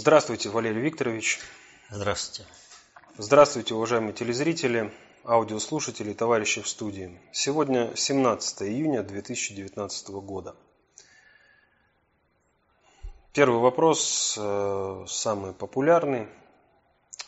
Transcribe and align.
Здравствуйте, 0.00 0.48
Валерий 0.48 0.80
Викторович. 0.80 1.40
Здравствуйте. 1.90 2.48
Здравствуйте, 3.16 3.74
уважаемые 3.74 4.12
телезрители, 4.12 4.94
аудиослушатели, 5.24 6.12
товарищи 6.12 6.62
в 6.62 6.68
студии. 6.68 7.20
Сегодня 7.32 7.96
17 7.96 8.62
июня 8.62 9.02
2019 9.02 10.10
года. 10.10 10.54
Первый 13.32 13.58
вопрос, 13.58 14.38
э, 14.40 15.04
самый 15.08 15.52
популярный, 15.52 16.28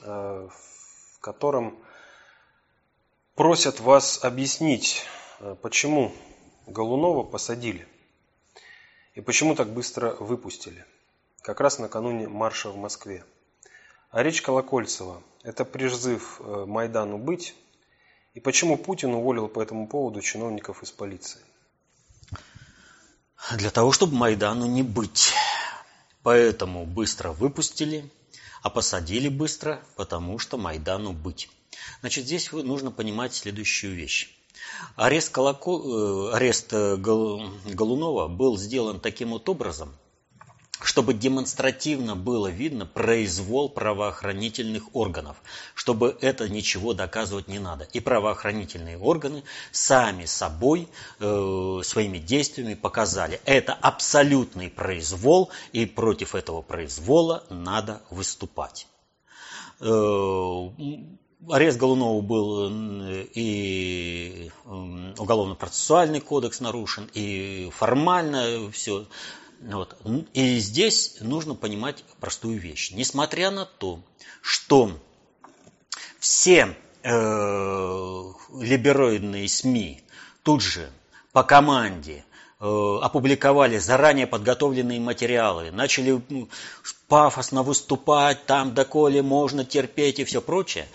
э, 0.02 0.48
в 0.48 1.19
котором 1.19 1.77
просят 3.34 3.80
вас 3.80 4.23
объяснить, 4.23 5.02
э, 5.41 5.56
почему 5.61 6.12
Голунова 6.69 7.25
посадили 7.25 7.89
и 9.16 9.20
почему 9.20 9.56
так 9.56 9.70
быстро 9.70 10.14
выпустили 10.20 10.87
как 11.43 11.61
раз 11.61 11.79
накануне 11.79 12.29
марша 12.29 12.71
в 12.71 12.77
Москве. 12.77 13.25
А 14.11 14.23
речь 14.23 14.43
Колокольцева– 14.43 15.23
это 15.43 15.65
призыв 15.65 16.41
э, 16.41 16.65
Майдану 16.67 17.19
быть? 17.19 17.55
И 18.35 18.41
почему 18.41 18.77
Путин 18.77 19.15
уволил 19.15 19.48
по 19.48 19.61
этому 19.61 19.87
поводу 19.87 20.21
чиновников 20.21 20.83
из 20.83 20.91
полиции? 20.91 21.41
Для 23.56 23.70
того, 23.70 23.92
чтобы 23.92 24.14
Майдану 24.17 24.67
не 24.67 24.83
быть. 24.83 25.33
Поэтому 26.23 26.84
быстро 26.84 27.31
выпустили, 27.33 28.09
а 28.62 28.70
посадили 28.70 29.29
быстро, 29.29 29.83
потому 29.97 30.39
что 30.39 30.59
Майдану 30.59 31.12
быть. 31.12 31.48
Значит, 32.01 32.27
здесь 32.27 32.53
нужно 32.53 32.91
понимать 32.91 33.34
следующую 33.34 33.95
вещь. 33.95 34.36
Арест, 34.97 35.31
Колоко... 35.31 35.70
Э, 35.70 36.36
арест 36.36 36.73
э, 36.73 36.97
Голунова 36.97 38.29
был 38.29 38.59
сделан 38.59 39.01
таким 39.01 39.31
вот 39.31 39.48
образом– 39.48 39.97
чтобы 40.84 41.14
демонстративно 41.14 42.17
было 42.17 42.48
видно 42.48 42.86
произвол 42.86 43.69
правоохранительных 43.69 44.95
органов, 44.95 45.36
чтобы 45.75 46.17
это 46.20 46.48
ничего 46.48 46.95
доказывать 46.95 47.48
не 47.48 47.59
надо. 47.59 47.84
И 47.92 48.00
правоохранительные 48.00 48.98
органы 48.98 49.42
сами 49.73 50.25
собой, 50.25 50.89
э, 51.19 51.81
своими 51.84 52.19
действиями 52.19 52.75
показали, 52.75 53.41
это 53.45 53.75
абсолютный 53.75 54.70
произвол, 54.70 55.51
и 55.73 55.86
против 55.86 56.34
этого 56.34 56.62
произвола 56.62 57.45
надо 57.51 58.03
выступать. 58.11 58.86
Э, 59.81 60.69
арест 61.48 61.78
Голунова 61.78 62.20
был 62.20 62.69
э, 62.70 63.27
и 63.34 64.51
уголовно-процессуальный 64.67 66.20
кодекс 66.20 66.61
нарушен, 66.61 67.08
и 67.14 67.70
формально 67.75 68.70
все. 68.73 69.06
Вот. 69.61 69.97
И 70.33 70.58
здесь 70.58 71.19
нужно 71.20 71.55
понимать 71.55 72.03
простую 72.19 72.58
вещь. 72.58 72.92
Несмотря 72.92 73.50
на 73.50 73.67
то, 73.67 74.00
что 74.41 74.91
все 76.19 76.77
э, 77.02 78.22
либероидные 78.58 79.48
СМИ 79.48 80.02
тут 80.42 80.62
же 80.62 80.91
по 81.33 81.42
команде 81.42 82.25
э, 82.58 82.98
опубликовали 83.02 83.77
заранее 83.77 84.27
подготовленные 84.27 84.98
материалы, 84.98 85.70
начали 85.70 86.22
ну, 86.30 86.48
пафосно 87.08 87.62
выступать, 87.62 88.46
там 88.46 88.73
доколе 88.73 89.23
можно 89.23 89.67
терпеть 89.67 90.20
и 90.20 90.24
все 90.24 90.40
прочее, 90.40 90.89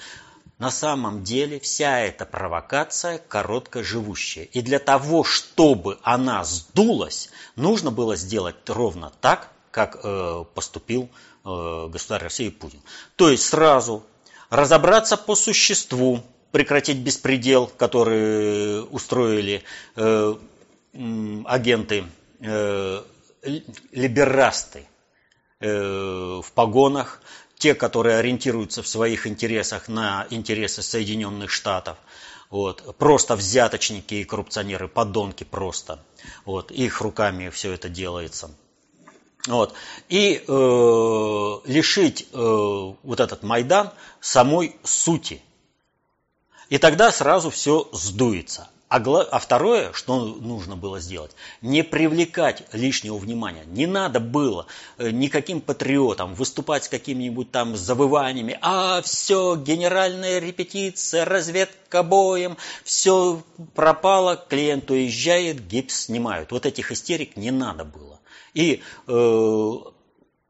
на 0.57 0.71
самом 0.71 1.23
деле 1.23 1.59
вся 1.59 1.99
эта 1.99 2.25
провокация 2.25 3.17
короткоживущая. 3.17 4.45
И 4.45 4.61
для 4.61 4.79
того, 4.79 5.23
чтобы 5.23 5.99
она 6.01 6.43
сдулась, 6.45 7.29
нужно 7.55 7.91
было 7.91 8.15
сделать 8.15 8.55
ровно 8.67 9.11
так, 9.21 9.51
как 9.71 9.99
э, 10.01 10.45
поступил 10.53 11.09
э, 11.43 11.87
государь 11.89 12.23
России 12.23 12.49
Путин. 12.49 12.81
То 13.17 13.29
есть 13.29 13.43
сразу 13.43 14.03
разобраться 14.49 15.17
по 15.17 15.35
существу, 15.35 16.21
прекратить 16.51 16.99
беспредел, 16.99 17.67
который 17.67 18.81
устроили 18.89 19.63
э, 19.97 20.35
агенты, 20.93 22.05
либерасты 23.91 24.87
в 25.59 26.45
погонах, 26.53 27.21
те, 27.57 27.73
которые 27.73 28.17
ориентируются 28.17 28.83
в 28.83 28.87
своих 28.87 29.27
интересах 29.27 29.87
на 29.87 30.27
интересы 30.29 30.81
Соединенных 30.81 31.51
Штатов, 31.51 31.97
вот, 32.49 32.95
просто 32.97 33.35
взяточники 33.35 34.15
и 34.15 34.23
коррупционеры, 34.23 34.87
подонки 34.87 35.43
просто, 35.43 35.99
вот, 36.45 36.71
их 36.71 37.01
руками 37.01 37.49
все 37.49 37.71
это 37.73 37.89
делается. 37.89 38.51
Вот. 39.47 39.73
И 40.09 40.43
э, 40.47 41.57
лишить 41.65 42.27
э, 42.31 42.35
вот 42.35 43.19
этот 43.19 43.43
Майдан 43.43 43.91
самой 44.19 44.75
сути. 44.83 45.41
И 46.69 46.79
тогда 46.79 47.11
сразу 47.11 47.51
все 47.51 47.87
сдуется. 47.91 48.69
А, 48.95 49.27
а 49.31 49.39
второе, 49.39 49.91
что 49.91 50.23
нужно 50.23 50.77
было 50.77 51.01
сделать, 51.01 51.31
не 51.61 51.83
привлекать 51.83 52.63
лишнего 52.71 53.17
внимания. 53.17 53.65
Не 53.65 53.87
надо 53.87 54.21
было 54.21 54.67
э, 54.97 55.09
никаким 55.09 55.59
патриотам 55.59 56.33
выступать 56.33 56.85
с 56.85 56.87
какими-нибудь 56.87 57.51
там 57.51 57.75
завываниями. 57.75 58.57
А 58.61 59.01
все, 59.01 59.57
генеральная 59.57 60.39
репетиция, 60.39 61.25
разведка 61.25 62.03
боем, 62.03 62.55
все 62.85 63.43
пропало, 63.73 64.41
клиент 64.47 64.89
уезжает, 64.89 65.67
гипс 65.67 66.05
снимают. 66.05 66.53
Вот 66.53 66.65
этих 66.65 66.93
истерик 66.93 67.35
не 67.35 67.51
надо 67.51 67.83
было. 67.83 68.21
И 68.53 68.81
э, 69.07 69.71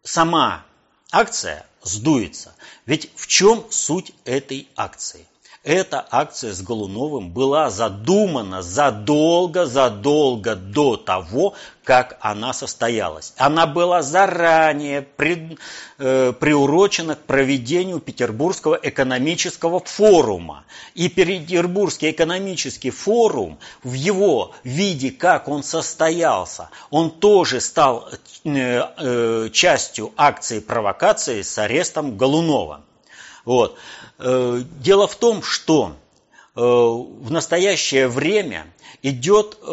сама 0.03 0.65
акция 1.11 1.65
сдуется. 1.81 2.53
Ведь 2.85 3.09
в 3.15 3.25
чем 3.25 3.65
суть 3.71 4.13
этой 4.23 4.67
акции? 4.75 5.25
Эта 5.65 6.05
акция 6.11 6.53
с 6.53 6.61
Голуновым 6.61 7.31
была 7.31 7.71
задумана 7.71 8.61
задолго-задолго 8.61 10.55
до 10.55 10.95
того, 10.95 11.55
как 11.83 12.19
она 12.21 12.53
состоялась. 12.53 13.33
Она 13.37 13.65
была 13.65 14.03
заранее 14.03 15.01
при, 15.01 15.57
э, 15.97 16.33
приурочена 16.39 17.15
к 17.15 17.21
проведению 17.21 17.99
Петербургского 17.99 18.79
экономического 18.79 19.79
форума. 19.79 20.65
И 20.93 21.09
Петербургский 21.09 22.11
экономический 22.11 22.91
форум 22.91 23.57
в 23.83 23.93
его 23.93 24.53
виде, 24.63 25.09
как 25.09 25.47
он 25.47 25.63
состоялся, 25.63 26.69
он 26.91 27.09
тоже 27.09 27.59
стал 27.59 28.07
э, 28.43 28.83
э, 28.97 29.49
частью 29.51 30.13
акции 30.15 30.59
провокации 30.59 31.41
с 31.41 31.57
арестом 31.57 32.17
Голунова. 32.17 32.81
Вот. 33.45 33.77
Э, 34.17 34.63
дело 34.79 35.07
в 35.07 35.15
том, 35.15 35.41
что 35.43 35.95
э, 36.55 36.59
в 36.59 37.31
настоящее 37.31 38.07
время 38.07 38.65
идет 39.03 39.59
э, 39.61 39.65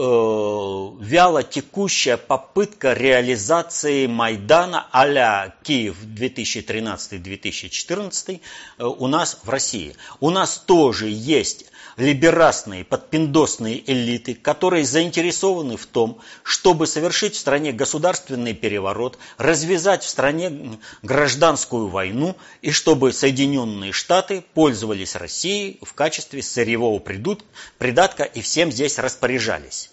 вяло 1.00 1.42
текущая 1.42 2.18
попытка 2.18 2.92
реализации 2.92 4.06
Майдана 4.06 4.86
а-ля 4.92 5.54
Киев 5.62 5.96
2013-2014 6.04 8.40
у 8.78 9.06
нас 9.06 9.38
в 9.42 9.48
России. 9.48 9.96
У 10.20 10.28
нас 10.30 10.58
тоже 10.58 11.08
есть 11.08 11.71
либерастные, 11.96 12.84
подпиндосные 12.84 13.82
элиты, 13.90 14.34
которые 14.34 14.84
заинтересованы 14.84 15.76
в 15.76 15.86
том, 15.86 16.20
чтобы 16.42 16.86
совершить 16.86 17.34
в 17.34 17.38
стране 17.38 17.72
государственный 17.72 18.54
переворот, 18.54 19.18
развязать 19.38 20.02
в 20.04 20.08
стране 20.08 20.78
гражданскую 21.02 21.88
войну 21.88 22.36
и 22.60 22.70
чтобы 22.70 23.12
Соединенные 23.12 23.92
Штаты 23.92 24.44
пользовались 24.54 25.16
Россией 25.16 25.78
в 25.82 25.94
качестве 25.94 26.42
сырьевого 26.42 26.98
придатка 26.98 28.24
и 28.24 28.40
всем 28.40 28.72
здесь 28.72 28.98
распоряжались. 28.98 29.90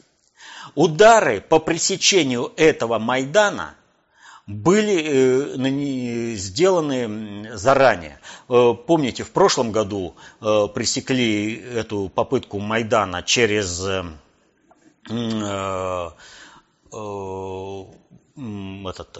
Удары 0.75 1.41
по 1.41 1.59
пресечению 1.59 2.53
этого 2.55 2.99
Майдана 2.99 3.75
были 4.49 6.33
э, 6.33 6.35
сделаны 6.35 7.55
заранее. 7.55 8.19
Э, 8.49 8.73
помните, 8.73 9.23
в 9.23 9.31
прошлом 9.31 9.71
году 9.71 10.15
э, 10.41 10.67
пресекли 10.73 11.53
эту 11.55 12.09
попытку 12.09 12.59
Майдана 12.59 13.21
через 13.23 13.79
этот, 18.85 19.17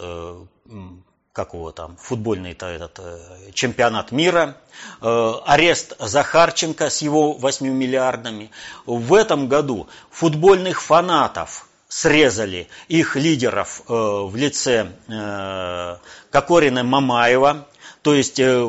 как 1.32 1.54
его 1.54 1.72
там, 1.72 1.96
футбольный 1.96 2.52
-то 2.52 2.66
этот, 2.66 3.00
чемпионат 3.54 4.12
мира, 4.12 4.56
арест 5.00 5.96
Захарченко 5.98 6.90
с 6.90 7.02
его 7.02 7.32
8 7.32 7.66
миллиардами. 7.66 8.50
В 8.86 9.14
этом 9.14 9.48
году 9.48 9.88
футбольных 10.10 10.80
фанатов– 10.82 11.66
срезали 11.90 12.68
их 12.88 13.16
лидеров 13.16 13.82
э, 13.88 13.92
в 13.92 14.34
лице 14.36 14.92
э, 15.08 15.96
Кокорина 16.30 16.84
Мамаева, 16.84 17.66
То 18.02 18.14
есть 18.14 18.38
э, 18.38 18.66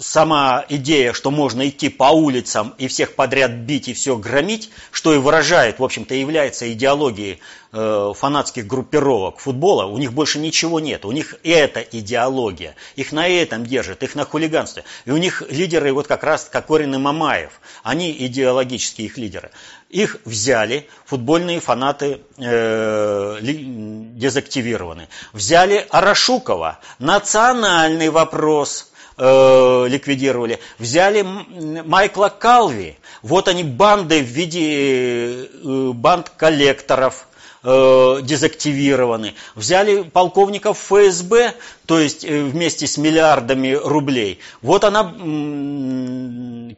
сама 0.00 0.64
идея, 0.68 1.12
что 1.12 1.30
можно 1.30 1.66
идти 1.68 1.88
по 1.88 2.10
улицам 2.10 2.74
и 2.76 2.88
всех 2.88 3.14
подряд 3.14 3.52
бить 3.52 3.88
и 3.88 3.94
все 3.94 4.16
громить, 4.16 4.70
что 4.90 5.14
и 5.14 5.18
выражает, 5.18 5.78
в 5.78 5.84
общем-то, 5.84 6.14
является 6.14 6.70
идеологией 6.70 7.38
э, 7.72 8.12
фанатских 8.14 8.66
группировок 8.66 9.38
футбола, 9.38 9.86
у 9.86 9.96
них 9.96 10.12
больше 10.12 10.38
ничего 10.38 10.80
нет. 10.80 11.04
У 11.04 11.12
них 11.12 11.36
эта 11.44 11.80
идеология. 11.80 12.74
Их 12.96 13.12
на 13.12 13.28
этом 13.28 13.64
держат, 13.64 14.02
их 14.02 14.14
на 14.16 14.24
хулиганстве. 14.24 14.84
И 15.06 15.12
у 15.12 15.16
них 15.16 15.42
лидеры 15.48 15.92
вот 15.92 16.08
как 16.08 16.24
раз 16.24 16.44
Кокорин 16.44 16.94
и 16.94 16.98
Мамаев. 16.98 17.60
Они 17.84 18.10
идеологические 18.10 19.06
их 19.06 19.16
лидеры. 19.16 19.50
Их 19.88 20.18
взяли, 20.26 20.86
футбольные 21.06 21.60
фанаты 21.60 22.20
э, 22.36 23.38
дезактивированы. 23.40 25.08
Взяли 25.32 25.86
Арашукова, 25.88 26.78
национальный 26.98 28.10
вопрос 28.10 28.92
э, 29.16 29.86
ликвидировали. 29.88 30.60
Взяли 30.78 31.22
Майкла 31.22 32.28
Калви, 32.28 32.98
вот 33.22 33.48
они 33.48 33.64
банды 33.64 34.20
в 34.20 34.26
виде 34.26 35.46
э, 35.46 35.92
банд 35.94 36.28
коллекторов 36.36 37.26
э, 37.62 38.18
дезактивированы. 38.22 39.34
Взяли 39.54 40.02
полковников 40.02 40.78
ФСБ, 40.78 41.54
то 41.86 41.98
есть 41.98 42.24
э, 42.24 42.42
вместе 42.44 42.86
с 42.86 42.96
миллиардами 42.98 43.72
рублей. 43.72 44.40
Вот 44.62 44.84
она 44.84 45.12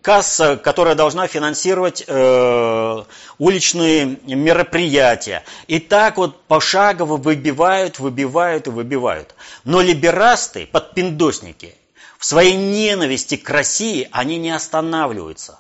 касса, 0.02 0.56
которая 0.56 0.94
должна 0.94 1.26
финансировать 1.26 2.04
э, 2.06 3.02
уличные 3.38 4.18
мероприятия. 4.26 5.44
И 5.66 5.78
так 5.78 6.16
вот 6.16 6.42
пошагово 6.42 7.16
выбивают, 7.16 7.98
выбивают 7.98 8.66
и 8.66 8.70
выбивают. 8.70 9.34
Но 9.64 9.80
либерасты, 9.80 10.66
подпиндосники, 10.66 11.74
в 12.18 12.24
своей 12.24 12.54
ненависти 12.54 13.36
к 13.36 13.48
России 13.48 14.08
они 14.12 14.36
не 14.38 14.50
останавливаются. 14.50 15.59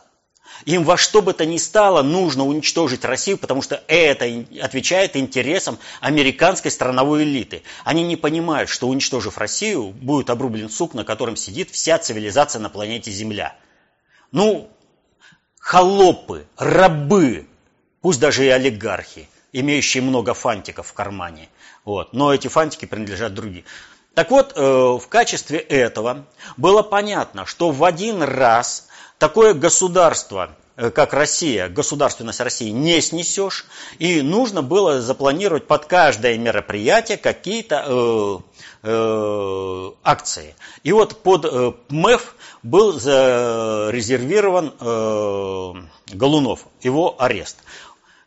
Им 0.66 0.84
во 0.84 0.96
что 0.96 1.22
бы 1.22 1.32
то 1.32 1.46
ни 1.46 1.56
стало 1.56 2.02
нужно 2.02 2.44
уничтожить 2.44 3.04
Россию, 3.04 3.38
потому 3.38 3.62
что 3.62 3.82
это 3.88 4.26
отвечает 4.60 5.16
интересам 5.16 5.78
американской 6.00 6.70
страновой 6.70 7.22
элиты. 7.22 7.62
Они 7.84 8.02
не 8.04 8.16
понимают, 8.16 8.68
что 8.68 8.88
уничтожив 8.88 9.38
Россию, 9.38 9.88
будет 9.88 10.30
обрублен 10.30 10.68
сук, 10.68 10.94
на 10.94 11.04
котором 11.04 11.36
сидит 11.36 11.70
вся 11.70 11.98
цивилизация 11.98 12.60
на 12.60 12.68
планете 12.68 13.10
Земля. 13.10 13.56
Ну, 14.32 14.70
холопы, 15.58 16.46
рабы, 16.56 17.46
пусть 18.00 18.20
даже 18.20 18.44
и 18.44 18.48
олигархи, 18.48 19.28
имеющие 19.52 20.02
много 20.02 20.34
фантиков 20.34 20.88
в 20.88 20.92
кармане. 20.92 21.48
Вот. 21.84 22.12
Но 22.12 22.34
эти 22.34 22.48
фантики 22.48 22.84
принадлежат 22.84 23.34
другим. 23.34 23.64
Так 24.14 24.30
вот, 24.30 24.52
э, 24.56 24.60
в 24.60 25.06
качестве 25.08 25.58
этого 25.58 26.26
было 26.56 26.82
понятно, 26.82 27.46
что 27.46 27.70
в 27.70 27.84
один 27.84 28.22
раз 28.22 28.88
такое 29.20 29.54
государство, 29.54 30.56
э, 30.76 30.90
как 30.90 31.12
Россия, 31.12 31.68
государственность 31.68 32.40
России 32.40 32.70
не 32.70 33.00
снесешь, 33.00 33.66
и 34.00 34.22
нужно 34.22 34.62
было 34.62 35.00
запланировать 35.00 35.68
под 35.68 35.84
каждое 35.84 36.36
мероприятие 36.38 37.18
какие-то 37.18 37.84
э, 37.86 38.38
э, 38.82 39.90
акции. 40.02 40.56
И 40.82 40.90
вот 40.90 41.22
под 41.22 41.44
э, 41.44 41.72
МЭФ 41.90 42.34
был 42.64 42.98
зарезервирован 42.98 44.74
э, 44.80 45.74
Голунов, 46.14 46.66
его 46.82 47.14
арест. 47.22 47.58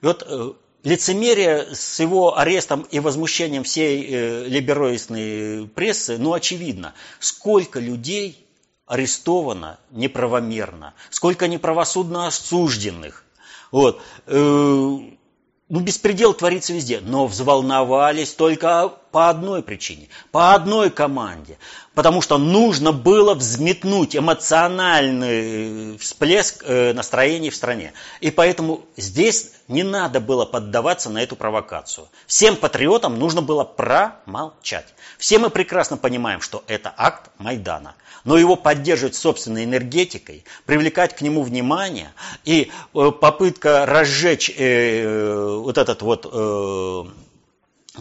И 0.01 0.05
вот 0.05 0.23
э, 0.25 0.53
лицемерие 0.83 1.73
с 1.73 1.99
его 1.99 2.37
арестом 2.37 2.85
и 2.91 2.99
возмущением 2.99 3.63
всей 3.63 4.05
э, 4.07 4.45
либероидной 4.47 5.67
прессы, 5.67 6.17
ну, 6.19 6.33
очевидно. 6.33 6.93
Сколько 7.19 7.79
людей 7.79 8.42
арестовано 8.85 9.79
неправомерно, 9.91 10.93
сколько 11.09 11.47
неправосудно 11.47 12.27
осужденных. 12.27 13.23
Вот. 13.71 14.01
Э, 14.27 14.33
ну, 14.35 15.79
беспредел 15.79 16.33
творится 16.33 16.73
везде, 16.73 16.99
но 16.99 17.25
взволновались 17.25 18.33
только 18.33 18.93
по 19.13 19.29
одной 19.29 19.61
причине, 19.61 20.09
по 20.31 20.55
одной 20.55 20.89
команде. 20.89 21.59
Потому 21.93 22.23
что 22.23 22.39
нужно 22.39 22.91
было 22.91 23.35
взметнуть 23.35 24.15
эмоциональный 24.15 25.99
всплеск 25.99 26.63
э, 26.65 26.93
настроений 26.93 27.51
в 27.51 27.55
стране. 27.55 27.93
И 28.21 28.31
поэтому 28.31 28.81
здесь 28.97 29.51
не 29.67 29.83
надо 29.83 30.19
было 30.19 30.45
поддаваться 30.45 31.11
на 31.11 31.21
эту 31.21 31.35
провокацию. 31.35 32.07
Всем 32.25 32.55
патриотам 32.55 33.19
нужно 33.19 33.43
было 33.43 33.63
промолчать. 33.63 34.95
Все 35.19 35.37
мы 35.37 35.51
прекрасно 35.51 35.95
понимаем, 35.95 36.41
что 36.41 36.63
это 36.65 36.91
акт 36.97 37.29
Майдана 37.37 37.93
но 38.25 38.37
его 38.37 38.55
поддерживать 38.55 39.15
собственной 39.15 39.65
энергетикой, 39.65 40.45
привлекать 40.65 41.13
к 41.13 41.19
нему 41.19 41.43
внимание 41.43 42.13
и 42.45 42.71
э, 42.71 43.11
попытка 43.11 43.85
разжечь 43.85 44.49
э, 44.49 45.57
вот 45.57 45.77
этот 45.77 46.01
вот 46.01 46.25
э, 46.31 47.03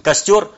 костер 0.00 0.48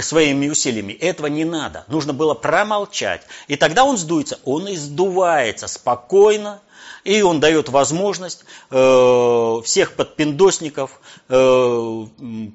своими 0.00 0.48
усилиями. 0.48 0.92
Этого 0.92 1.26
не 1.26 1.44
надо. 1.44 1.84
Нужно 1.88 2.12
было 2.12 2.34
промолчать. 2.34 3.22
И 3.48 3.56
тогда 3.56 3.84
он 3.84 3.96
сдуется. 3.96 4.38
Он 4.44 4.68
и 4.68 4.76
сдувается 4.76 5.66
спокойно, 5.68 6.60
и 7.04 7.22
он 7.22 7.40
дает 7.40 7.68
возможность 7.68 8.44
э, 8.70 9.60
всех 9.64 9.94
подпиндосников, 9.94 11.00
э, 11.28 12.06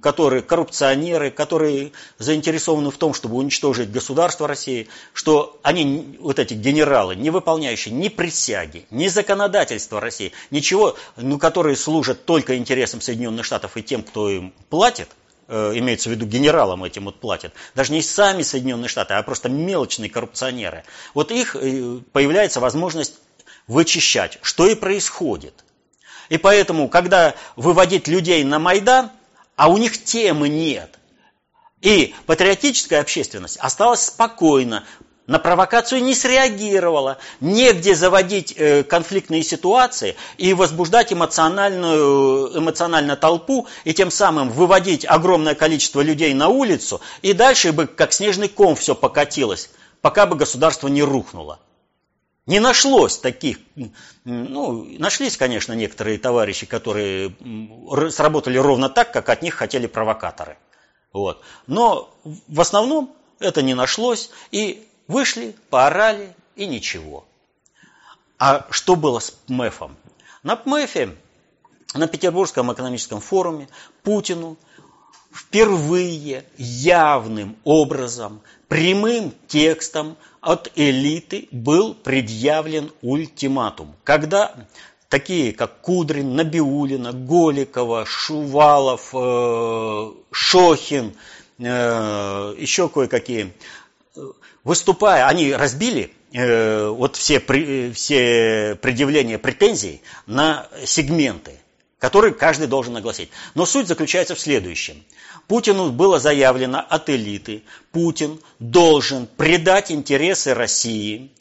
которые 0.01 0.41
коррупционеры, 0.41 1.31
которые 1.31 1.91
заинтересованы 2.17 2.91
в 2.91 2.97
том, 2.97 3.13
чтобы 3.13 3.35
уничтожить 3.35 3.91
государство 3.91 4.47
России, 4.47 4.87
что 5.13 5.59
они, 5.63 6.17
вот 6.19 6.39
эти 6.39 6.53
генералы, 6.53 7.15
не 7.15 7.29
выполняющие 7.29 7.93
ни 7.93 8.07
присяги, 8.07 8.85
ни 8.89 9.07
законодательства 9.07 9.99
России, 9.99 10.31
ничего, 10.49 10.95
ну, 11.17 11.37
которые 11.37 11.75
служат 11.75 12.25
только 12.25 12.57
интересам 12.57 13.01
Соединенных 13.01 13.45
Штатов 13.45 13.75
и 13.75 13.83
тем, 13.83 14.03
кто 14.03 14.29
им 14.29 14.53
платит, 14.69 15.09
имеется 15.47 16.09
в 16.09 16.11
виду 16.11 16.25
генералам 16.25 16.83
этим 16.83 17.05
вот 17.05 17.19
платят, 17.19 17.53
даже 17.75 17.93
не 17.93 18.01
сами 18.01 18.41
Соединенные 18.41 18.89
Штаты, 18.89 19.13
а 19.13 19.23
просто 19.23 19.49
мелочные 19.49 20.09
коррупционеры. 20.09 20.83
Вот 21.13 21.31
их 21.31 21.55
э, 21.55 21.99
появляется 22.11 22.59
возможность 22.59 23.15
вычищать, 23.67 24.39
что 24.41 24.67
и 24.67 24.75
происходит. 24.75 25.63
И 26.29 26.37
поэтому, 26.37 26.89
когда 26.89 27.35
выводить 27.55 28.07
людей 28.07 28.43
на 28.43 28.59
Майдан, 28.59 29.11
а 29.55 29.69
у 29.69 29.77
них 29.77 30.03
темы 30.03 30.49
нет, 30.49 30.97
и 31.81 32.13
патриотическая 32.25 33.01
общественность 33.01 33.57
осталась 33.57 34.05
спокойна, 34.05 34.83
на 35.27 35.39
провокацию 35.39 36.01
не 36.03 36.15
среагировала, 36.15 37.17
негде 37.41 37.93
заводить 37.93 38.53
э, 38.55 38.83
конфликтные 38.83 39.43
ситуации 39.43 40.15
и 40.37 40.53
возбуждать 40.53 41.11
эмоциональную, 41.11 42.57
эмоционально 42.57 43.17
толпу, 43.17 43.67
и 43.83 43.93
тем 43.93 44.09
самым 44.09 44.49
выводить 44.49 45.05
огромное 45.05 45.53
количество 45.53 46.01
людей 46.01 46.33
на 46.33 46.47
улицу, 46.47 47.01
и 47.21 47.33
дальше 47.33 47.73
бы 47.73 47.87
как 47.87 48.13
снежный 48.13 48.47
ком 48.47 48.75
все 48.75 48.95
покатилось, 48.95 49.69
пока 50.01 50.25
бы 50.25 50.37
государство 50.37 50.87
не 50.87 51.03
рухнуло. 51.03 51.59
Не 52.45 52.61
нашлось 52.61 53.17
таких, 53.17 53.57
ну, 54.23 54.87
нашлись, 54.97 55.35
конечно, 55.35 55.73
некоторые 55.73 56.17
товарищи, 56.17 56.65
которые 56.65 57.35
сработали 58.09 58.57
ровно 58.57 58.87
так, 58.87 59.11
как 59.11 59.27
от 59.27 59.41
них 59.41 59.53
хотели 59.53 59.87
провокаторы. 59.87 60.57
Вот. 61.11 61.41
Но 61.67 62.09
в 62.23 62.61
основном 62.61 63.13
это 63.39 63.61
не 63.61 63.73
нашлось, 63.73 64.29
и 64.51 64.87
вышли, 65.07 65.55
поорали, 65.69 66.33
и 66.55 66.65
ничего. 66.65 67.25
А 68.39 68.65
что 68.71 68.95
было 68.95 69.19
с 69.19 69.37
МЭФом? 69.47 69.95
На 70.43 70.61
МЭФе, 70.65 71.15
на 71.93 72.07
Петербургском 72.07 72.71
экономическом 72.73 73.21
форуме, 73.21 73.69
Путину 74.03 74.57
впервые 75.33 76.45
явным 76.57 77.57
образом, 77.63 78.41
прямым 78.67 79.33
текстом 79.47 80.17
от 80.41 80.71
элиты 80.75 81.47
был 81.51 81.93
предъявлен 81.93 82.91
ультиматум. 83.01 83.95
Когда 84.03 84.55
такие, 85.09 85.53
как 85.53 85.81
Кудрин, 85.81 86.35
Набиулина, 86.35 87.11
Голикова, 87.13 88.05
Шувалов, 88.05 89.09
э, 89.13 90.11
Шохин, 90.31 91.13
э, 91.59 92.55
еще 92.57 92.89
кое-какие, 92.89 93.53
выступая, 94.67 95.27
они 95.27 95.53
разбили 95.53 96.13
э, 96.33 96.87
вот 96.87 97.15
все, 97.15 97.39
все 97.93 98.77
предъявления 98.81 99.39
претензий 99.39 100.01
на 100.25 100.67
сегменты, 100.85 101.53
которые 101.99 102.33
каждый 102.33 102.67
должен 102.67 102.95
огласить. 102.95 103.29
Но 103.55 103.65
суть 103.65 103.87
заключается 103.87 104.35
в 104.35 104.39
следующем– 104.39 105.03
Путину 105.47 105.91
было 105.91 106.19
заявлено 106.19 106.85
от 106.87 107.09
элиты, 107.09 107.63
Путин 107.91 108.39
должен 108.59 109.27
предать 109.27 109.91
интересы 109.91 110.53
России, 110.53 111.31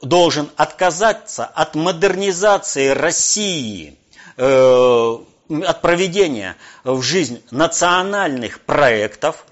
должен 0.00 0.50
отказаться 0.56 1.44
от 1.44 1.74
модернизации 1.74 2.88
России, 2.88 3.98
э, 4.38 5.18
от 5.66 5.82
проведения 5.82 6.56
в 6.84 7.02
жизнь 7.02 7.42
национальных 7.50 8.60
проектов 8.60 9.44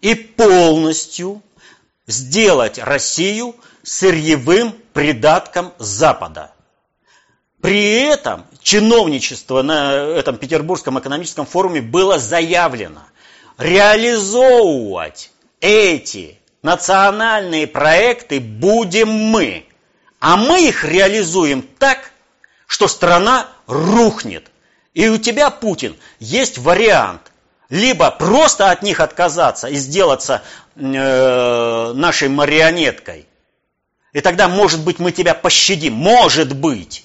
и 0.00 0.14
полностью 0.14 1.40
сделать 2.06 2.78
Россию 2.78 3.56
сырьевым 3.82 4.74
придатком 4.92 5.72
Запада. 5.78 6.52
При 7.60 8.02
этом 8.02 8.44
чиновничество 8.62 9.62
на 9.62 9.94
этом 9.94 10.36
Петербургском 10.36 10.98
экономическом 10.98 11.46
форуме 11.46 11.80
было 11.80 12.18
заявлено 12.18 13.02
реализовывать 13.58 15.30
эти 15.60 16.38
национальные 16.62 17.66
проекты 17.66 18.40
будем 18.40 19.08
мы. 19.08 19.66
А 20.18 20.36
мы 20.36 20.68
их 20.68 20.84
реализуем 20.84 21.62
так, 21.62 22.10
что 22.66 22.88
страна 22.88 23.48
рухнет. 23.66 24.50
И 24.94 25.08
у 25.08 25.18
тебя, 25.18 25.50
Путин, 25.50 25.96
есть 26.18 26.58
вариант. 26.58 27.32
Либо 27.70 28.10
просто 28.10 28.70
от 28.70 28.82
них 28.82 29.00
отказаться 29.00 29.68
и 29.68 29.76
сделаться 29.76 30.42
э, 30.76 31.92
нашей 31.94 32.28
марионеткой. 32.28 33.26
И 34.12 34.20
тогда, 34.20 34.48
может 34.48 34.84
быть, 34.84 34.98
мы 34.98 35.12
тебя 35.12 35.34
пощадим. 35.34 35.94
Может 35.94 36.54
быть. 36.54 37.04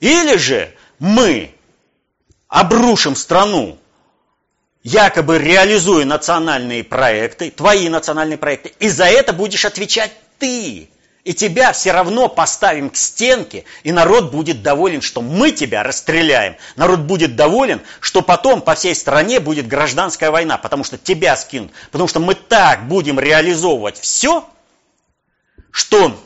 Или 0.00 0.36
же 0.36 0.74
мы 0.98 1.54
обрушим 2.48 3.14
страну, 3.14 3.78
якобы 4.82 5.38
реализуя 5.38 6.04
национальные 6.04 6.82
проекты, 6.82 7.50
твои 7.50 7.88
национальные 7.88 8.38
проекты, 8.38 8.72
и 8.80 8.88
за 8.88 9.04
это 9.04 9.32
будешь 9.32 9.64
отвечать 9.64 10.12
ты. 10.38 10.90
И 11.24 11.34
тебя 11.34 11.72
все 11.72 11.92
равно 11.92 12.28
поставим 12.28 12.90
к 12.90 12.96
стенке, 12.96 13.64
и 13.84 13.92
народ 13.92 14.32
будет 14.32 14.62
доволен, 14.62 15.00
что 15.00 15.22
мы 15.22 15.52
тебя 15.52 15.84
расстреляем. 15.84 16.56
Народ 16.74 17.00
будет 17.00 17.36
доволен, 17.36 17.80
что 18.00 18.22
потом 18.22 18.60
по 18.60 18.74
всей 18.74 18.94
стране 18.96 19.38
будет 19.38 19.68
гражданская 19.68 20.32
война, 20.32 20.58
потому 20.58 20.82
что 20.82 20.98
тебя 20.98 21.36
скинут. 21.36 21.70
Потому 21.92 22.08
что 22.08 22.18
мы 22.18 22.34
так 22.34 22.88
будем 22.88 23.20
реализовывать 23.20 24.00
все, 24.00 24.48
что 25.70 26.20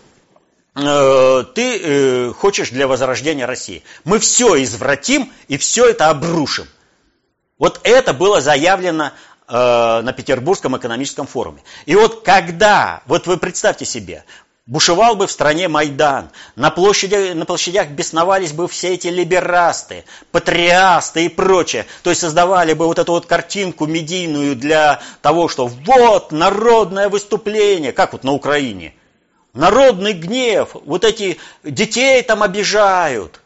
э, 0.75 1.45
ты 1.55 1.79
э, 1.79 2.33
хочешь 2.33 2.71
для 2.71 2.89
возрождения 2.89 3.45
России. 3.45 3.83
Мы 4.05 4.19
все 4.19 4.63
извратим 4.63 5.31
и 5.49 5.59
все 5.59 5.91
это 5.91 6.09
обрушим. 6.09 6.67
Вот 7.59 7.81
это 7.85 8.15
было 8.15 8.41
заявлено 8.41 9.13
э, 9.47 10.01
на 10.03 10.13
Петербургском 10.15 10.75
экономическом 10.75 11.27
форуме. 11.27 11.63
И 11.85 11.95
вот 11.95 12.25
когда, 12.25 13.03
вот 13.05 13.27
вы 13.27 13.37
представьте 13.37 13.85
себе, 13.85 14.25
Бушевал 14.67 15.15
бы 15.15 15.29
в 15.29 15.31
стране 15.31 15.69
Майдан, 15.69 16.31
на, 16.57 16.73
площади, 16.73 17.35
на 17.35 17.47
площадях 17.47 17.91
бесновались 17.91 18.51
бы 18.51 18.67
все 18.67 18.95
эти 18.95 19.07
либерасты, 19.07 20.05
патриасты 20.33 21.27
и 21.27 21.29
прочее. 21.29 21.87
То 22.03 22.11
есть 22.11 22.23
создавали 22.23 22.73
бы 22.73 22.87
вот 22.87 22.99
эту 22.99 23.13
вот 23.13 23.27
картинку 23.27 23.87
медийную 23.87 24.57
для 24.57 25.01
того, 25.23 25.47
что 25.47 25.69
вот 25.69 26.33
народное 26.33 27.09
выступление, 27.09 27.93
как 27.93 28.13
вот 28.13 28.25
на 28.25 28.33
Украине. 28.33 28.95
Народный 29.53 30.15
гнев, 30.15 30.71
вот 30.85 31.05
эти 31.05 31.39
детей 31.63 32.21
там 32.23 32.43
обижают. 32.43 33.41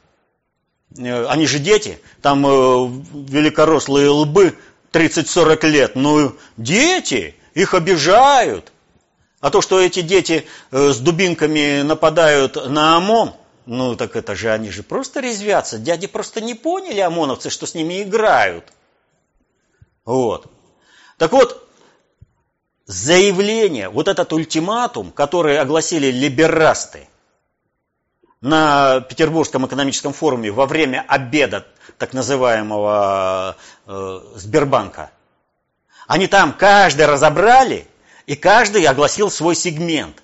Э, 0.96 1.26
они 1.26 1.46
же 1.46 1.58
дети, 1.58 2.00
там 2.22 2.46
э, 2.46 2.50
великорослые 3.28 4.08
лбы 4.08 4.56
30-40 4.92 5.68
лет, 5.68 5.96
ну 5.96 6.34
дети, 6.56 7.34
их 7.52 7.74
обижают. 7.74 8.72
А 9.40 9.50
то, 9.50 9.62
что 9.62 9.80
эти 9.80 10.02
дети 10.02 10.46
э, 10.70 10.90
с 10.90 10.98
дубинками 10.98 11.80
нападают 11.80 12.56
на 12.68 12.96
ОМОН, 12.98 13.32
ну 13.64 13.96
так 13.96 14.14
это 14.14 14.34
же 14.34 14.50
они 14.50 14.70
же 14.70 14.82
просто 14.82 15.20
резвятся. 15.20 15.78
Дяди 15.78 16.06
просто 16.06 16.42
не 16.42 16.54
поняли, 16.54 17.00
ОМОНовцы, 17.00 17.48
что 17.48 17.66
с 17.66 17.74
ними 17.74 18.02
играют. 18.02 18.66
Вот. 20.04 20.46
Так 21.16 21.32
вот, 21.32 21.66
заявление, 22.84 23.88
вот 23.88 24.08
этот 24.08 24.30
ультиматум, 24.34 25.10
который 25.10 25.58
огласили 25.58 26.10
либерасты 26.10 27.08
на 28.42 29.00
Петербургском 29.00 29.66
экономическом 29.66 30.12
форуме 30.12 30.50
во 30.50 30.66
время 30.66 31.04
обеда 31.08 31.66
так 31.96 32.12
называемого 32.12 33.56
э, 33.86 34.20
Сбербанка, 34.34 35.10
они 36.06 36.26
там 36.26 36.52
каждый 36.52 37.06
разобрали 37.06 37.86
и 38.30 38.36
каждый 38.36 38.86
огласил 38.86 39.28
свой 39.28 39.56
сегмент. 39.56 40.22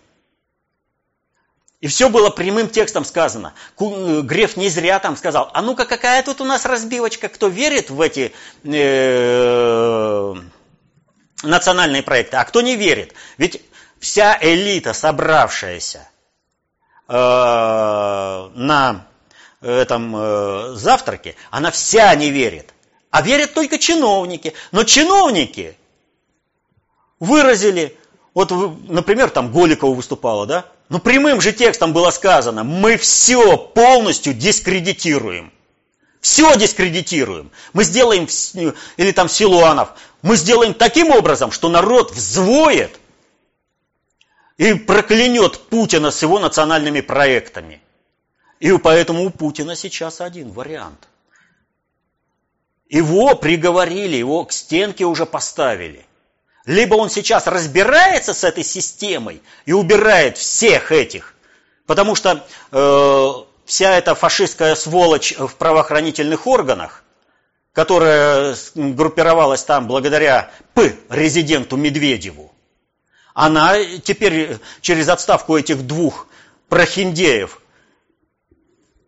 И 1.81 1.89
все 1.89 2.09
было 2.09 2.31
прямым 2.31 2.69
текстом 2.69 3.05
сказано. 3.05 3.53
Э, 3.81 4.21
Греф 4.23 4.57
не 4.57 4.69
зря 4.69 5.01
там 5.01 5.17
сказал, 5.17 5.51
а 5.53 5.61
ну-ка 5.61 5.87
какая 5.87 6.23
тут 6.23 6.41
у 6.41 6.45
нас 6.45 6.65
разбивочка, 6.65 7.29
кто 7.29 7.49
верит 7.49 7.91
в 7.91 8.01
эти 8.01 8.33
э, 8.63 10.35
национальные 11.43 12.05
проекты, 12.05 12.37
а 12.37 12.45
кто 12.45 12.61
не 12.61 12.77
верит. 12.77 13.13
Ведь 13.39 13.61
вся 13.99 14.39
элита, 14.41 14.93
собравшаяся 14.93 16.09
э, 17.09 17.13
на 17.13 19.09
этом 19.61 20.15
э, 20.17 20.75
завтраке, 20.77 21.35
она 21.51 21.73
вся 21.73 22.15
не 22.15 22.31
верит. 22.31 22.73
А 23.11 23.21
верят 23.21 23.53
только 23.53 23.79
чиновники. 23.81 24.55
Но 24.71 24.85
чиновники 24.85 25.77
выразили, 27.21 27.97
вот, 28.35 28.51
например, 28.89 29.31
там 29.31 29.53
Голикова 29.53 29.95
выступала, 29.95 30.47
да? 30.47 30.67
Но 30.89 30.99
прямым 30.99 31.41
же 31.41 31.53
текстом 31.53 31.93
было 31.93 32.11
сказано, 32.11 32.65
мы 32.65 32.97
все 32.97 33.57
полностью 33.57 34.35
дискредитируем. 34.35 35.53
Все 36.21 36.57
дискредитируем. 36.57 37.51
Мы 37.73 37.85
сделаем, 37.85 38.29
или 38.97 39.13
там 39.13 39.29
Силуанов, 39.29 39.91
мы 40.23 40.37
сделаем 40.37 40.75
таким 40.75 41.11
образом, 41.11 41.53
что 41.53 41.69
народ 41.69 42.13
взвоет 42.13 42.99
и 44.57 44.75
проклянет 44.75 45.59
Путина 45.69 46.11
с 46.11 46.23
его 46.23 46.39
национальными 46.39 47.01
проектами. 47.01 47.81
И 48.59 48.77
поэтому 48.79 49.25
у 49.25 49.31
Путина 49.31 49.77
сейчас 49.77 50.21
один 50.21 50.51
вариант. 50.51 51.09
Его 52.89 53.35
приговорили, 53.35 54.17
его 54.17 54.45
к 54.45 54.53
стенке 54.53 55.05
уже 55.05 55.27
поставили. 55.27 56.07
Либо 56.67 56.97
он 56.97 57.11
сейчас 57.11 57.47
разбирается 57.47 58.35
с 58.35 58.43
этой 58.43 58.65
системой 58.65 59.41
и 59.67 59.73
убирает 59.73 60.37
всех 60.37 60.91
этих, 60.91 61.35
потому 61.87 62.17
что 62.17 62.45
э, 62.73 63.33
вся 63.65 63.97
эта 63.97 64.17
фашистская 64.17 64.75
сволочь 64.75 65.33
в 65.39 65.55
правоохранительных 65.55 66.49
органах, 66.49 67.05
которая 67.73 68.57
группировалась 68.75 69.63
там 69.63 69.87
благодаря 69.87 70.51
П. 70.75 70.97
резиденту 71.09 71.77
Медведеву, 71.77 72.53
она 73.33 73.77
теперь 74.03 74.59
через 74.81 75.09
отставку 75.09 75.57
этих 75.57 75.87
двух 75.87 76.27
прохиндеев, 76.69 77.61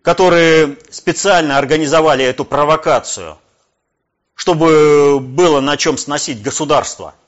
которые 0.02 0.76
специально 0.90 1.58
организовали 1.58 2.24
эту 2.24 2.44
провокацию, 2.44 3.36
чтобы 4.36 5.18
было 5.18 5.60
на 5.60 5.76
чем 5.76 5.98
сносить 5.98 6.40
государство– 6.40 7.16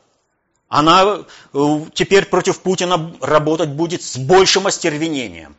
она 0.70 1.24
э, 1.52 1.80
теперь 1.94 2.26
против 2.26 2.60
Путина 2.60 3.12
работать 3.20 3.70
будет 3.70 4.02
с 4.02 4.16
большим 4.16 4.68
остервенением. 4.68 5.56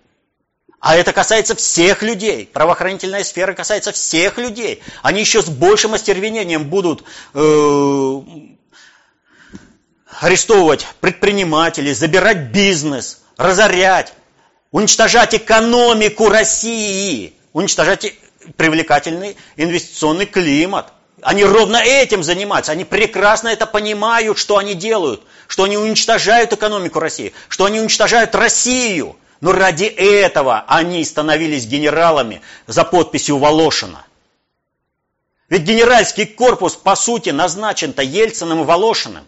А 0.80 0.96
это 0.96 1.12
касается 1.12 1.54
всех 1.54 2.02
людей. 2.02 2.50
Правоохранительная 2.52 3.26
сфера 3.26 3.54
касается 3.54 3.92
всех 3.92 4.38
людей. 4.38 4.82
Они 5.04 5.20
еще 5.20 5.42
с 5.44 5.50
большим 5.50 5.94
остервенением 5.94 6.70
будут 6.70 7.04
э, 7.34 8.22
арестовывать 10.22 10.88
предпринимателей, 11.02 11.94
забирать 11.94 12.52
бизнес, 12.54 13.22
разорять, 13.36 14.14
уничтожать 14.72 15.36
экономику 15.36 16.30
России, 16.30 17.34
уничтожать 17.52 18.16
привлекательный 18.56 19.36
инвестиционный 19.58 20.26
климат– 20.26 20.94
они 21.22 21.44
ровно 21.44 21.78
этим 21.78 22.24
занимаются. 22.24 22.72
Они 22.72 22.84
прекрасно 22.84 23.50
это 23.50 23.66
понимают, 23.66 24.38
что 24.38 24.58
они 24.58 24.74
делают. 24.74 25.22
Что 25.48 25.64
они 25.64 25.78
уничтожают 25.78 26.54
экономику 26.54 27.00
России. 27.00 27.34
Что 27.48 27.66
они 27.66 27.80
уничтожают 27.80 28.34
Россию. 28.36 29.16
Но 29.40 29.52
ради 29.52 29.86
этого 29.86 30.66
они 30.68 31.04
становились 31.04 31.66
генералами 31.66 32.42
за 32.68 32.84
подписью 32.84 33.38
Волошина. 33.38 34.06
Ведь 35.50 35.64
генеральский 35.64 36.26
корпус, 36.26 36.76
по 36.76 36.96
сути, 36.96 37.30
назначен-то 37.30 38.02
Ельциным 38.02 38.62
и 38.62 38.66
Волошиным. 38.66 39.26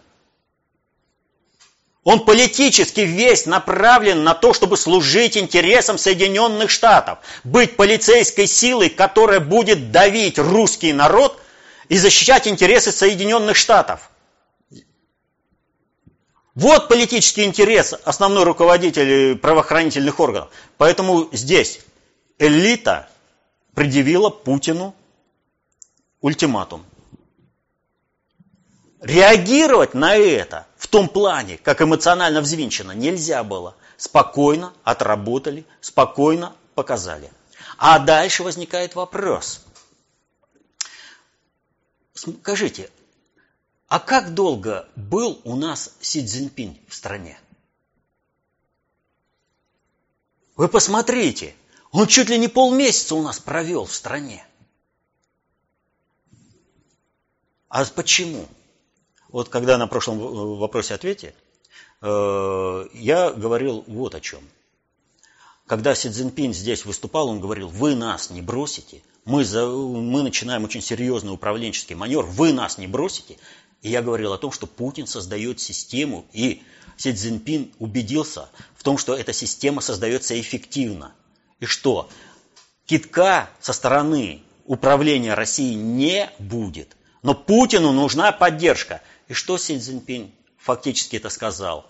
Он 2.04 2.26
политически 2.26 3.02
весь 3.02 3.46
направлен 3.46 4.24
на 4.24 4.34
то, 4.34 4.54
чтобы 4.54 4.78
служить 4.78 5.38
интересам 5.38 5.98
Соединенных 5.98 6.70
Штатов, 6.70 7.20
быть 7.44 7.76
полицейской 7.76 8.46
силой, 8.46 8.90
которая 8.90 9.40
будет 9.40 9.92
давить 9.92 10.38
русский 10.38 10.92
народ 10.92 11.40
и 11.90 11.98
защищать 11.98 12.48
интересы 12.48 12.92
Соединенных 12.92 13.58
Штатов. 13.58 14.10
Вот 16.56 16.88
политический 16.88 17.46
интерес 17.46 17.94
основной 18.06 18.44
руководитель 18.44 19.38
правоохранительных 19.38 20.20
органов. 20.20 20.50
Поэтому 20.78 21.30
здесь 21.32 21.80
элита 22.38 23.10
предъявила 23.74 24.30
Путину 24.30 24.94
ультиматум. 26.22 26.86
реагировать 29.04 29.94
на 29.94 30.16
это 30.16 30.66
в 30.78 30.88
том 30.88 31.10
плане, 31.10 31.58
как 31.58 31.82
эмоционально 31.82 32.42
взвинчено, 32.42 32.94
нельзя 32.94 33.44
было. 33.44 33.76
Спокойно 33.98 34.74
отработали, 34.84 35.66
спокойно 35.82 36.54
показали. 36.76 37.30
А 37.78 38.00
дальше 38.00 38.44
возникает 38.44 38.96
вопрос. 38.96 39.62
Скажите, 42.24 42.90
а 43.88 44.00
как 44.00 44.34
долго 44.34 44.88
был 44.96 45.42
у 45.44 45.56
нас 45.56 45.94
Си 46.00 46.26
Цзиньпинь 46.26 46.80
в 46.88 46.96
стране? 46.96 47.38
Вы 50.56 50.70
посмотрите, 50.70 51.56
он 51.92 52.08
чуть 52.08 52.30
ли 52.30 52.38
не 52.38 52.48
полмесяца 52.48 53.16
у 53.16 53.22
нас 53.22 53.40
провел 53.40 53.86
в 53.86 53.94
стране. 53.94 54.46
А 57.68 57.84
почему? 57.86 58.48
Вот 59.30 59.50
когда 59.50 59.78
на 59.78 59.88
прошлом 59.88 60.20
вопросе 60.58 60.94
ответе, 60.94 61.36
э, 62.02 62.86
я 62.94 63.32
говорил 63.32 63.84
вот 63.88 64.16
о 64.16 64.22
чем. 64.22 64.48
Когда 65.74 65.96
Си 65.96 66.12
Цзиньпин 66.12 66.54
здесь 66.54 66.86
выступал, 66.86 67.30
он 67.30 67.40
говорил, 67.40 67.68
вы 67.68 67.96
нас 67.96 68.30
не 68.30 68.44
бросите, 68.44 69.02
мы, 69.26 69.44
за, 69.44 69.66
мы 69.66 70.22
начинаем 70.22 70.66
очень 70.66 70.84
серьезный 70.84 71.34
управленческий 71.34 71.96
маневр, 71.96 72.28
вы 72.28 72.54
нас 72.54 72.78
не 72.78 72.86
бросите. 72.86 73.40
И 73.82 73.90
я 73.90 74.04
говорил 74.04 74.34
о 74.34 74.38
том, 74.38 74.52
что 74.52 74.68
Путин 74.68 75.08
создает 75.08 75.60
систему, 75.60 76.28
и 76.32 76.62
Си 76.98 77.12
Цзиньпин 77.12 77.72
убедился 77.80 78.50
в 78.76 78.84
том, 78.84 79.00
что 79.00 79.16
эта 79.16 79.34
система 79.34 79.82
создается 79.82 80.40
эффективно. 80.40 81.16
И 81.60 81.66
что 81.66 82.08
китка 82.86 83.50
со 83.60 83.74
стороны 83.74 84.44
управления 84.66 85.34
Россией 85.34 85.74
не 85.74 86.30
будет. 86.38 86.96
Но 87.24 87.34
Путину 87.34 87.92
нужна 87.94 88.32
поддержка– 88.32 89.02
и 89.28 89.34
что 89.34 89.58
Си 89.58 89.80
Цзиньпин 89.80 90.32
фактически 90.58 91.16
это 91.16 91.30
сказал? 91.30 91.90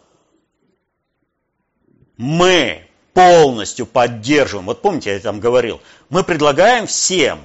Мы 2.16 2.88
полностью 3.14 3.86
поддерживаем, 3.86 4.68
вот 4.68 4.82
помните, 4.82 5.14
я 5.14 5.20
там 5.20 5.40
говорил, 5.40 5.82
мы 6.10 6.24
предлагаем 6.24 6.88
всем 6.88 7.40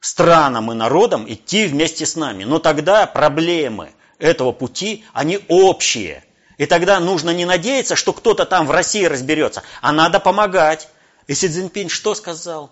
странам 0.00 0.70
и 0.70 0.74
народам 0.74 1.30
идти 1.30 1.66
вместе 1.66 2.06
с 2.06 2.16
нами, 2.16 2.44
но 2.44 2.58
тогда 2.58 3.06
проблемы 3.06 3.90
этого 4.18 4.52
пути, 4.52 5.04
они 5.12 5.40
общие. 5.48 6.24
И 6.56 6.66
тогда 6.66 6.98
нужно 6.98 7.30
не 7.30 7.44
надеяться, 7.44 7.96
что 7.96 8.12
кто-то 8.12 8.44
там 8.44 8.66
в 8.66 8.70
России 8.70 9.04
разберется, 9.04 9.62
а 9.80 9.92
надо 9.92 10.18
помогать. 10.20 10.88
И 11.26 11.34
Си 11.34 11.48
Цзиньпин 11.48 11.88
что 11.88 12.14
сказал? 12.14 12.70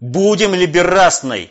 Будем 0.00 0.54
либерастной 0.54 1.50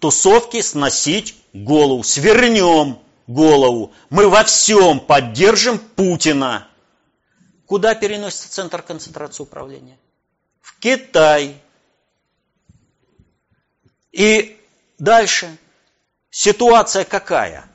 тусовки 0.00 0.60
сносить 0.60 1.36
голову, 1.52 2.02
свернем 2.02 2.98
голову. 3.26 3.92
Мы 4.10 4.28
во 4.28 4.44
всем 4.44 5.00
поддержим 5.00 5.78
Путина. 5.78 6.67
Куда 7.68 7.94
переносится 7.94 8.50
центр 8.50 8.80
концентрации 8.80 9.42
управления? 9.42 9.98
В 10.62 10.78
Китай. 10.80 11.60
И 14.10 14.58
дальше. 14.98 15.54
Ситуация 16.30 17.04
какая? 17.04 17.68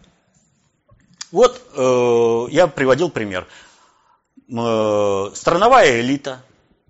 Вот 1.32 1.62
э, 1.76 2.46
я 2.50 2.66
приводил 2.66 3.12
пример. 3.12 3.48
Э, 4.50 5.30
страновая 5.36 6.02
элита 6.02 6.42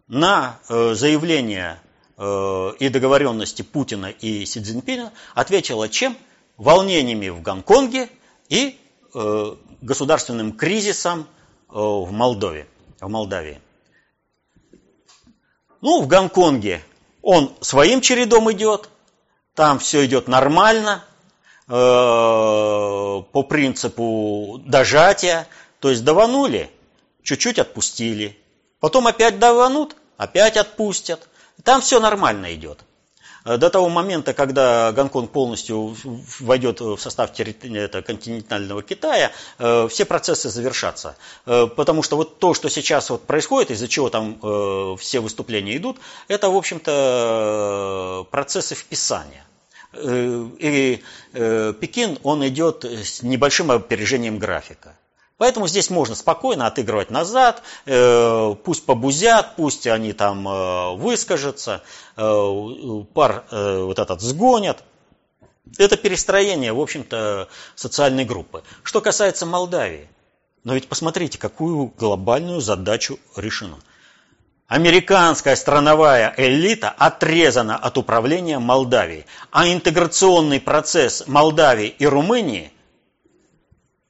на 0.07 0.59
э, 0.69 0.93
заявление 0.93 1.81
э, 2.17 2.71
и 2.79 2.87
договоренности 2.87 3.63
Путина 3.63 4.11
и 4.11 4.45
Си 4.45 4.61
Цзиньпина 4.61 5.11
ответила 5.35 5.89
чем? 5.89 6.17
Волнениями 6.55 7.27
в 7.27 7.41
Гонконге 7.41 8.07
и 8.47 8.79
э, 9.13 9.55
государственным 9.81 10.53
кризисом 10.53 11.27
э, 11.69 11.73
в 11.73 12.09
Молдове, 12.13 12.65
в 13.05 13.09
Молдавии. 13.09 13.61
Ну, 15.81 16.01
в 16.01 16.07
Гонконге 16.07 16.81
он 17.21 17.53
своим 17.61 18.01
чередом 18.01 18.51
идет, 18.51 18.89
там 19.53 19.79
все 19.79 20.05
идет 20.05 20.27
нормально, 20.27 21.03
э, 21.67 21.71
по 21.71 23.43
принципу 23.47 24.61
дожатия, 24.65 25.47
то 25.79 25.89
есть 25.89 26.03
даванули, 26.03 26.71
чуть-чуть 27.23 27.59
отпустили, 27.59 28.37
потом 28.79 29.07
опять 29.07 29.39
даванут, 29.39 29.95
опять 30.17 30.57
отпустят, 30.57 31.27
там 31.63 31.81
все 31.81 31.99
нормально 31.99 32.53
идет. 32.53 32.79
Э, 33.45 33.57
до 33.57 33.69
того 33.69 33.89
момента, 33.89 34.33
когда 34.33 34.91
Гонконг 34.91 35.31
полностью 35.31 35.95
войдет 36.39 36.81
в 36.81 36.97
состав 36.97 37.31
это, 37.39 38.01
континентального 38.01 38.81
Китая, 38.83 39.31
э, 39.59 39.87
все 39.89 40.05
процессы 40.05 40.49
завершатся. 40.49 41.15
Э, 41.45 41.67
потому 41.67 42.03
что 42.03 42.15
вот 42.15 42.39
то, 42.39 42.53
что 42.53 42.69
сейчас 42.69 43.09
вот 43.09 43.25
происходит, 43.25 43.71
из-за 43.71 43.87
чего 43.87 44.09
там 44.09 44.39
все 44.97 45.19
выступления 45.19 45.77
идут, 45.77 45.97
это, 46.27 46.49
в 46.49 46.55
общем-то, 46.55 48.27
процессы 48.31 48.75
вписания. 48.75 49.45
И 49.93 51.03
Пекин, 51.31 52.17
он 52.23 52.47
идет 52.47 52.83
с 52.83 53.21
небольшим 53.21 53.71
опережением 53.71 54.39
графика. 54.39 54.95
Поэтому 55.43 55.67
здесь 55.67 55.89
можно 55.89 56.15
спокойно 56.15 56.67
отыгрывать 56.67 57.11
назад, 57.11 57.63
э, 57.85 58.55
пусть 58.63 58.85
побузят, 58.85 59.57
пусть 59.57 59.85
они 59.87 60.13
там 60.13 60.47
э, 60.47 60.95
выскажутся, 60.95 61.83
э, 62.15 63.03
пар 63.13 63.43
вот 63.51 63.99
этот 63.99 64.21
сгонят. 64.21 64.85
Это 65.77 65.97
перестроение, 65.97 66.71
в 66.71 66.79
общем-то, 66.79 67.49
социальной 67.75 68.23
группы. 68.23 68.63
Что 68.83 69.01
касается 69.01 69.45
Молдавии, 69.45 70.07
но 70.63 70.75
ведь 70.75 70.87
посмотрите, 70.87 71.37
какую 71.37 71.87
глобальную 71.87 72.61
задачу 72.61 73.19
решено. 73.35 73.79
Американская 74.67 75.57
страновая 75.57 76.33
элита 76.37 76.89
отрезана 76.89 77.75
от 77.75 77.97
управления 77.97 78.59
Молдавией, 78.59 79.25
а 79.51 79.67
интеграционный 79.67 80.61
процесс 80.61 81.27
Молдавии 81.27 81.89
и 81.89 82.05
Румынии– 82.05 82.71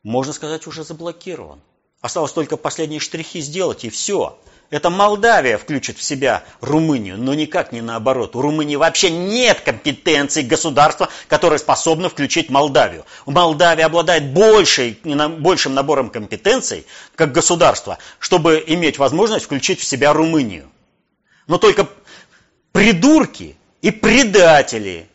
можно 0.04 0.34
сказать, 0.34 0.68
уже 0.68 0.84
заблокирован. 0.84 1.62
Осталось 2.02 2.34
только 2.34 2.58
последние 2.58 3.00
штрихи 3.00 3.40
сделать, 3.40 3.86
и 3.86 3.90
все. 3.90 4.38
Это 4.70 4.90
Молдавия 4.90 5.58
включит 5.58 5.98
в 5.98 6.04
себя 6.04 6.44
Румынию, 6.60 7.18
но 7.18 7.34
никак 7.34 7.72
не 7.72 7.80
наоборот. 7.82 8.36
У 8.36 8.42
Румынии 8.42 8.76
вообще 8.76 9.10
нет 9.10 9.62
компетенций 9.62 10.44
государства, 10.44 11.10
которое 11.28 11.60
способно 11.60 12.10
включить 12.10 12.50
Молдавию. 12.50 13.06
Молдавия 13.26 13.86
обладает 13.86 14.34
большей, 14.34 15.00
большим 15.40 15.76
набором 15.76 16.10
компетенций, 16.10 16.86
как 17.16 17.32
государство, 17.32 18.00
чтобы 18.20 18.62
иметь 18.68 18.98
возможность 18.98 19.46
включить 19.46 19.80
в 19.80 19.86
себя 19.86 20.12
Румынию. 20.12 20.70
Но 21.48 21.58
только 21.58 21.88
придурки 22.74 23.56
и 23.82 23.92
предатели, 23.92 25.08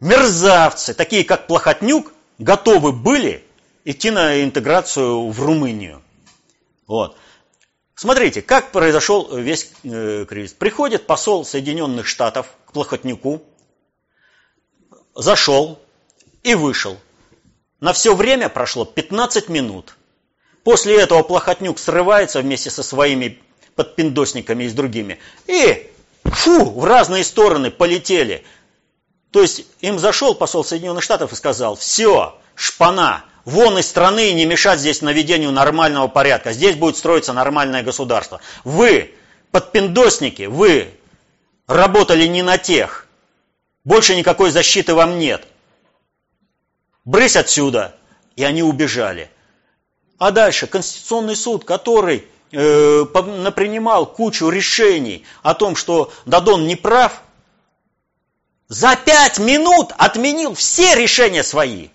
мерзавцы, 0.00 0.92
такие 0.92 1.24
как 1.24 1.46
Плохотнюк, 1.46 2.12
готовы 2.38 2.92
были 2.92 3.45
идти 3.86 4.10
на 4.10 4.42
интеграцию 4.42 5.30
в 5.30 5.40
Румынию. 5.40 6.02
Вот. 6.88 7.16
Смотрите, 7.94 8.42
как 8.42 8.72
произошел 8.72 9.34
весь 9.36 9.70
э, 9.84 10.26
кризис. 10.28 10.52
Приходит 10.52 11.06
посол 11.06 11.44
Соединенных 11.44 12.06
Штатов 12.06 12.48
к 12.66 12.72
Плохотнюку, 12.72 13.42
зашел 15.14 15.78
и 16.42 16.54
вышел. 16.54 16.98
На 17.80 17.92
все 17.92 18.14
время 18.14 18.48
прошло 18.48 18.84
15 18.84 19.48
минут. 19.48 19.96
После 20.64 21.00
этого 21.00 21.22
Плохотнюк 21.22 21.78
срывается 21.78 22.40
вместе 22.40 22.70
со 22.70 22.82
своими 22.82 23.40
подпиндосниками 23.76 24.64
и 24.64 24.68
с 24.68 24.72
другими. 24.72 25.20
И 25.46 25.90
фу, 26.24 26.64
в 26.64 26.84
разные 26.84 27.22
стороны 27.22 27.70
полетели. 27.70 28.44
То 29.30 29.42
есть 29.42 29.64
им 29.80 30.00
зашел 30.00 30.34
посол 30.34 30.64
Соединенных 30.64 31.04
Штатов 31.04 31.32
и 31.32 31.36
сказал, 31.36 31.76
все, 31.76 32.36
шпана, 32.56 33.24
вон 33.46 33.78
из 33.78 33.86
страны 33.86 34.28
и 34.30 34.34
не 34.34 34.44
мешать 34.44 34.80
здесь 34.80 35.00
наведению 35.00 35.52
нормального 35.52 36.08
порядка. 36.08 36.52
Здесь 36.52 36.76
будет 36.76 36.98
строиться 36.98 37.32
нормальное 37.32 37.82
государство. 37.82 38.40
Вы, 38.64 39.14
подпиндосники, 39.52 40.42
вы 40.42 40.90
работали 41.66 42.26
не 42.26 42.42
на 42.42 42.58
тех. 42.58 43.06
Больше 43.84 44.16
никакой 44.16 44.50
защиты 44.50 44.94
вам 44.94 45.18
нет. 45.18 45.46
Брысь 47.06 47.36
отсюда. 47.36 47.94
И 48.34 48.44
они 48.44 48.62
убежали. 48.62 49.30
А 50.18 50.30
дальше 50.30 50.66
Конституционный 50.66 51.36
суд, 51.36 51.64
который 51.64 52.26
э, 52.52 53.04
напринимал 53.14 54.06
кучу 54.06 54.50
решений 54.50 55.24
о 55.42 55.54
том, 55.54 55.76
что 55.76 56.12
Дадон 56.26 56.66
не 56.66 56.76
прав, 56.76 57.22
за 58.68 58.96
пять 58.96 59.38
минут 59.38 59.92
отменил 59.96 60.54
все 60.54 60.96
решения 60.96 61.44
свои. 61.44 61.88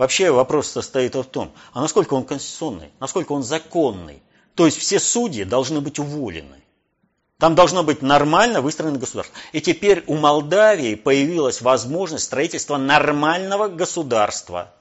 Вообще 0.00 0.30
вопрос 0.30 0.70
состоит 0.70 1.14
в 1.14 1.24
том, 1.24 1.52
а 1.74 1.82
насколько 1.82 2.14
он 2.14 2.24
конституционный, 2.24 2.90
насколько 3.00 3.32
он 3.32 3.42
законный. 3.42 4.22
То 4.54 4.64
есть 4.64 4.78
все 4.78 4.98
судьи 4.98 5.44
должны 5.44 5.82
быть 5.82 5.98
уволены. 5.98 6.56
Там 7.36 7.54
должно 7.54 7.82
быть 7.82 8.00
нормально 8.00 8.62
выстроено 8.62 8.98
государство. 8.98 9.36
И 9.52 9.60
теперь 9.60 10.02
у 10.06 10.16
Молдавии 10.16 10.94
появилась 10.94 11.60
возможность 11.60 12.24
строительства 12.24 12.78
нормального 12.78 13.68
государства. 13.68 14.72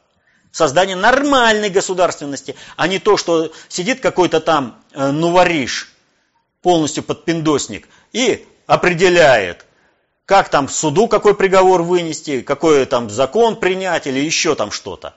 Создание 0.53 0.95
нормальной 0.95 1.69
государственности, 1.69 2.55
а 2.77 2.87
не 2.87 2.99
то, 2.99 3.17
что 3.17 3.51
сидит 3.67 3.99
какой-то 3.99 4.39
там 4.39 4.81
э, 4.93 5.11
нувориш, 5.11 5.93
полностью 6.61 7.03
подпиндосник, 7.03 7.89
и 8.13 8.47
определяет, 8.67 9.65
как 10.29 10.49
там 10.49 10.69
суду 10.69 11.07
какой 11.07 11.33
приговор 11.33 11.81
вынести, 11.81 12.41
какой 12.41 12.85
там 12.85 13.09
закон 13.09 13.55
принять 13.55 14.05
или 14.05 14.19
еще 14.19 14.53
там 14.53 14.69
что-то. 14.69 15.15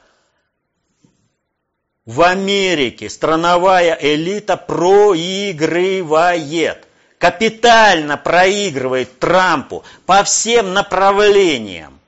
В 2.07 2.23
Америке 2.23 3.11
страновая 3.11 3.99
элита 4.01 4.57
проигрывает, 4.57 6.89
капитально 7.19 8.17
проигрывает 8.17 9.19
Трампу 9.19 9.85
по 10.07 10.23
всем 10.23 10.73
направлениям. 10.73 12.01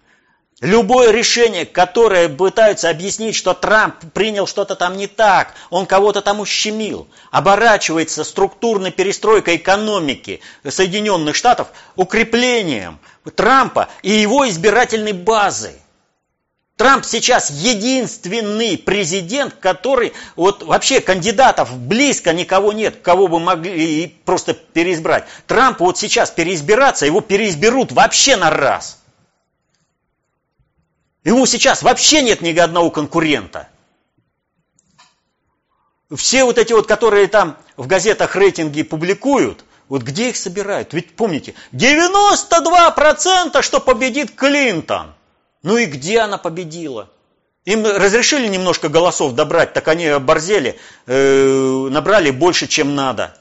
Любое 0.60 1.10
решение, 1.10 1.66
которое 1.66 2.28
пытаются 2.28 2.88
объяснить, 2.88 3.34
что 3.34 3.54
Трамп 3.54 3.96
принял 4.12 4.46
что-то 4.46 4.76
там 4.76 4.96
не 4.96 5.08
так, 5.08 5.52
он 5.68 5.84
кого-то 5.84 6.22
там 6.22 6.38
ущемил, 6.38 7.08
оборачивается 7.32 8.22
структурной 8.22 8.92
перестройкой 8.92 9.56
экономики 9.56 10.40
Соединенных 10.66 11.34
Штатов 11.34 11.68
укреплением 11.96 13.00
Трампа 13.34 13.88
и 14.02 14.12
его 14.12 14.48
избирательной 14.48 15.12
базы. 15.12 15.72
Трамп 16.76 17.04
сейчас 17.04 17.50
единственный 17.50 18.78
президент, 18.78 19.54
который, 19.54 20.12
вот 20.34 20.62
вообще 20.62 21.00
кандидатов 21.00 21.76
близко 21.76 22.32
никого 22.32 22.72
нет, 22.72 22.96
кого 23.02 23.28
бы 23.28 23.38
могли 23.40 24.08
просто 24.24 24.54
переизбрать. 24.54 25.24
Трамп 25.46 25.80
вот 25.80 25.98
сейчас 25.98 26.30
переизбираться, 26.30 27.06
его 27.06 27.20
переизберут 27.20 27.92
вообще 27.92 28.36
на 28.36 28.50
раз. 28.50 29.03
Ему 31.24 31.46
сейчас 31.46 31.82
вообще 31.82 32.22
нет 32.22 32.42
ни 32.42 32.56
одного 32.56 32.90
конкурента. 32.90 33.68
Все 36.14 36.44
вот 36.44 36.58
эти 36.58 36.74
вот, 36.74 36.86
которые 36.86 37.26
там 37.28 37.56
в 37.76 37.86
газетах 37.86 38.36
рейтинги 38.36 38.82
публикуют, 38.82 39.64
вот 39.88 40.02
где 40.02 40.28
их 40.28 40.36
собирают? 40.36 40.92
Ведь 40.92 41.16
помните, 41.16 41.54
92% 41.72 43.62
что 43.62 43.80
победит 43.80 44.34
Клинтон. 44.34 45.14
Ну 45.62 45.78
и 45.78 45.86
где 45.86 46.20
она 46.20 46.36
победила? 46.36 47.10
Им 47.64 47.86
разрешили 47.86 48.46
немножко 48.48 48.90
голосов 48.90 49.32
добрать, 49.34 49.72
так 49.72 49.88
они 49.88 50.06
оборзели, 50.06 50.78
э, 51.06 51.88
набрали 51.90 52.30
больше, 52.30 52.66
чем 52.66 52.94
надо. 52.94 53.34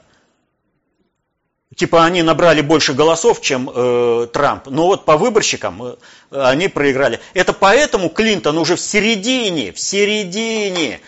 Типа 1.76 2.04
они 2.04 2.22
набрали 2.22 2.60
больше 2.62 2.94
голосов, 2.94 3.42
чем 3.42 3.68
э, 3.72 4.28
Трамп. 4.32 4.68
Но 4.68 4.86
вот 4.86 5.04
по 5.04 5.16
выборщикам 5.16 5.82
э, 5.82 5.96
они 6.30 6.68
проиграли. 6.68 7.20
Это 7.34 7.52
поэтому 7.52 8.08
Клинтон 8.08 8.58
уже 8.58 8.76
в 8.76 8.80
середине, 8.80 9.72
в 9.72 9.80
середине 9.80 11.00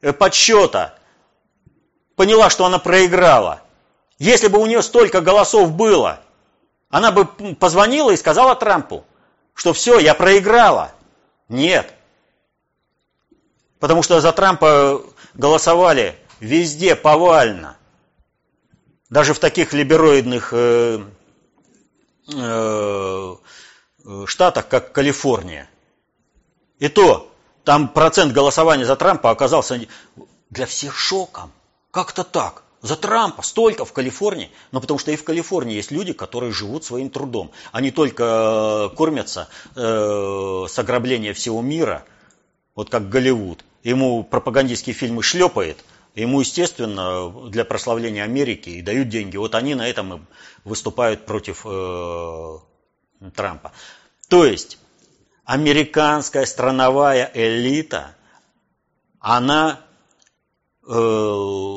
э, 0.00 0.12
подсчета 0.12 0.94
поняла, 2.16 2.50
что 2.50 2.64
она 2.64 2.78
проиграла. 2.78 3.62
Если 4.18 4.48
бы 4.48 4.58
у 4.58 4.66
нее 4.66 4.82
столько 4.82 5.20
голосов 5.20 5.72
было, 5.72 6.20
она 6.88 7.10
бы 7.10 7.26
позвонила 7.54 8.10
и 8.12 8.16
сказала 8.16 8.54
Трампу, 8.54 9.04
что 9.54 9.72
все, 9.72 9.98
я 9.98 10.14
проиграла. 10.14 10.92
Нет. 11.48 11.92
Потому 13.80 14.02
что 14.02 14.20
за 14.20 14.32
Трампа 14.32 15.02
голосовали 15.34 16.16
везде 16.40 16.94
повально. 16.94 17.76
Даже 19.10 19.34
в 19.34 19.38
таких 19.38 19.72
либероидных 19.72 20.50
э, 20.52 21.00
э, 22.32 23.36
штатах, 24.26 24.68
как 24.68 24.92
Калифорния. 24.92 25.68
И 26.78 26.88
то, 26.88 27.30
там 27.64 27.88
процент 27.88 28.32
голосования 28.32 28.84
за 28.84 28.96
Трампа 28.96 29.30
оказался 29.30 29.80
для 30.50 30.66
всех 30.66 30.96
шоком. 30.96 31.52
Как-то 31.90 32.24
так. 32.24 32.64
За 32.82 32.96
Трампа 32.96 33.42
столько 33.42 33.86
в 33.86 33.94
Калифорнии, 33.94 34.50
но 34.70 34.78
потому 34.78 34.98
что 34.98 35.10
и 35.10 35.16
в 35.16 35.24
Калифорнии 35.24 35.74
есть 35.74 35.90
люди, 35.90 36.12
которые 36.12 36.52
живут 36.52 36.84
своим 36.84 37.08
трудом. 37.08 37.50
Они 37.72 37.90
только 37.90 38.90
э, 38.92 38.96
кормятся 38.96 39.48
э, 39.74 40.66
с 40.68 40.78
ограбления 40.78 41.32
всего 41.32 41.62
мира, 41.62 42.04
вот 42.74 42.90
как 42.90 43.08
Голливуд. 43.08 43.64
Ему 43.84 44.22
пропагандистские 44.22 44.94
фильмы 44.94 45.22
шлепает, 45.22 45.82
ему, 46.14 46.40
естественно, 46.40 47.30
для 47.48 47.64
прославления 47.64 48.22
Америки 48.22 48.68
и 48.68 48.82
дают 48.82 49.08
деньги. 49.08 49.38
Вот 49.38 49.54
они 49.54 49.74
на 49.74 49.88
этом 49.88 50.26
выступают 50.64 51.24
против 51.24 51.62
э, 51.64 52.58
Трампа. 53.30 53.72
То 54.28 54.44
есть 54.44 54.78
американская 55.44 56.46
страновая 56.46 57.30
элита, 57.34 58.14
она 59.20 59.80
э, 60.86 60.90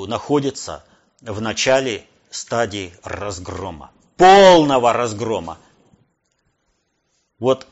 находится 0.07 0.83
в 1.21 1.41
начале 1.41 2.05
стадии 2.29 2.93
разгрома, 3.03 3.91
полного 4.17 4.93
разгрома. 4.93 5.57
Вот 7.39 7.67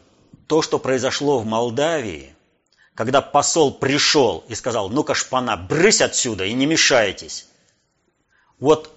то, 0.47 0.61
что 0.61 0.79
произошло 0.79 1.39
в 1.39 1.45
Молдавии, 1.45 2.35
когда 2.93 3.21
посол 3.21 3.73
пришел 3.73 4.43
и 4.47 4.55
сказал, 4.55 4.89
ну-ка, 4.89 5.13
шпана, 5.13 5.57
брысь 5.57 6.01
отсюда 6.01 6.45
и 6.45 6.53
не 6.53 6.65
мешайтесь. 6.65 7.47
Вот 8.59 8.91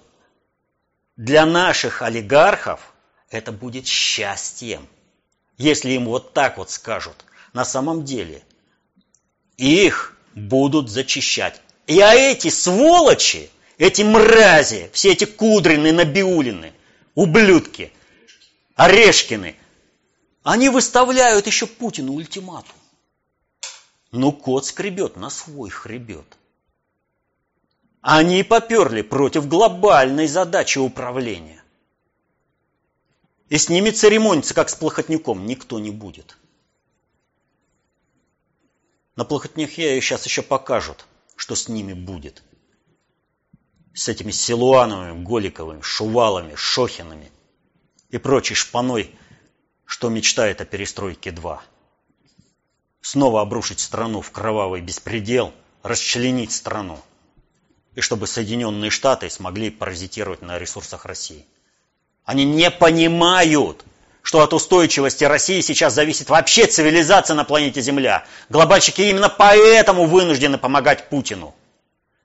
для 1.17 1.45
наших 1.45 2.01
олигархов 2.01 2.93
это 3.29 3.51
будет 3.51 3.87
счастьем, 3.87 4.87
если 5.57 5.91
им 5.91 6.05
вот 6.05 6.33
так 6.33 6.57
вот 6.57 6.69
скажут. 6.69 7.25
На 7.53 7.65
самом 7.65 8.05
деле 8.05 8.43
их 9.57 10.17
будут 10.35 10.89
зачищать. 10.89 11.61
И 11.87 11.99
а 11.99 12.13
эти 12.13 12.49
сволочи, 12.49 13.49
эти 13.77 14.01
мрази, 14.01 14.89
все 14.93 15.11
эти 15.11 15.25
кудрины, 15.25 15.91
набиулины, 15.91 16.73
ублюдки, 17.15 17.91
орешкины, 18.75 19.55
они 20.43 20.69
выставляют 20.69 21.47
еще 21.47 21.67
Путину 21.67 22.13
ультиматум. 22.13 22.75
Ну, 24.11 24.31
кот 24.31 24.65
скребет 24.65 25.17
на 25.17 25.29
свой 25.29 25.69
хребет. 25.69 26.25
Они 28.01 28.43
поперли 28.43 29.01
против 29.01 29.47
глобальной 29.47 30.27
задачи 30.27 30.79
управления. 30.79 31.61
И 33.49 33.57
с 33.57 33.67
ними 33.67 33.89
церемониться, 33.89 34.53
как 34.53 34.69
с 34.69 34.75
плохотником, 34.75 35.45
никто 35.45 35.79
не 35.79 35.89
будет. 35.89 36.37
На 39.15 39.25
плохотнике 39.25 39.99
сейчас 39.99 40.25
еще 40.25 40.43
покажут, 40.43 41.05
что 41.35 41.55
с 41.55 41.67
ними 41.67 41.93
будет 41.93 42.43
с 43.93 44.07
этими 44.07 44.31
Силуановыми, 44.31 45.23
Голиковыми, 45.23 45.81
Шувалами, 45.81 46.55
Шохинами 46.55 47.31
и 48.09 48.17
прочей 48.17 48.53
шпаной, 48.53 49.13
что 49.83 50.09
мечтает 50.09 50.61
о 50.61 50.65
перестройке 50.65 51.31
2. 51.31 51.61
Снова 53.01 53.41
обрушить 53.41 53.79
страну 53.79 54.21
в 54.21 54.31
кровавый 54.31 54.81
беспредел, 54.81 55.53
расчленить 55.81 56.51
страну. 56.51 56.99
И 57.95 58.01
чтобы 58.01 58.27
Соединенные 58.27 58.91
Штаты 58.91 59.29
смогли 59.29 59.71
паразитировать 59.71 60.41
на 60.41 60.59
ресурсах 60.59 61.05
России. 61.05 61.45
Они 62.29 62.45
не 62.45 62.69
понимают, 62.69 63.83
что 64.21 64.41
от 64.41 64.53
устойчивости 64.53 65.23
России 65.23 65.61
сейчас 65.61 65.95
зависит 65.95 66.29
вообще 66.29 66.67
цивилизация 66.67 67.33
на 67.33 67.43
планете 67.43 67.81
Земля. 67.81 68.23
Глобальщики 68.49 69.01
именно 69.01 69.29
поэтому 69.29 70.05
вынуждены 70.05 70.59
помогать 70.59 71.09
Путину. 71.09 71.55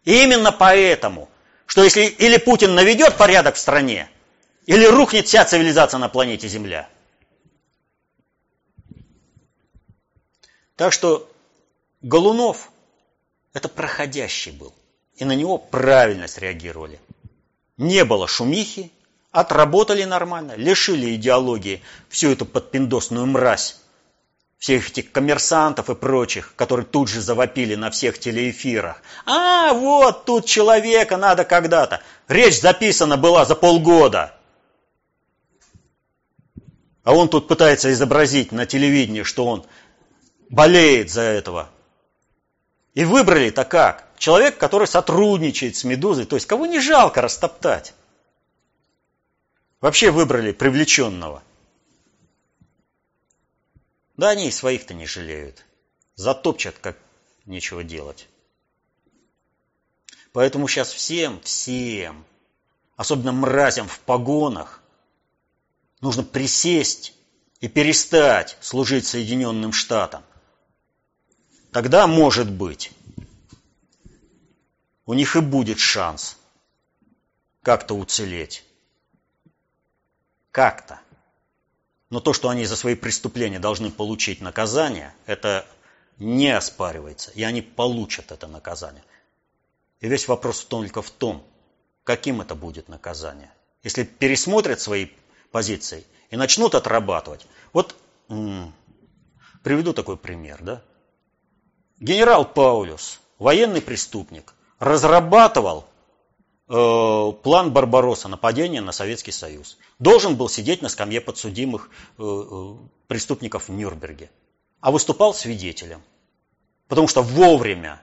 Именно 0.05 0.53
поэтому 0.53 1.31
что 1.65 1.83
если 1.83 2.05
или 2.05 2.37
Путин 2.37 2.75
наведет 2.75 3.17
порядок 3.17 3.55
в 3.55 3.59
стране, 3.59 4.11
или 4.67 4.85
рухнет 4.85 5.27
вся 5.27 5.43
цивилизация 5.47 5.97
на 5.97 6.11
планете 6.11 6.49
Земля. 6.49 6.87
Так 10.77 10.93
что 10.93 11.33
Голунов 12.03 12.71
это 13.55 13.71
проходящий 13.71 14.53
был. 14.53 14.75
И 15.17 15.25
на 15.25 15.33
него 15.33 15.57
правильно 15.57 16.29
среагировали. 16.29 17.01
Не 17.79 18.05
было 18.05 18.29
шумихи, 18.29 18.93
отработали 19.35 20.05
нормально, 20.05 20.55
лишили 20.57 21.17
идеологии 21.17 21.83
всю 22.09 22.31
эту 22.31 22.47
подпиндосную 22.47 23.27
мразь 23.27 23.81
всех 24.59 24.89
этих 24.89 25.13
коммерсантов 25.13 25.91
и 25.91 25.95
прочих, 25.95 26.55
которые 26.57 26.87
тут 26.87 27.09
же 27.09 27.21
завопили 27.21 27.75
на 27.75 27.91
всех 27.91 28.19
телеэфирах. 28.19 29.03
А, 29.27 29.75
вот 29.75 30.25
тут 30.25 30.47
человека 30.47 31.19
надо 31.19 31.45
когда-то. 31.45 32.01
Речь 32.29 32.61
записана 32.61 33.19
была 33.19 33.45
за 33.45 33.57
полгода. 33.57 34.35
А 37.03 37.13
он 37.13 37.29
тут 37.29 37.47
пытается 37.47 37.93
изобразить 37.93 38.53
на 38.53 38.65
телевидении, 38.65 39.25
что 39.25 39.45
он 39.45 39.67
болеет 40.49 41.11
за 41.11 41.21
этого. 41.21 41.69
И 42.95 43.05
выбрали-то 43.05 43.65
как? 43.67 44.07
Человек, 44.17 44.57
который 44.57 44.87
сотрудничает 44.87 45.77
с 45.77 45.85
«Медузой», 45.85 46.25
то 46.25 46.37
есть 46.37 46.47
кого 46.47 46.65
не 46.65 46.81
жалко 46.81 47.21
растоптать. 47.21 47.93
Вообще 49.85 50.11
выбрали 50.11 50.53
привлеченного. 50.53 51.43
Да 54.17 54.31
они 54.31 54.49
и 54.49 54.51
своих-то 54.51 54.95
не 54.95 55.05
жалеют. 55.05 55.63
Затопчат, 56.15 56.79
как 56.79 56.97
нечего 57.45 57.85
делать. 57.85 58.27
Поэтому 60.33 60.69
сейчас 60.69 60.91
всем, 60.91 61.39
всем, 61.43 62.25
особенно 62.97 63.33
мразям 63.33 63.87
в 63.87 64.01
погонах, 64.01 64.83
нужно 66.01 66.23
присесть 66.23 67.13
и 67.61 67.69
перестать 67.69 68.57
служить 68.63 69.07
Соединенным 69.07 69.75
Штатам. 69.75 70.23
Тогда, 71.73 72.07
может 72.07 72.51
быть, 72.51 72.91
у 75.05 75.13
них 75.13 75.37
и 75.37 75.41
будет 75.41 75.79
шанс 75.79 76.39
как-то 77.61 77.93
уцелеть. 77.93 78.65
Как-то. 80.55 81.01
Но 82.11 82.21
то, 82.21 82.33
что 82.33 82.49
они 82.49 82.65
за 82.65 82.77
свои 82.77 82.95
преступления 82.95 83.59
должны 83.59 83.91
получить 83.91 84.41
наказание, 84.41 85.13
это 85.27 85.67
не 86.19 86.57
оспаривается, 86.57 87.33
и 87.33 87.43
они 87.43 87.61
получат 87.61 88.31
это 88.31 88.47
наказание. 88.47 89.03
И 89.99 90.07
весь 90.07 90.29
вопрос 90.29 90.65
только 90.65 91.03
в 91.03 91.11
том, 91.11 91.45
каким 92.05 92.41
это 92.41 92.55
будет 92.55 92.89
наказание. 92.89 93.53
Если 93.83 94.05
пересмотрят 94.05 94.81
свои 94.81 95.09
позиции 95.51 96.07
и 96.31 96.37
начнут 96.37 96.77
отрабатывать. 96.77 97.49
Вот 97.73 97.97
приведу 99.65 99.93
такой 99.93 100.17
пример. 100.17 100.63
Да? 100.63 100.83
Генерал 101.99 102.45
Паулюс, 102.45 103.19
военный 103.41 103.83
преступник, 103.83 104.55
разрабатывал 104.79 105.85
план 106.67 107.73
Барбароса, 107.73 108.29
нападения 108.29 108.81
на 108.81 108.93
Советский 108.93 109.33
Союз. 109.33 109.77
Должен 109.99 110.37
был 110.37 110.49
сидеть 110.49 110.83
на 110.83 110.89
скамье 110.89 111.21
подсудимых 111.21 111.91
э, 112.19 112.23
э, 112.23 112.75
преступников 113.07 113.69
в 113.69 113.73
Нюрнберге 113.73 114.31
а 114.85 114.91
выступал 114.91 115.33
свидетелем. 115.33 116.03
Потому 116.89 117.09
что 117.09 117.23
вовремя 117.23 118.03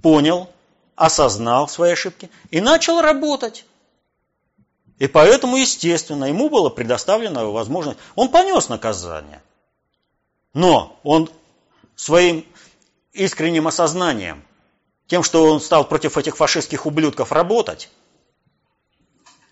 понял, 0.00 0.48
осознал 0.94 1.66
свои 1.66 1.94
ошибки 1.94 2.30
и 2.52 2.60
начал 2.60 3.00
работать. 3.00 3.66
И 5.00 5.08
поэтому, 5.08 5.56
естественно, 5.56 6.26
ему 6.26 6.48
была 6.48 6.70
предоставлена 6.70 7.44
возможность. 7.46 7.98
Он 8.14 8.28
понес 8.28 8.68
наказание. 8.68 9.42
Но 10.54 10.96
он 11.02 11.28
своим 11.96 12.46
искренним 13.12 13.66
осознанием, 13.66 14.44
тем, 15.10 15.24
что 15.24 15.44
он 15.44 15.60
стал 15.60 15.88
против 15.88 16.16
этих 16.16 16.36
фашистских 16.36 16.86
ублюдков 16.86 17.32
работать, 17.32 17.90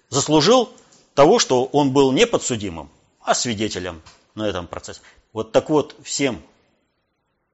заслужил 0.09 0.73
того, 1.15 1.41
что 1.41 1.65
он 1.65 1.93
был 1.93 2.13
не 2.13 2.29
подсудимым, 2.29 2.89
а 3.21 3.35
свидетелем 3.35 4.01
на 4.37 4.49
этом 4.49 4.69
процессе. 4.69 5.01
Вот 5.33 5.51
так 5.51 5.69
вот 5.69 5.97
всем 6.05 6.41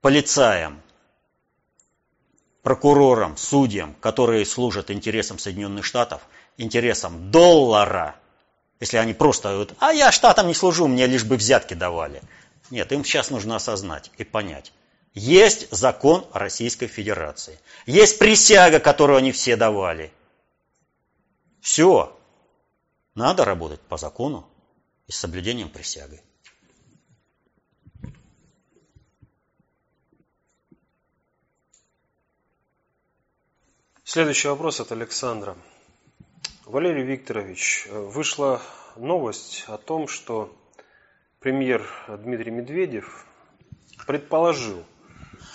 полицаям, 0.03 0.83
прокурорам, 2.63 3.39
судьям, 3.39 3.95
которые 4.03 4.45
служат 4.45 4.91
интересам 4.91 5.39
Соединенных 5.39 5.87
Штатов, 5.87 6.21
интересам 6.59 7.31
доллара, 7.31 8.17
если 8.81 8.99
они 8.99 9.15
просто, 9.15 9.57
вот, 9.57 9.73
а 9.79 9.95
я 9.95 10.13
штатам 10.13 10.49
не 10.49 10.55
служу, 10.55 10.89
мне 10.89 11.07
лишь 11.07 11.25
бы 11.25 11.37
взятки 11.37 11.73
давали. 11.73 12.21
Нет, 12.69 12.93
им 12.93 13.03
сейчас 13.03 13.31
нужно 13.31 13.57
осознать 13.57 14.11
и 14.19 14.25
понять. 14.25 14.75
Есть 15.15 15.71
закон 15.71 16.27
Российской 16.33 16.89
Федерации. 16.89 17.61
Есть 17.87 18.19
присяга, 18.19 18.81
которую 18.81 19.17
они 19.17 19.31
все 19.31 19.57
давали. 19.57 20.13
Все. 21.61 22.19
Надо 23.15 23.45
работать 23.45 23.81
по 23.81 23.97
закону 23.97 24.49
и 25.07 25.13
с 25.13 25.17
соблюдением 25.17 25.71
присяги. 25.71 26.21
Следующий 34.03 34.49
вопрос 34.49 34.81
от 34.81 34.91
Александра. 34.91 35.57
Валерий 36.67 37.05
Викторович, 37.05 37.87
вышла 37.89 38.61
новость 38.97 39.65
о 39.69 39.79
том, 39.79 40.09
что 40.09 40.55
премьер 41.39 41.89
Дмитрий 42.09 42.51
Медведев 42.51 43.27
предположил, 44.07 44.85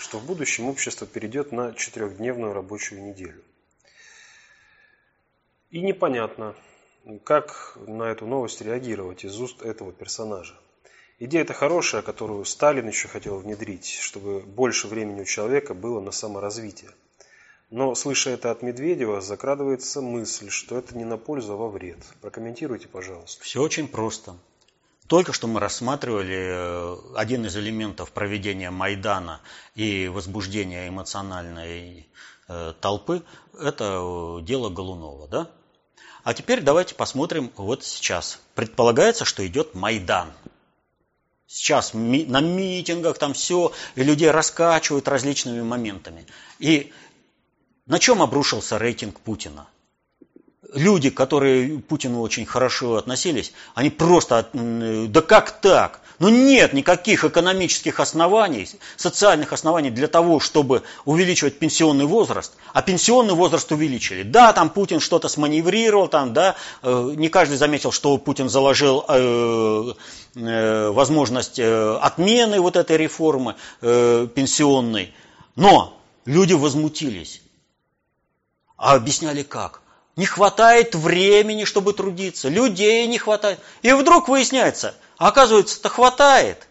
что 0.00 0.18
в 0.18 0.24
будущем 0.24 0.66
общество 0.66 1.06
перейдет 1.06 1.52
на 1.52 1.74
четырехдневную 1.74 2.54
рабочую 2.54 3.02
неделю. 3.02 3.42
И 5.70 5.80
непонятно, 5.80 6.56
как 7.22 7.76
на 7.86 8.04
эту 8.04 8.26
новость 8.26 8.62
реагировать 8.62 9.24
из 9.24 9.38
уст 9.38 9.62
этого 9.62 9.92
персонажа. 9.92 10.54
Идея 11.18 11.42
это 11.42 11.52
хорошая, 11.52 12.00
которую 12.00 12.44
Сталин 12.46 12.88
еще 12.88 13.06
хотел 13.08 13.38
внедрить, 13.38 13.86
чтобы 13.86 14.40
больше 14.40 14.88
времени 14.88 15.20
у 15.20 15.26
человека 15.26 15.74
было 15.74 16.00
на 16.00 16.12
саморазвитие. 16.12 16.90
Но, 17.68 17.94
слыша 17.94 18.30
это 18.30 18.50
от 18.50 18.62
Медведева, 18.62 19.20
закрадывается 19.20 20.00
мысль, 20.00 20.48
что 20.48 20.78
это 20.78 20.96
не 20.96 21.04
на 21.04 21.18
пользу, 21.18 21.52
а 21.52 21.56
во 21.56 21.68
вред. 21.68 21.98
Прокомментируйте, 22.20 22.88
пожалуйста. 22.88 23.44
Все 23.44 23.62
очень 23.62 23.86
просто. 23.86 24.36
Только 25.10 25.32
что 25.32 25.48
мы 25.48 25.58
рассматривали 25.58 26.38
э, 26.38 26.96
один 27.16 27.44
из 27.44 27.56
элементов 27.56 28.12
проведения 28.12 28.70
Майдана 28.70 29.40
и 29.74 30.06
возбуждения 30.06 30.86
эмоциональной 30.86 32.06
э, 32.46 32.74
толпы. 32.80 33.24
Это 33.58 33.98
э, 34.00 34.42
дело 34.42 34.70
Голунова. 34.70 35.26
Да? 35.26 35.50
А 36.22 36.32
теперь 36.32 36.60
давайте 36.60 36.94
посмотрим 36.94 37.50
вот 37.56 37.82
сейчас. 37.82 38.38
Предполагается, 38.54 39.24
что 39.24 39.44
идет 39.44 39.74
Майдан. 39.74 40.30
Сейчас 41.48 41.92
на 41.92 42.40
митингах 42.40 43.18
там 43.18 43.34
все, 43.34 43.72
и 43.96 44.04
людей 44.04 44.30
раскачивают 44.30 45.08
различными 45.08 45.62
моментами. 45.62 46.24
И 46.60 46.92
на 47.86 47.98
чем 47.98 48.22
обрушился 48.22 48.78
рейтинг 48.78 49.18
Путина? 49.18 49.66
Люди, 50.74 51.08
которые 51.08 51.78
к 51.78 51.86
Путину 51.86 52.20
очень 52.20 52.44
хорошо 52.44 52.96
относились, 52.96 53.52
они 53.74 53.88
просто, 53.88 54.46
да 54.52 55.22
как 55.22 55.52
так? 55.60 56.00
Ну 56.18 56.28
нет 56.28 56.74
никаких 56.74 57.24
экономических 57.24 57.98
оснований, 57.98 58.68
социальных 58.98 59.54
оснований 59.54 59.90
для 59.90 60.06
того, 60.06 60.38
чтобы 60.38 60.82
увеличивать 61.06 61.58
пенсионный 61.58 62.04
возраст, 62.04 62.52
а 62.74 62.82
пенсионный 62.82 63.32
возраст 63.32 63.72
увеличили. 63.72 64.22
Да, 64.22 64.52
там 64.52 64.68
Путин 64.68 65.00
что-то 65.00 65.28
сманеврировал, 65.28 66.08
там, 66.08 66.34
да, 66.34 66.56
э, 66.82 67.12
не 67.16 67.30
каждый 67.30 67.56
заметил, 67.56 67.90
что 67.90 68.18
Путин 68.18 68.50
заложил 68.50 69.02
э, 69.08 69.94
э, 70.34 70.90
возможность 70.90 71.58
э, 71.58 71.96
отмены 72.02 72.60
вот 72.60 72.76
этой 72.76 72.98
реформы 72.98 73.56
э, 73.80 74.28
пенсионной, 74.34 75.14
но 75.56 75.98
люди 76.26 76.52
возмутились. 76.52 77.40
А 78.76 78.92
объясняли 78.92 79.42
как? 79.42 79.80
Не 80.20 80.26
хватает 80.26 80.94
времени, 80.94 81.64
чтобы 81.64 81.94
трудиться, 81.94 82.50
людей 82.50 83.06
не 83.06 83.16
хватает. 83.16 83.58
И 83.80 83.90
вдруг 83.92 84.28
выясняется, 84.28 84.94
оказывается-то 85.16 85.88
хватает. 85.88 86.68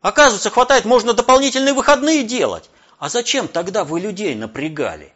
Оказывается, 0.00 0.50
хватает, 0.50 0.84
можно 0.84 1.14
дополнительные 1.14 1.74
выходные 1.74 2.24
делать. 2.24 2.70
А 2.98 3.08
зачем 3.08 3.46
тогда 3.46 3.84
вы 3.84 4.00
людей 4.00 4.34
напрягали? 4.34 5.12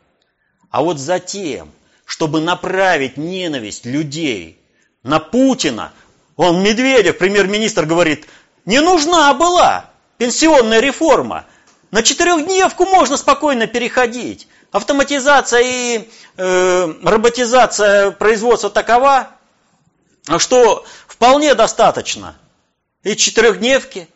А 0.71 0.81
вот 0.85 1.01
затем, 1.01 1.73
чтобы 2.05 2.41
направить 2.41 3.17
ненависть 3.17 3.85
людей 3.85 4.61
на 5.03 5.19
Путина, 5.19 5.91
он, 6.37 6.62
Медведев, 6.62 7.19
премьер-министр, 7.19 7.85
говорит, 7.85 8.29
не 8.65 8.81
нужна 8.81 9.35
была 9.35 9.91
пенсионная 10.19 10.79
реформа. 10.79 11.47
На 11.91 12.05
четырехдневку 12.05 12.87
можно 12.87 13.17
спокойно 13.17 13.67
переходить. 13.67 14.47
Автоматизация 14.72 15.61
и 15.61 16.08
э, 16.38 16.94
роботизация 17.04 18.11
производства 18.11 18.70
такова, 18.70 19.28
что 20.38 20.87
вполне 21.06 21.54
достаточно 21.54 22.38
и 23.02 23.14
четырехдневки. 23.14 24.08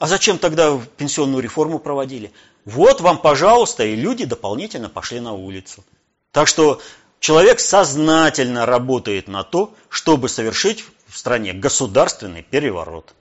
А 0.00 0.08
зачем 0.08 0.38
тогда 0.38 0.76
пенсионную 0.96 1.40
реформу 1.40 1.78
проводили? 1.78 2.32
Вот 2.64 3.00
вам, 3.00 3.18
пожалуйста, 3.18 3.84
и 3.84 3.94
люди 3.94 4.24
дополнительно 4.24 4.88
пошли 4.88 5.20
на 5.20 5.32
улицу. 5.32 5.84
Так 6.32 6.48
что 6.48 6.82
человек 7.20 7.60
сознательно 7.60 8.66
работает 8.66 9.28
на 9.28 9.44
то, 9.44 9.74
чтобы 9.88 10.28
совершить 10.28 10.84
в 11.06 11.16
стране 11.16 11.52
государственный 11.52 12.42
переворот. 12.42 13.14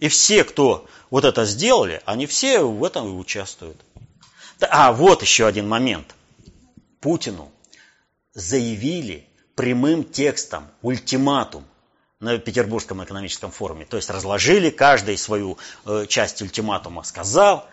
И 0.00 0.08
все, 0.08 0.42
кто 0.42 0.88
вот 1.10 1.24
это 1.24 1.44
сделали, 1.44 2.02
они 2.06 2.26
все 2.26 2.60
в 2.62 2.82
этом 2.82 3.06
и 3.06 3.10
участвуют. 3.10 3.80
А, 4.68 4.92
вот 4.92 5.22
еще 5.22 5.46
один 5.46 5.68
момент. 5.68 6.14
Путину 7.00 7.50
заявили 8.34 9.26
прямым 9.54 10.04
текстом 10.04 10.68
ультиматум 10.82 11.64
на 12.20 12.38
Петербургском 12.38 13.02
экономическом 13.02 13.50
форуме. 13.50 13.86
То 13.86 13.96
есть 13.96 14.10
разложили 14.10 14.70
каждый 14.70 15.16
свою 15.16 15.58
э, 15.86 16.06
часть 16.06 16.42
ультиматума, 16.42 17.02
сказал. 17.02 17.66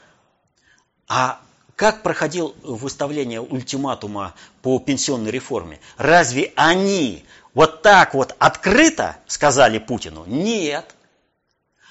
А 1.08 1.42
как 1.76 2.02
проходил 2.02 2.56
выставление 2.64 3.42
ультиматума 3.42 4.34
по 4.62 4.80
пенсионной 4.80 5.32
реформе? 5.32 5.80
Разве 5.98 6.52
они 6.56 7.26
вот 7.54 7.82
так 7.82 8.14
вот 8.14 8.36
открыто 8.40 9.18
сказали 9.28 9.78
Путину? 9.78 10.26
Нет. 10.26 10.96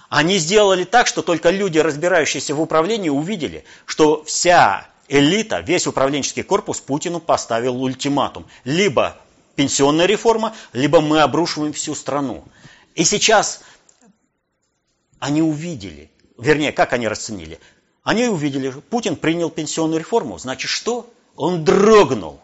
Они 0.09 0.38
сделали 0.38 0.85
так, 0.85 1.07
что 1.07 1.23
только 1.23 1.51
люди, 1.51 1.79
разбирающиеся 1.79 2.55
в 2.55 2.61
управлении, 2.61 3.09
увидели, 3.09 3.64
что 3.87 4.23
вся 4.25 4.88
элита, 5.09 5.61
весь 5.61 5.87
управленческий 5.87 6.42
корпус 6.42 6.81
Путину 6.81 7.21
поставил 7.21 7.83
ультиматум. 7.83 8.47
Либо 8.64 9.16
пенсионная 9.57 10.07
реформа, 10.07 10.55
либо 10.73 11.01
мы 11.01 11.23
обрушиваем 11.23 11.73
всю 11.73 11.95
страну. 11.95 12.45
И 12.95 13.05
сейчас 13.05 13.62
они 15.19 15.42
увидели, 15.42 16.11
вернее, 16.38 16.73
как 16.73 16.92
они 16.92 17.09
расценили? 17.09 17.59
Они 18.05 18.29
увидели, 18.29 18.71
что 18.71 18.81
Путин 18.81 19.16
принял 19.16 19.51
пенсионную 19.51 19.99
реформу. 19.99 20.38
Значит, 20.38 20.71
что? 20.71 21.11
Он 21.35 21.64
дрогнул. 21.64 22.40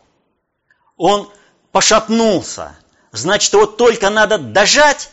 Он 0.97 1.31
пошатнулся. 1.71 2.77
Значит, 3.13 3.53
вот 3.55 3.77
только 3.77 4.11
надо 4.11 4.39
дожать, 4.39 5.11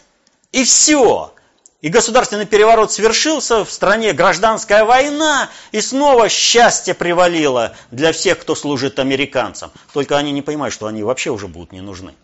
и 0.51 0.63
все. 0.63 1.33
И 1.81 1.87
государственный 1.87 2.45
переворот 2.45 2.91
свершился, 2.91 3.63
в 3.63 3.71
стране 3.71 4.11
гражданская 4.11 4.83
война, 4.83 5.49
и 5.71 5.79
снова 5.79 6.27
счастье 6.27 6.93
привалило 6.93 7.73
для 7.89 8.11
всех, 8.11 8.39
кто 8.39 8.53
служит 8.53 8.99
американцам. 8.99 9.71
Только 9.93 10.17
они 10.17 10.31
не 10.33 10.41
понимают, 10.41 10.73
что 10.73 10.87
они 10.87 11.03
вообще 11.03 11.29
уже 11.29 11.47
будут 11.47 11.71
не 11.71 11.79
нужны. 11.79 12.15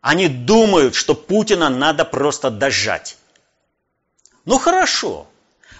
Они 0.00 0.28
думают, 0.28 0.94
что 0.94 1.14
Путина 1.14 1.70
надо 1.70 2.04
просто 2.04 2.50
дожать. 2.50 3.16
Ну 4.44 4.58
хорошо, 4.58 5.26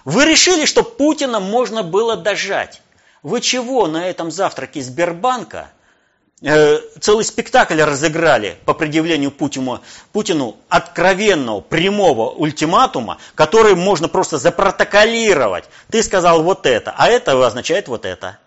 вы 0.05 0.25
решили, 0.25 0.64
что 0.64 0.83
Путина 0.83 1.38
можно 1.38 1.85
было 1.85 2.16
дожать. 2.16 2.83
Вы 3.23 3.40
чего 3.40 3.87
на 3.87 4.09
этом 4.09 4.33
завтраке 4.33 4.83
Сбербанка 4.83 5.71
целый 6.42 7.24
спектакль 7.24 7.81
разыграли 7.81 8.57
по 8.64 8.74
предъявлению 8.74 9.31
Путину, 9.31 9.81
Путину 10.12 10.57
откровенного, 10.68 11.61
прямого 11.61 12.31
ультиматума, 12.31 13.18
который 13.35 13.76
можно 13.76 14.09
просто 14.09 14.38
запротоколировать. 14.38 15.64
Ты 15.90 16.02
сказал 16.02 16.42
вот 16.42 16.66
это, 16.66 16.94
а 16.96 17.09
это 17.09 17.44
означает 17.46 17.87
вот 17.87 18.05
это. 18.05 18.38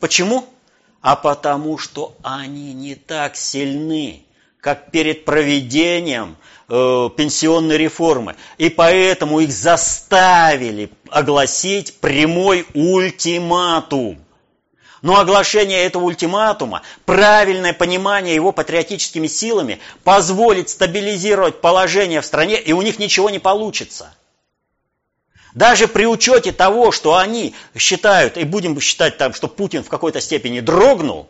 Почему? 0.00 0.46
А 1.00 1.14
потому 1.14 1.78
что 1.78 2.14
они 2.22 2.74
не 2.74 2.96
так 2.96 3.36
сильны, 3.36 4.24
как 4.60 4.90
перед 4.90 5.24
проведением 5.24 6.36
э, 6.68 7.08
пенсионной 7.16 7.76
реформы. 7.76 8.34
И 8.58 8.68
поэтому 8.68 9.38
их 9.38 9.52
заставили 9.52 10.90
огласить 11.08 12.00
прямой 12.00 12.66
ультиматум. 12.74 14.25
Но 15.02 15.18
оглашение 15.20 15.84
этого 15.84 16.04
ультиматума, 16.04 16.82
правильное 17.04 17.72
понимание 17.72 18.34
его 18.34 18.52
патриотическими 18.52 19.26
силами 19.26 19.78
позволит 20.04 20.70
стабилизировать 20.70 21.60
положение 21.60 22.20
в 22.20 22.26
стране, 22.26 22.60
и 22.60 22.72
у 22.72 22.82
них 22.82 22.98
ничего 22.98 23.28
не 23.30 23.38
получится. 23.38 24.14
Даже 25.54 25.88
при 25.88 26.06
учете 26.06 26.52
того, 26.52 26.92
что 26.92 27.16
они 27.16 27.54
считают, 27.76 28.36
и 28.36 28.44
будем 28.44 28.78
считать 28.80 29.16
там, 29.16 29.32
что 29.32 29.48
Путин 29.48 29.82
в 29.82 29.88
какой-то 29.88 30.20
степени 30.20 30.60
дрогнул 30.60 31.28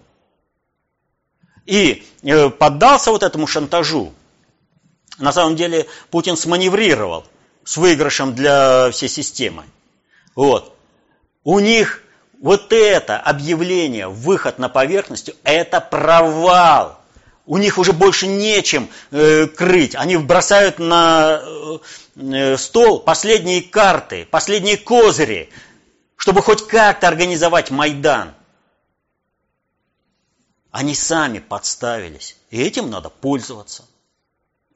и 1.65 2.05
э, 2.23 2.51
поддался 2.51 3.11
вот 3.11 3.23
этому 3.23 3.47
шантажу, 3.47 4.13
на 5.19 5.33
самом 5.33 5.57
деле 5.57 5.87
Путин 6.11 6.37
сманеврировал 6.37 7.25
с 7.65 7.77
выигрышем 7.77 8.35
для 8.35 8.91
всей 8.91 9.09
системы. 9.09 9.65
Вот. 10.35 10.77
У 11.45 11.59
них 11.61 12.03
вот 12.41 12.73
это 12.73 13.19
объявление, 13.19 14.09
выход 14.09 14.59
на 14.59 14.69
поверхность, 14.69 15.31
это 15.45 15.81
провал. 15.81 17.01
У 17.47 17.59
них 17.59 17.79
уже 17.79 17.93
больше 17.93 18.27
нечем 18.27 18.89
э, 19.13 19.47
крыть. 19.47 19.95
Они 19.95 20.17
бросают 20.17 20.79
на 20.79 21.41
э, 22.17 22.57
стол 22.57 23.01
последние 23.01 23.63
карты, 23.63 24.27
последние 24.31 24.77
козыри, 24.77 25.51
чтобы 26.17 26.43
хоть 26.43 26.67
как-то 26.67 27.07
организовать 27.09 27.71
Майдан. 27.71 28.35
Они 30.73 30.95
сами 30.95 31.39
подставились, 31.39 32.37
и 32.51 32.61
этим 32.61 32.91
надо 32.91 33.09
пользоваться. 33.09 33.85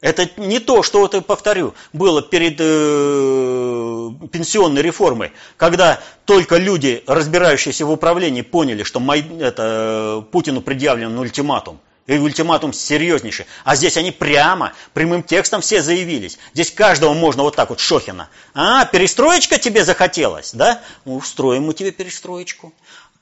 Это 0.01 0.31
не 0.39 0.61
то, 0.61 0.83
что, 0.83 1.01
вот 1.01 1.13
я 1.13 1.21
повторю, 1.21 1.75
было 1.93 2.23
перед 2.23 2.57
э, 2.59 4.11
пенсионной 4.33 4.81
реформой, 4.81 5.33
когда 5.59 6.01
только 6.25 6.57
люди, 6.57 7.05
разбирающиеся 7.07 7.85
в 7.85 7.91
управлении, 7.91 8.41
поняли, 8.41 8.83
что 8.83 8.99
Май, 8.99 9.23
это, 9.41 10.25
Путину 10.33 10.63
предъявлен 10.63 11.19
ультиматум. 11.19 11.81
И 12.07 12.17
ультиматум 12.17 12.73
серьезнейший. 12.73 13.45
А 13.63 13.77
здесь 13.77 13.99
они 13.99 14.11
прямо, 14.11 14.73
прямым 14.95 15.23
текстом 15.23 15.61
все 15.61 15.83
заявились. 15.83 16.39
Здесь 16.55 16.71
каждого 16.71 17.13
можно 17.13 17.43
вот 17.43 17.55
так 17.55 17.69
вот, 17.69 17.79
Шохина. 17.79 18.31
А, 18.55 18.87
перестроечка 18.87 19.59
тебе 19.59 19.85
захотелось, 19.85 20.53
да? 20.55 20.81
Ну, 21.05 21.17
устроим 21.17 21.65
мы 21.65 21.75
тебе 21.75 21.93
перестроечку. 21.93 22.73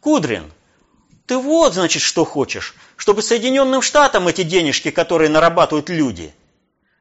Кудрин, 0.00 0.44
ты 1.26 1.36
вот, 1.36 1.74
значит, 1.74 2.02
что 2.02 2.24
хочешь. 2.24 2.76
Чтобы 2.96 3.20
Соединенным 3.20 3.82
Штатам 3.82 4.28
эти 4.28 4.44
денежки, 4.44 4.90
которые 4.90 5.28
нарабатывают 5.28 5.88
люди– 5.88 6.32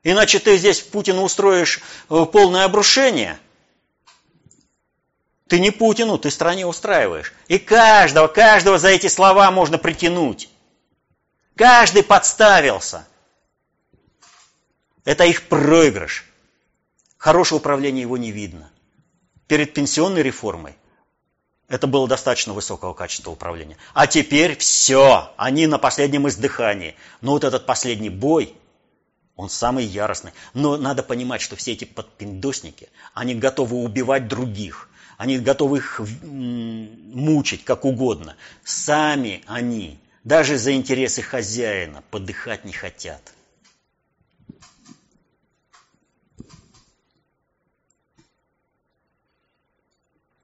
Иначе 0.10 0.40
ты 0.40 0.56
здесь 0.56 0.80
Путину 0.80 1.24
устроишь 1.24 1.82
э, 2.10 2.26
полное 2.32 2.64
обрушение. 2.64 3.38
Ты 5.50 5.60
не 5.60 5.70
Путину, 5.70 6.18
ты 6.18 6.32
стране 6.32 6.66
устраиваешь. 6.66 7.34
И 7.50 7.60
каждого, 7.60 8.30
каждого 8.30 8.78
за 8.78 8.88
эти 8.88 9.08
слова 9.08 9.52
можно 9.52 9.78
притянуть. 9.78 10.48
Каждый 11.58 12.04
подставился. 12.04 13.06
Это 15.04 15.26
их 15.26 15.50
проигрыш. 15.50 16.24
Хорошее 17.18 17.60
управление 17.60 18.04
его 18.04 18.16
не 18.16 18.32
видно. 18.32 18.72
Перед 19.48 19.74
пенсионной 19.74 20.24
реформой 20.24 20.78
это 21.68 21.86
было 21.86 22.08
достаточно 22.08 22.54
высокого 22.54 22.94
качества 22.94 23.32
управления. 23.32 23.76
А 23.94 24.08
теперь 24.08 24.56
все, 24.56 25.34
они 25.36 25.68
на 25.68 25.78
последнем 25.78 26.30
издыхании. 26.30 26.96
Но 27.20 27.34
вот 27.34 27.44
этот 27.44 27.66
последний 27.66 28.10
бой– 28.10 28.56
он 29.38 29.50
самый 29.50 29.86
яростный. 29.86 30.34
Но 30.54 30.76
надо 30.76 31.04
понимать, 31.04 31.42
что 31.42 31.56
все 31.56 31.72
эти 31.72 31.86
подпиндосники, 31.86 32.90
они 33.14 33.36
готовы 33.36 33.78
убивать 33.78 34.28
других. 34.28 34.90
Они 35.18 35.40
готовы 35.40 35.78
их 35.78 36.02
мучить 36.24 37.64
как 37.64 37.86
угодно. 37.86 38.36
Сами 38.64 39.44
они, 39.48 40.00
даже 40.24 40.58
за 40.58 40.74
интересы 40.74 41.22
хозяина, 41.22 42.04
подыхать 42.12 42.66
не 42.66 42.74
хотят. 42.74 43.22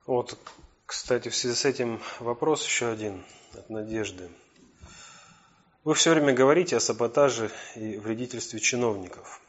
Вот, 0.06 0.38
кстати, 0.86 1.30
в 1.30 1.36
связи 1.36 1.56
с 1.56 1.66
этим 1.66 2.02
вопрос 2.20 2.66
еще 2.66 2.92
один 2.92 3.24
от 3.54 3.70
Надежды. 3.70 4.30
Вы 5.84 5.96
все 5.96 6.12
время 6.12 6.34
говорите 6.34 6.78
о 6.78 6.80
саботаже 6.80 7.52
и 7.76 7.98
вредительстве 7.98 8.62
чиновников. 8.62 9.42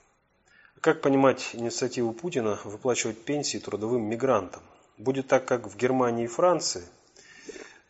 Как 0.81 1.01
понимать 1.01 1.51
инициативу 1.53 2.13
Путина 2.13 2.59
выплачивать 2.65 3.25
пенсии 3.25 3.59
трудовым 3.59 4.03
мигрантам? 4.03 4.61
Будет 4.99 5.29
так, 5.29 5.45
как 5.45 5.69
в 5.69 5.77
Германии 5.77 6.25
и 6.25 6.27
Франции? 6.27 6.83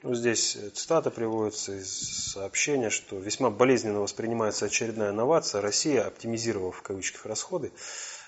Ну, 0.03 0.15
здесь 0.15 0.59
цитата 0.75 1.11
приводится 1.11 1.73
из 1.73 2.33
сообщения, 2.33 2.91
что 2.91 3.17
весьма 3.17 3.49
болезненно 3.49 4.01
воспринимается 4.01 4.67
очередная 4.67 5.13
новация. 5.13 5.63
Россия, 5.63 6.07
оптимизировав 6.07 6.77
в 6.77 6.83
кавычках 6.83 7.25
расходы 7.25 7.73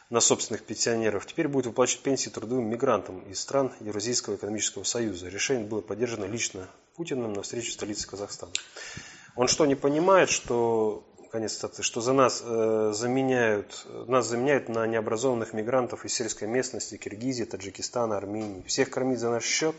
на 0.09 0.21
собственных 0.21 0.65
пенсионеров, 0.65 1.27
теперь 1.27 1.49
будет 1.49 1.67
выплачивать 1.67 2.05
пенсии 2.05 2.31
трудовым 2.31 2.71
мигрантам 2.71 3.21
из 3.31 3.39
стран 3.39 3.71
Евразийского 3.81 4.37
экономического 4.37 4.85
союза. 4.85 5.29
Решение 5.29 5.67
было 5.67 5.83
поддержано 5.83 6.25
лично 6.25 6.71
Путиным 6.95 7.35
на 7.35 7.43
встрече 7.43 7.69
в 7.69 7.75
столице 7.75 8.09
Казахстана. 8.09 8.53
Он 9.37 9.49
что, 9.49 9.67
не 9.67 9.75
понимает, 9.75 10.31
что, 10.31 11.05
конец 11.31 11.55
цитаты, 11.55 11.83
что 11.83 12.01
за 12.01 12.15
нас 12.15 12.43
э, 12.43 12.93
заменяют, 12.95 13.87
нас 14.07 14.27
заменяют 14.27 14.69
на 14.71 14.87
необразованных 14.87 15.53
мигрантов 15.53 16.07
из 16.07 16.15
сельской 16.15 16.49
местности, 16.49 16.97
Киргизии, 16.97 17.45
Таджикистана, 17.45 18.17
Армении. 18.17 18.63
Всех 18.67 18.91
кормить 18.91 19.21
за 19.21 19.31
наш 19.31 19.45
счет? 19.45 19.77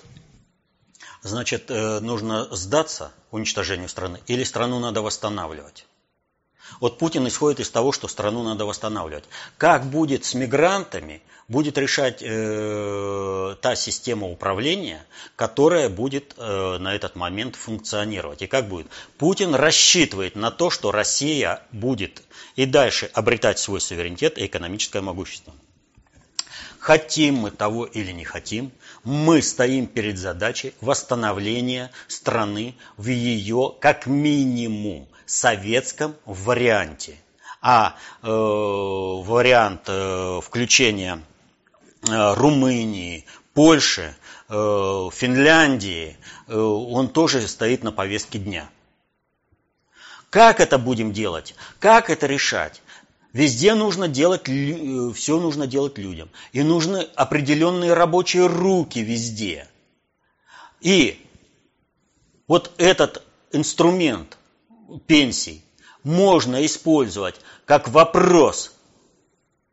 Значит, 1.24 1.72
э, 1.72 2.00
нужно 2.00 2.48
сдаться 2.56 3.12
уничтожению 3.32 3.90
страны 3.90 4.20
или 4.28 4.44
страну 4.44 4.80
надо 4.80 5.02
восстанавливать? 5.02 5.88
Вот 6.80 6.98
Путин 6.98 7.28
исходит 7.28 7.60
из 7.60 7.70
того, 7.70 7.92
что 7.92 8.08
страну 8.08 8.44
надо 8.44 8.66
восстанавливать. 8.66 9.24
Как 9.58 9.86
будет 9.86 10.26
с 10.26 10.34
мигрантами, 10.34 11.22
будет 11.48 11.78
решать 11.78 12.22
э, 12.22 13.56
та 13.62 13.76
система 13.76 14.28
управления, 14.28 15.06
которая 15.36 15.90
будет 15.90 16.36
э, 16.38 16.78
на 16.78 16.94
этот 16.94 17.16
момент 17.16 17.56
функционировать. 17.56 18.42
И 18.42 18.48
как 18.48 18.68
будет? 18.68 18.88
Путин 19.18 19.56
рассчитывает 19.56 20.36
на 20.36 20.52
то, 20.52 20.70
что 20.70 20.92
Россия 20.92 21.64
будет 21.72 22.22
и 22.56 22.66
дальше 22.66 23.10
обретать 23.14 23.60
свой 23.60 23.80
суверенитет 23.80 24.38
и 24.38 24.46
экономическое 24.46 25.02
могущество. 25.02 25.54
хотим 26.80 27.36
мы 27.36 27.52
того 27.52 27.86
или 27.86 28.12
не 28.12 28.24
хотим, 28.24 28.72
мы 29.04 29.42
стоим 29.42 29.88
перед 29.88 30.18
задачей 30.18 30.74
восстановления 30.80 31.92
страны 32.08 32.76
в 32.98 33.08
ее, 33.08 33.74
как 33.80 34.06
минимум, 34.06 35.08
советском 35.28 36.16
варианте. 36.26 37.18
А 37.62 37.96
э, 38.24 38.28
вариант 38.28 39.84
э, 39.88 40.40
включения 40.44 41.22
э, 42.08 42.34
Румынии, 42.34 43.26
Польши, 43.54 44.16
э, 44.50 44.54
Финляндии, 45.14 46.18
э, 46.48 46.58
он 46.58 47.10
тоже 47.10 47.48
стоит 47.48 47.84
на 47.84 47.92
повестке 47.92 48.40
дня. 48.40 48.70
Как 50.30 50.60
это 50.60 50.78
будем 50.78 51.14
делать? 51.14 51.56
Как 51.80 52.10
это 52.10 52.26
решать? 52.28 52.82
Везде 53.34 53.74
нужно 53.76 54.08
делать, 54.08 54.48
э, 54.48 55.12
все 55.14 55.40
нужно 55.40 55.68
делать 55.68 55.98
людям. 55.98 56.30
И 56.54 56.64
нужны 56.64 57.08
определенные 57.16 57.94
рабочие 57.94 58.48
руки 58.48 59.00
везде. 59.00 59.68
И 60.80 61.26
вот 62.48 62.72
этот 62.78 63.24
инструмент 63.52 64.37
пенсий 65.06 65.64
можно 66.04 66.66
использовать 66.66 67.36
как 67.66 67.88
вопрос 67.90 68.74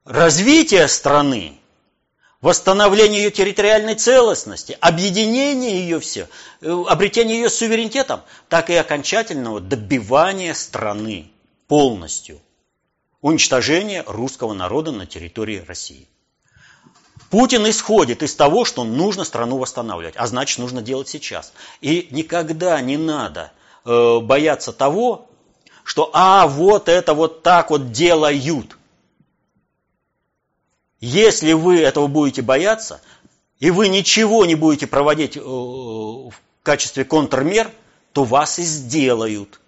развития 0.05 0.89
страны, 0.89 1.59
восстановления 2.41 3.23
ее 3.23 3.31
территориальной 3.31 3.95
целостности, 3.95 4.77
объединения 4.81 5.81
ее 5.81 6.01
все, 6.01 6.29
э, 6.61 6.85
обретения 6.89 7.37
ее 7.37 7.51
суверенитетом, 7.51 8.21
так 8.49 8.71
и 8.71 8.75
окончательного 8.75 9.61
добивания 9.61 10.55
страны 10.55 11.31
полностью 11.69 12.41
уничтожение 13.21 14.05
русского 14.07 14.53
народа 14.53 14.93
на 14.93 15.07
территории 15.07 15.65
России. 15.67 16.07
Путин 17.31 17.69
исходит 17.69 18.23
из 18.23 18.35
того, 18.35 18.67
что 18.67 18.85
нужно 18.85 19.25
страну 19.25 19.57
восстанавливать, 19.57 20.15
а 20.17 20.27
значит 20.27 20.59
нужно 20.59 20.83
делать 20.83 21.09
сейчас. 21.09 21.53
И 21.81 22.09
никогда 22.11 22.81
не 22.81 22.97
надо 22.97 23.51
э, 23.85 24.21
бояться 24.21 24.73
того, 24.73 25.29
что 25.85 26.11
а 26.13 26.47
вот 26.47 26.89
это 26.89 27.15
вот 27.15 27.43
так 27.43 27.71
вот 27.71 27.93
делают. 27.93 28.77
Если 31.01 31.53
вы 31.53 31.81
этого 31.81 32.07
будете 32.07 32.43
бояться, 32.43 33.01
и 33.59 33.71
вы 33.71 33.89
ничего 33.89 34.45
не 34.47 34.55
будете 34.55 34.87
проводить 34.87 35.37
э, 35.37 35.41
в 35.41 36.35
качестве 36.63 37.05
контрмер, 37.05 37.71
то 38.13 38.25
вас 38.25 38.59
и 38.59 38.63
сделают 38.63 39.61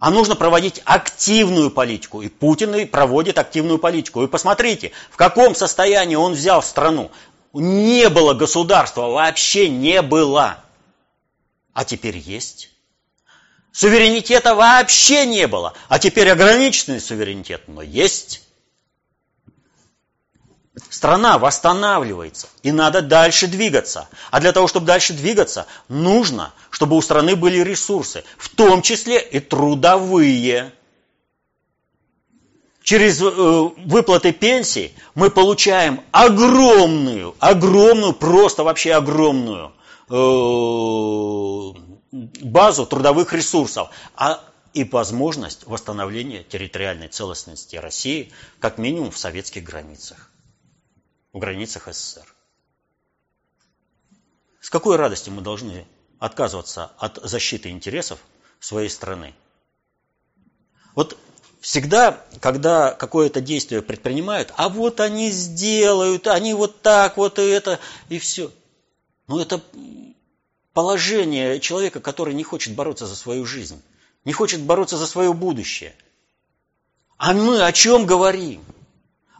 а 0.00 0.10
нужно 0.10 0.34
проводить 0.34 0.80
активную 0.86 1.70
политику. 1.70 2.22
И 2.22 2.28
Путин 2.28 2.74
и 2.74 2.86
проводит 2.86 3.38
активную 3.38 3.78
политику. 3.78 4.24
И 4.24 4.28
посмотрите, 4.28 4.92
в 5.10 5.16
каком 5.16 5.54
состоянии 5.54 6.16
он 6.16 6.32
взял 6.32 6.62
страну. 6.62 7.10
Не 7.52 8.08
было 8.08 8.32
государства, 8.32 9.08
вообще 9.08 9.68
не 9.68 10.00
было. 10.00 10.64
А 11.74 11.84
теперь 11.84 12.16
есть. 12.16 12.70
Суверенитета 13.72 14.54
вообще 14.54 15.26
не 15.26 15.46
было, 15.46 15.74
а 15.88 15.98
теперь 15.98 16.28
ограниченный 16.30 17.00
суверенитет, 17.00 17.62
но 17.68 17.82
есть. 17.82 18.42
Страна 20.88 21.38
восстанавливается, 21.38 22.48
и 22.62 22.72
надо 22.72 23.02
дальше 23.02 23.46
двигаться. 23.46 24.08
А 24.30 24.40
для 24.40 24.52
того, 24.52 24.66
чтобы 24.66 24.86
дальше 24.86 25.12
двигаться, 25.12 25.66
нужно, 25.88 26.52
чтобы 26.70 26.96
у 26.96 27.02
страны 27.02 27.36
были 27.36 27.58
ресурсы, 27.58 28.24
в 28.38 28.48
том 28.48 28.82
числе 28.82 29.20
и 29.20 29.40
трудовые. 29.40 30.72
Через 32.82 33.20
э, 33.20 33.24
выплаты 33.24 34.32
пенсий 34.32 34.94
мы 35.14 35.30
получаем 35.30 36.00
огромную, 36.12 37.36
огромную, 37.38 38.14
просто 38.14 38.64
вообще 38.64 38.94
огромную 38.94 39.72
э, 40.08 40.12
базу 42.12 42.86
трудовых 42.86 43.32
ресурсов. 43.32 43.90
А 44.14 44.44
и 44.72 44.84
возможность 44.84 45.66
восстановления 45.66 46.44
территориальной 46.44 47.08
целостности 47.08 47.76
России, 47.76 48.32
как 48.60 48.78
минимум 48.78 49.10
в 49.10 49.18
советских 49.18 49.64
границах 49.64 50.30
в 51.32 51.38
границах 51.38 51.88
СССР. 51.92 52.34
С 54.60 54.70
какой 54.70 54.96
радостью 54.96 55.32
мы 55.32 55.42
должны 55.42 55.86
отказываться 56.18 56.92
от 56.98 57.18
защиты 57.22 57.70
интересов 57.70 58.18
своей 58.58 58.90
страны? 58.90 59.34
Вот 60.94 61.16
всегда, 61.60 62.24
когда 62.40 62.92
какое-то 62.92 63.40
действие 63.40 63.80
предпринимают, 63.80 64.52
а 64.56 64.68
вот 64.68 65.00
они 65.00 65.30
сделают, 65.30 66.26
они 66.26 66.52
вот 66.52 66.82
так 66.82 67.16
вот 67.16 67.38
и 67.38 67.42
это, 67.42 67.78
и 68.08 68.18
все. 68.18 68.50
Ну, 69.28 69.38
это 69.38 69.62
положение 70.72 71.60
человека, 71.60 72.00
который 72.00 72.34
не 72.34 72.44
хочет 72.44 72.74
бороться 72.74 73.06
за 73.06 73.16
свою 73.16 73.44
жизнь, 73.44 73.82
не 74.24 74.32
хочет 74.32 74.60
бороться 74.60 74.96
за 74.96 75.06
свое 75.06 75.32
будущее. 75.32 75.94
А 77.16 77.32
мы 77.32 77.62
о 77.62 77.72
чем 77.72 78.06
говорим? 78.06 78.64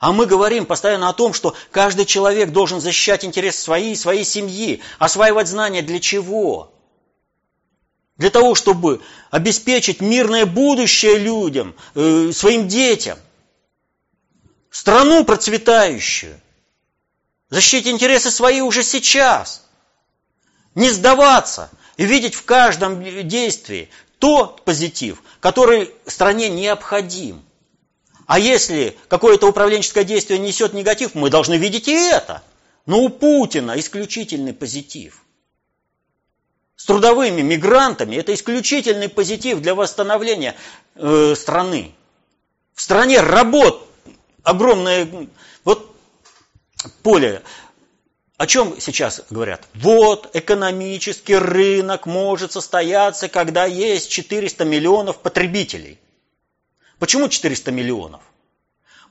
А 0.01 0.12
мы 0.12 0.26
говорим 0.26 0.64
постоянно 0.64 1.09
о 1.09 1.12
том, 1.12 1.35
что 1.35 1.55
каждый 1.70 2.07
человек 2.07 2.53
должен 2.53 2.81
защищать 2.81 3.24
интересы 3.24 3.61
своей, 3.61 3.95
своей 3.97 4.24
семьи, 4.24 4.81
осваивать 4.99 5.49
знания 5.49 5.83
для 5.83 6.01
чего? 6.01 6.72
Для 8.16 8.31
того, 8.31 8.55
чтобы 8.55 9.03
обеспечить 9.31 10.01
мирное 10.01 10.47
будущее 10.47 11.18
людям, 11.18 11.74
э, 11.95 12.33
своим 12.33 12.66
детям, 12.68 13.18
страну 14.70 15.24
процветающую, 15.24 16.41
защитить 17.51 17.89
интересы 17.89 18.31
свои 18.31 18.62
уже 18.62 18.83
сейчас, 18.83 19.66
не 20.74 20.90
сдаваться 20.90 21.70
и 21.96 22.04
видеть 22.04 22.34
в 22.34 22.44
каждом 22.44 23.02
действии 23.28 23.90
тот 24.18 24.64
позитив, 24.64 25.22
который 25.40 25.92
стране 26.06 26.48
необходим. 26.48 27.42
А 28.26 28.38
если 28.38 28.96
какое-то 29.08 29.48
управленческое 29.48 30.04
действие 30.04 30.38
несет 30.38 30.72
негатив, 30.72 31.14
мы 31.14 31.30
должны 31.30 31.54
видеть 31.54 31.88
и 31.88 31.92
это. 31.92 32.42
Но 32.86 33.00
у 33.00 33.08
Путина 33.08 33.78
исключительный 33.78 34.52
позитив. 34.52 35.24
С 36.76 36.84
трудовыми 36.84 37.42
мигрантами 37.42 38.16
это 38.16 38.32
исключительный 38.32 39.08
позитив 39.08 39.60
для 39.60 39.74
восстановления 39.74 40.56
э, 40.94 41.34
страны. 41.36 41.94
В 42.74 42.80
стране 42.80 43.20
работ 43.20 43.86
огромное 44.42 45.08
вот 45.64 45.94
поле. 47.02 47.42
О 48.41 48.47
чем 48.47 48.80
сейчас 48.80 49.22
говорят? 49.28 49.68
Вот 49.74 50.30
экономический 50.34 51.36
рынок 51.36 52.07
может 52.07 52.53
состояться, 52.53 53.28
когда 53.28 53.66
есть 53.66 54.11
400 54.11 54.64
миллионов 54.64 55.18
потребителей– 55.18 55.99
Почему 57.01 57.30
400 57.30 57.72
миллионов? 57.72 58.20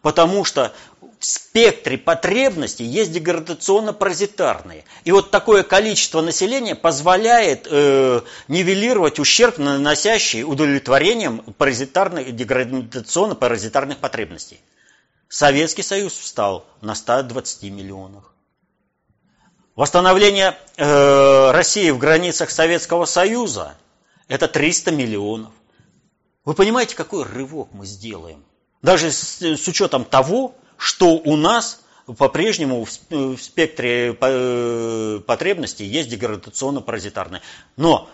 Потому 0.04 0.46
что 0.46 0.74
в 1.20 1.26
спектре 1.26 1.98
потребностей 1.98 2.86
есть 2.86 3.12
деградационно-паразитарные. 3.12 4.86
И 5.04 5.12
вот 5.12 5.32
такое 5.32 5.64
количество 5.64 6.22
населения 6.22 6.76
позволяет 6.76 7.68
э, 7.70 8.22
нивелировать 8.48 9.20
ущерб, 9.20 9.58
наносящий 9.58 10.44
удовлетворением 10.44 11.40
паразитарных, 11.58 12.34
деградационно-паразитарных 12.34 13.98
потребностей. 13.98 14.62
Советский 15.28 15.84
Союз 15.84 16.14
встал 16.14 16.66
на 16.82 16.96
120 16.96 17.64
миллионах. 17.64 18.32
Восстановление 19.80 20.58
э, 20.76 21.52
России 21.52 21.90
в 21.92 21.98
границах 22.00 22.50
Советского 22.50 23.06
Союза– 23.06 23.78
это 24.28 24.50
300 24.50 24.92
миллионов. 24.92 25.54
Вы 26.44 26.54
понимаете, 26.54 26.98
какой 26.98 27.24
рывок 27.24 27.70
мы 27.72 27.86
сделаем? 27.86 28.44
Даже 28.82 29.10
с, 29.10 29.42
с 29.42 29.68
учетом 29.70 30.04
того, 30.04 30.54
что 30.76 31.12
у 31.12 31.38
нас 31.38 31.80
по-прежнему 32.18 32.84
в, 32.84 32.92
в 33.10 33.38
спектре 33.38 34.18
э, 34.20 35.22
потребностей 35.26 35.86
есть 35.86 36.10
деградационно-паразитарные. 36.10 37.40
Но 37.78 38.10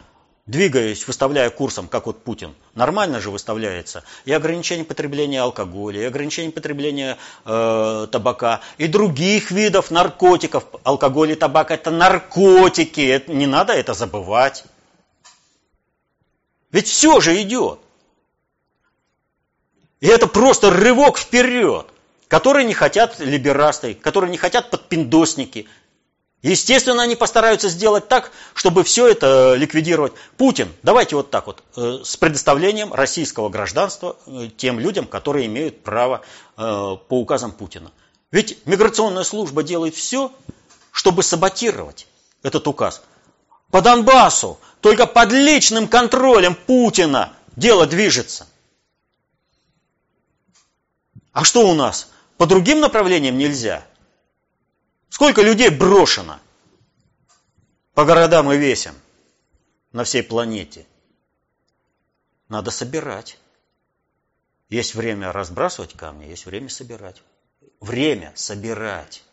двигаясь, 0.46 1.08
выставляя 1.08 1.50
курсом, 1.50 1.88
как 1.88 2.06
вот 2.06 2.24
Путин, 2.24 2.54
нормально 2.76 3.20
же 3.20 3.32
выставляется 3.32 4.04
и 4.26 4.32
ограничение 4.32 4.86
потребления 4.86 5.42
алкоголя, 5.42 6.02
и 6.02 6.06
ограничение 6.06 6.52
потребления 6.52 7.18
э, 7.46 8.08
табака, 8.12 8.62
и 8.78 8.88
других 8.88 9.50
видов 9.52 9.90
наркотиков. 9.90 10.66
Алкоголь 10.84 11.32
и 11.32 11.36
табак– 11.36 11.72
это 11.72 11.90
наркотики, 11.90 13.02
это, 13.02 13.32
не 13.32 13.48
надо 13.48 13.74
это 13.74 13.94
забывать. 13.94 14.66
Ведь 16.72 16.88
все 16.88 17.20
же 17.22 17.42
идет. 17.42 17.80
И 20.02 20.08
это 20.08 20.28
просто 20.28 20.70
рывок 20.70 21.18
вперед, 21.18 21.88
которые 22.28 22.66
не 22.66 22.76
хотят 22.76 23.20
либерасты, 23.20 23.96
которые 23.96 24.30
не 24.30 24.38
хотят 24.38 24.70
подпиндосники. 24.70 25.68
Естественно, 26.46 27.02
они 27.02 27.16
постараются 27.16 27.70
сделать 27.70 28.08
так, 28.08 28.32
чтобы 28.54 28.84
все 28.84 29.08
это 29.08 29.56
ликвидировать. 29.56 30.14
Путин, 30.38 30.72
давайте 30.84 31.16
вот 31.16 31.32
так 31.32 31.48
вот, 31.48 31.64
э, 31.76 32.02
с 32.04 32.18
предоставлением 32.18 32.94
российского 32.94 33.50
гражданства 33.50 34.16
э, 34.28 34.50
тем 34.56 34.80
людям, 34.80 35.08
которые 35.08 35.48
имеют 35.48 35.82
право 35.82 36.22
э, 36.56 36.98
по 37.08 37.20
указам 37.20 37.52
Путина. 37.52 37.92
Ведь 38.30 38.64
миграционная 38.68 39.24
служба 39.24 39.64
делает 39.64 39.96
все, 39.96 40.32
чтобы 40.92 41.24
саботировать 41.24 42.06
этот 42.44 42.68
указ. 42.68 43.02
По 43.72 43.82
Донбассу, 43.82 44.60
только 44.82 45.08
под 45.08 45.32
личным 45.32 45.88
контролем 45.88 46.54
Путина 46.54 47.34
дело 47.56 47.88
движется. 47.88 48.46
А 51.34 51.44
что 51.44 51.68
у 51.68 51.74
нас? 51.74 52.10
По 52.38 52.46
другим 52.46 52.82
направлениям 52.82 53.36
нельзя. 53.36 53.84
Сколько 55.10 55.42
людей 55.42 55.70
брошено 55.70 56.40
по 57.94 58.06
городам 58.06 58.52
и 58.52 58.58
весям 58.58 58.96
на 59.92 60.04
всей 60.04 60.24
планете? 60.24 60.86
Надо 62.50 62.72
собирать. 62.72 63.40
Есть 64.70 64.96
время 64.96 65.32
разбрасывать 65.32 65.94
камни, 65.94 66.26
есть 66.26 66.46
время 66.46 66.70
собирать. 66.70 67.22
Время 67.80 68.34
собирать. 68.36 69.24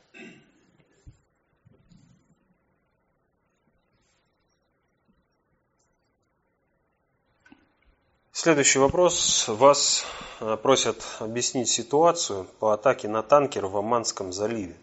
Следующий 8.34 8.78
вопрос. 8.78 9.46
Вас 9.46 10.04
э, 10.40 10.56
просят 10.56 11.04
объяснить 11.20 11.68
ситуацию 11.68 12.44
по 12.58 12.72
атаке 12.72 13.06
на 13.06 13.22
танкер 13.22 13.66
в 13.66 13.76
Оманском 13.76 14.32
заливе. 14.32 14.76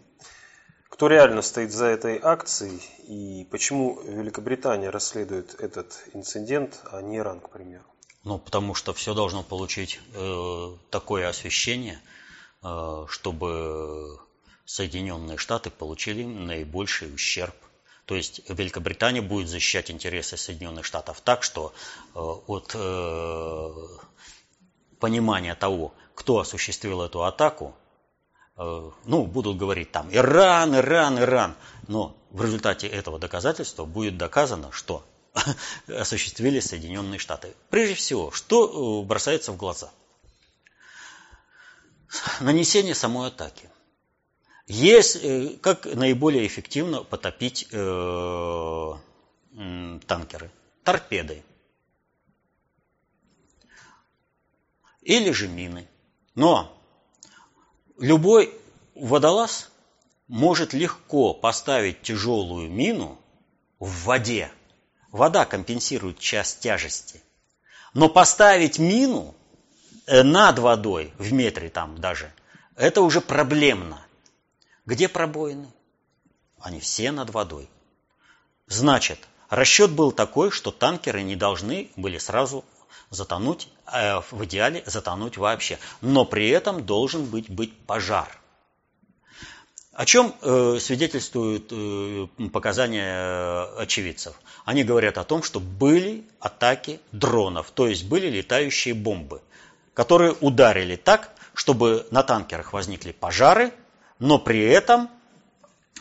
Кто 0.90 1.06
реально 1.06 1.40
стоит 1.40 1.72
за 1.72 1.86
этой 1.86 2.20
акцией 2.20 2.82
и 3.06 3.46
почему 3.50 4.02
Великобритания 4.02 4.90
расследует 4.90 5.54
этот 5.58 5.96
инцидент, 6.12 6.80
а 6.92 7.00
не 7.00 7.18
Иран, 7.18 7.40
к 7.40 7.48
примеру? 7.48 7.84
Ну, 8.24 8.38
потому 8.38 8.74
что 8.74 8.92
все 8.92 9.14
должно 9.14 9.42
получить 9.42 10.00
э, 10.14 10.76
такое 10.90 11.28
освещение, 11.28 11.98
э, 12.62 13.06
чтобы 13.08 14.20
Соединенные 14.66 15.38
Штаты 15.38 15.70
получили 15.70 16.24
наибольший 16.24 17.14
ущерб. 17.14 17.54
То 18.04 18.16
есть 18.16 18.42
Великобритания 18.48 19.22
будет 19.22 19.48
защищать 19.48 19.90
интересы 19.90 20.36
Соединенных 20.36 20.84
Штатов 20.84 21.20
так, 21.20 21.44
что 21.44 21.72
э, 22.14 22.18
от 22.18 22.72
э, 22.74 23.70
понимания 24.98 25.54
того, 25.54 25.94
кто 26.14 26.40
осуществил 26.40 27.00
эту 27.02 27.24
атаку, 27.24 27.74
ну, 28.60 29.26
будут 29.26 29.56
говорить 29.56 29.90
там 29.90 30.08
Иран, 30.12 30.76
Иран, 30.76 31.18
Иран, 31.18 31.56
но 31.88 32.16
в 32.30 32.42
результате 32.42 32.86
этого 32.86 33.18
доказательства 33.18 33.84
будет 33.84 34.18
доказано, 34.18 34.70
что 34.72 35.04
осуществили 35.88 36.60
Соединенные 36.60 37.18
Штаты. 37.18 37.54
Прежде 37.70 37.94
всего, 37.94 38.30
что 38.30 39.02
э, 39.02 39.06
бросается 39.06 39.52
в 39.52 39.56
глаза? 39.56 39.90
Нанесение 42.40 42.94
самой 42.94 43.28
атаки. 43.28 43.70
Есть, 44.66 45.16
э, 45.22 45.56
как 45.60 45.86
наиболее 45.86 46.46
эффективно 46.46 47.02
потопить 47.02 47.68
э, 47.70 48.92
танкеры? 50.06 50.50
Торпеды. 50.84 51.42
Или 55.02 55.30
же 55.32 55.48
мины. 55.48 55.88
Но 56.34 56.79
любой 58.00 58.52
водолаз 58.94 59.70
может 60.28 60.72
легко 60.72 61.34
поставить 61.34 62.02
тяжелую 62.02 62.70
мину 62.70 63.18
в 63.78 64.04
воде– 64.04 64.50
Вода 65.12 65.44
компенсирует 65.44 66.18
часть 66.18 66.60
тяжести. 66.60 67.22
Но 67.94 68.08
поставить 68.08 68.78
мину 68.78 69.34
э, 70.06 70.22
над 70.22 70.58
водой, 70.60 71.12
в 71.18 71.32
метре 71.32 71.68
там 71.68 72.00
даже, 72.00 72.32
это 72.76 73.02
уже 73.02 73.20
проблемно. 73.20 74.00
Где 74.86 75.08
пробоины? 75.08 75.68
Они 76.60 76.78
все 76.78 77.10
над 77.10 77.30
водой. 77.30 77.68
Значит, 78.68 79.18
расчет 79.48 79.90
был 79.90 80.12
такой, 80.12 80.52
что 80.52 80.70
танкеры 80.70 81.22
не 81.22 81.34
должны 81.34 81.90
были 81.96 82.18
сразу 82.18 82.64
затонуть, 83.10 83.68
в 84.30 84.44
идеале 84.44 84.82
затонуть 84.86 85.36
вообще. 85.36 85.78
Но 86.00 86.24
при 86.24 86.48
этом 86.48 86.84
должен 86.84 87.24
быть, 87.24 87.50
быть 87.50 87.76
пожар. 87.86 88.40
О 90.00 90.06
чем 90.06 90.34
э, 90.40 90.78
свидетельствуют 90.80 91.70
э, 91.72 92.26
показания 92.52 93.12
э, 93.12 93.82
очевидцев? 93.82 94.34
Они 94.64 94.82
говорят 94.82 95.18
о 95.18 95.24
том, 95.24 95.42
что 95.42 95.60
были 95.60 96.24
атаки 96.38 97.00
дронов, 97.12 97.70
то 97.72 97.86
есть 97.86 98.06
были 98.06 98.28
летающие 98.28 98.94
бомбы, 98.94 99.42
которые 99.92 100.32
ударили 100.40 100.96
так, 100.96 101.32
чтобы 101.54 102.06
на 102.10 102.22
танкерах 102.22 102.72
возникли 102.72 103.12
пожары, 103.12 103.74
но 104.18 104.38
при 104.38 104.62
этом 104.62 105.10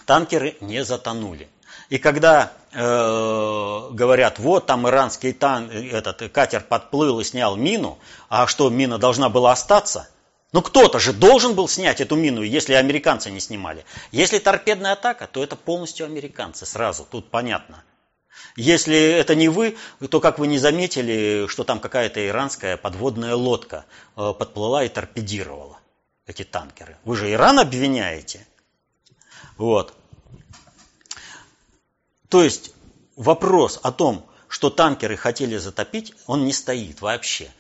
танкеры 0.05 0.55
не 0.61 0.85
затонули. 0.85 1.49
И 1.89 1.97
когда 1.97 2.53
э, 2.53 2.58
говорят, 2.71 4.39
вот 4.39 4.65
там 4.67 4.87
иранский 4.87 5.33
тан, 5.33 5.71
этот 5.71 6.31
катер 6.31 6.61
подплыл 6.61 7.19
и 7.19 7.23
снял 7.23 7.55
мину, 7.55 7.97
а 8.29 8.45
что 8.47 8.69
мина 8.69 8.97
должна 8.97 9.29
была 9.29 9.51
остаться– 9.51 10.07
ну 10.51 10.63
кто-то 10.63 10.99
же 10.99 11.13
должен 11.13 11.53
был 11.53 11.67
снять 11.67 12.01
эту 12.01 12.15
мину, 12.15 12.41
если 12.41 12.73
американцы 12.73 13.29
не 13.29 13.39
снимали. 13.39 13.85
Если 14.11 14.39
торпедная 14.39 14.93
атака, 14.93 15.27
то 15.27 15.43
это 15.43 15.55
полностью 15.55 16.07
американцы, 16.07 16.65
сразу, 16.65 17.05
тут 17.09 17.29
понятно. 17.29 17.83
Если 18.55 18.97
это 18.97 19.35
не 19.35 19.47
вы, 19.47 19.77
то 20.09 20.19
как 20.19 20.39
вы 20.39 20.47
не 20.47 20.57
заметили, 20.57 21.45
что 21.47 21.63
там 21.63 21.79
какая-то 21.79 22.25
иранская 22.25 22.77
подводная 22.77 23.35
лодка 23.35 23.85
э, 24.15 24.33
подплыла 24.37 24.83
и 24.83 24.89
торпедировала 24.89 25.79
эти 26.25 26.43
танкеры? 26.43 26.97
Вы 27.03 27.15
же 27.15 27.31
Иран 27.31 27.59
обвиняете. 27.59 28.47
Вот. 29.57 29.93
То 32.29 32.43
есть 32.43 32.73
вопрос 33.15 33.79
о 33.83 33.91
том, 33.91 34.25
что 34.47 34.69
танкеры 34.69 35.17
хотели 35.17 35.57
затопить, 35.57 36.13
он 36.25 36.45
не 36.45 36.53
стоит 36.53 37.01
вообще. 37.01 37.51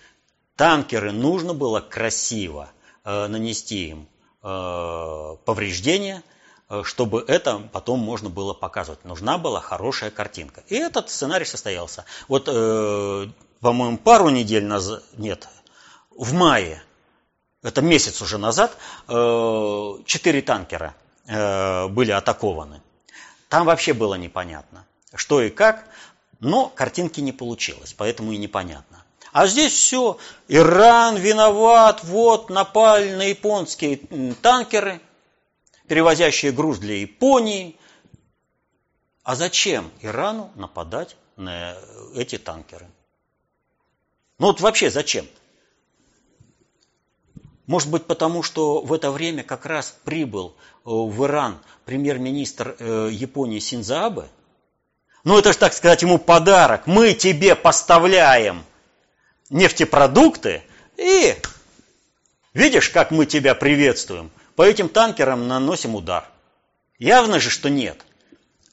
Танкеры 0.55 1.11
нужно 1.11 1.53
было 1.53 1.81
красиво 1.81 2.69
Э, 3.05 3.27
нанести 3.27 3.89
им 3.89 4.07
э, 4.43 5.35
повреждения, 5.45 6.21
э, 6.69 6.83
чтобы 6.83 7.25
это 7.27 7.57
потом 7.71 7.99
можно 7.99 8.29
было 8.29 8.53
показывать. 8.53 9.03
Нужна 9.03 9.39
была 9.39 9.61
хорошая 9.61 10.11
картинка. 10.11 10.63
И 10.67 10.75
этот 10.75 11.09
сценарий 11.09 11.45
состоялся. 11.45 12.05
Вот, 12.27 12.45
по-моему, 12.45 13.97
пару 13.97 14.29
недель 14.29 14.65
назад, 14.65 15.03
нет, 15.17 15.47
в 16.11 16.33
мае, 16.33 16.83
это 17.63 17.81
месяц 17.81 18.21
уже 18.21 18.37
назад, 18.37 18.77
четыре 19.07 20.41
танкера 20.41 20.93
были 21.25 22.11
атакованы. 22.11 22.81
Там 23.49 23.65
вообще 23.65 23.93
было 23.93 24.15
непонятно, 24.15 24.85
что 25.15 25.41
и 25.41 25.49
как, 25.49 25.89
но 26.39 26.69
картинки 26.69 27.19
не 27.19 27.31
получилось, 27.31 27.93
поэтому 27.93 28.31
и 28.31 28.37
непонятно. 28.37 29.03
А 29.31 29.47
здесь 29.47 29.73
все, 29.73 30.17
Иран 30.47 31.17
виноват, 31.17 32.03
вот 32.03 32.49
напали 32.49 33.13
на 33.13 33.23
японские 33.23 33.97
танкеры, 34.41 35.01
перевозящие 35.87 36.51
груз 36.51 36.77
для 36.77 36.95
Японии. 36.97 37.75
А 39.23 39.35
зачем 39.35 39.91
Ирану 40.01 40.51
нападать 40.55 41.15
на 41.35 41.75
эти 42.15 42.37
танкеры? 42.37 42.87
Ну 44.37 44.47
вот 44.47 44.61
вообще 44.61 44.89
зачем? 44.89 45.27
Может 47.69 47.91
быть 47.91 48.05
потому, 48.05 48.41
что 48.41 48.81
в 48.81 48.91
это 48.93 49.11
время 49.11 49.43
как 49.43 49.67
раз 49.67 49.95
прибыл 50.03 50.55
э, 50.57 50.79
в 50.85 51.23
Иран 51.23 51.59
премьер-министр 51.85 52.75
э, 52.79 53.09
Японии 53.11 53.59
Синзаабе? 53.59 54.27
Ну 55.23 55.37
это 55.37 55.53
же, 55.53 55.59
так 55.59 55.73
сказать, 55.73 56.01
ему 56.01 56.17
подарок. 56.17 56.87
Мы 56.87 57.13
тебе 57.13 57.53
поставляем 57.53 58.63
нефтепродукты 59.51 60.63
и 60.97 61.35
видишь, 62.55 62.89
как 62.89 63.11
мы 63.11 63.27
тебя 63.27 63.53
приветствуем. 63.53 64.31
По 64.55 64.63
этим 64.63 64.89
танкерам 64.89 65.47
наносим 65.47 65.93
удар. 65.93 66.27
Явно 66.97 67.39
же, 67.39 67.51
что 67.51 67.69
нет. 67.69 68.03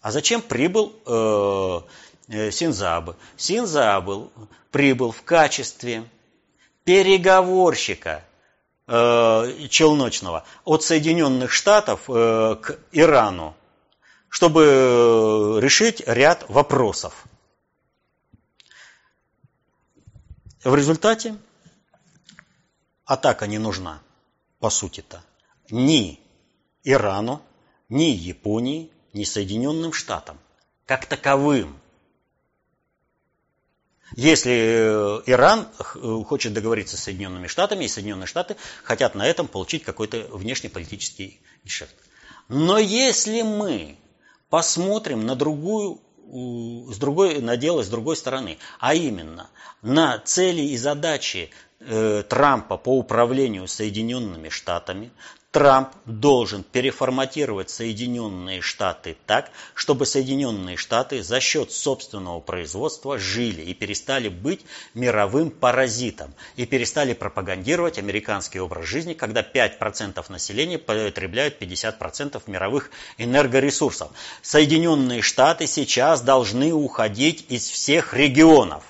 А 0.01 0.11
зачем 0.11 0.41
прибыл 0.41 0.95
э, 1.05 1.81
э, 2.29 2.51
Синзабы? 2.51 3.17
Синзабы 3.37 4.31
прибыл 4.71 5.13
в 5.13 5.21
качестве 5.21 6.05
переговорщика 6.85 8.25
челночного 8.89 10.45
от 10.65 10.83
Соединенных 10.85 11.51
Штатов 11.51 12.09
э, 12.09 12.57
к 12.63 12.79
Ирану, 12.93 13.57
чтобы 14.29 15.59
решить 15.61 16.03
ряд 16.07 16.45
вопросов. 16.49 17.25
В 20.63 20.75
результате 20.75 21.37
атака 23.05 23.47
не 23.47 23.59
нужна, 23.59 24.03
по 24.59 24.71
сути-то, 24.71 25.23
ни 25.71 26.21
Ирану, 26.85 27.43
ни 27.89 28.05
Японии, 28.05 28.91
ни 29.13 29.25
Соединенным 29.25 29.93
Штатам, 29.93 30.39
как 30.85 31.07
таковым. 31.07 31.79
Если 34.15 34.53
э, 34.53 35.23
Иран 35.27 35.69
э, 35.79 36.23
хочет 36.27 36.53
договориться 36.53 36.97
с 36.97 37.05
Соединенными 37.05 37.49
Штатами, 37.49 37.85
и 37.85 37.89
Соединенные 37.89 38.27
Штаты 38.27 38.57
хотят 38.85 39.15
на 39.15 39.27
этом 39.27 39.49
получить 39.49 39.83
какой-то 39.83 40.29
внешнеполитический 40.31 41.41
гешефт. 41.65 41.95
Но 42.49 42.79
если 42.79 43.43
мы 43.43 43.97
посмотрим 44.49 45.27
на 45.27 45.35
другую 45.35 46.01
с 46.29 46.99
другой, 46.99 47.41
на 47.41 47.57
дело 47.57 47.83
с 47.83 47.89
другой 47.89 48.17
стороны, 48.17 48.59
а 48.81 48.95
именно 48.95 49.49
на 49.83 50.19
цели 50.19 50.63
и 50.63 50.77
задачи 50.77 51.51
э, 51.81 52.25
Трампа 52.29 52.77
по 52.77 52.99
управлению 52.99 53.69
Соединенными 53.69 54.49
Штатами, 54.49 55.13
Трамп 55.57 55.89
должен 56.05 56.63
переформатировать 56.63 57.71
Соединенные 57.71 58.61
Штаты 58.61 59.17
так, 59.25 59.51
чтобы 59.73 60.05
Соединенные 60.05 60.77
Штаты 60.77 61.23
за 61.23 61.41
счет 61.41 61.73
собственного 61.73 62.41
производства 62.41 63.17
жили 63.17 63.63
и 63.63 63.73
перестали 63.73 64.29
быть 64.29 64.61
мировым 64.93 65.51
паразитом 65.51 66.35
и 66.57 66.67
перестали 66.67 67.15
пропагандировать 67.15 67.97
американский 67.97 68.61
образ 68.61 68.85
жизни, 68.85 69.15
когда 69.15 69.41
5% 69.41 70.23
населения 70.31 70.77
потребляют 70.77 71.59
50% 71.59 72.43
мировых 72.49 72.91
энергоресурсов. 73.17 74.11
Соединенные 74.43 75.23
Штаты 75.23 75.67
сейчас 75.67 76.21
должны 76.21 76.75
уходить 76.75 77.47
из 77.49 77.67
всех 77.71 78.13
регионов. 78.13 78.85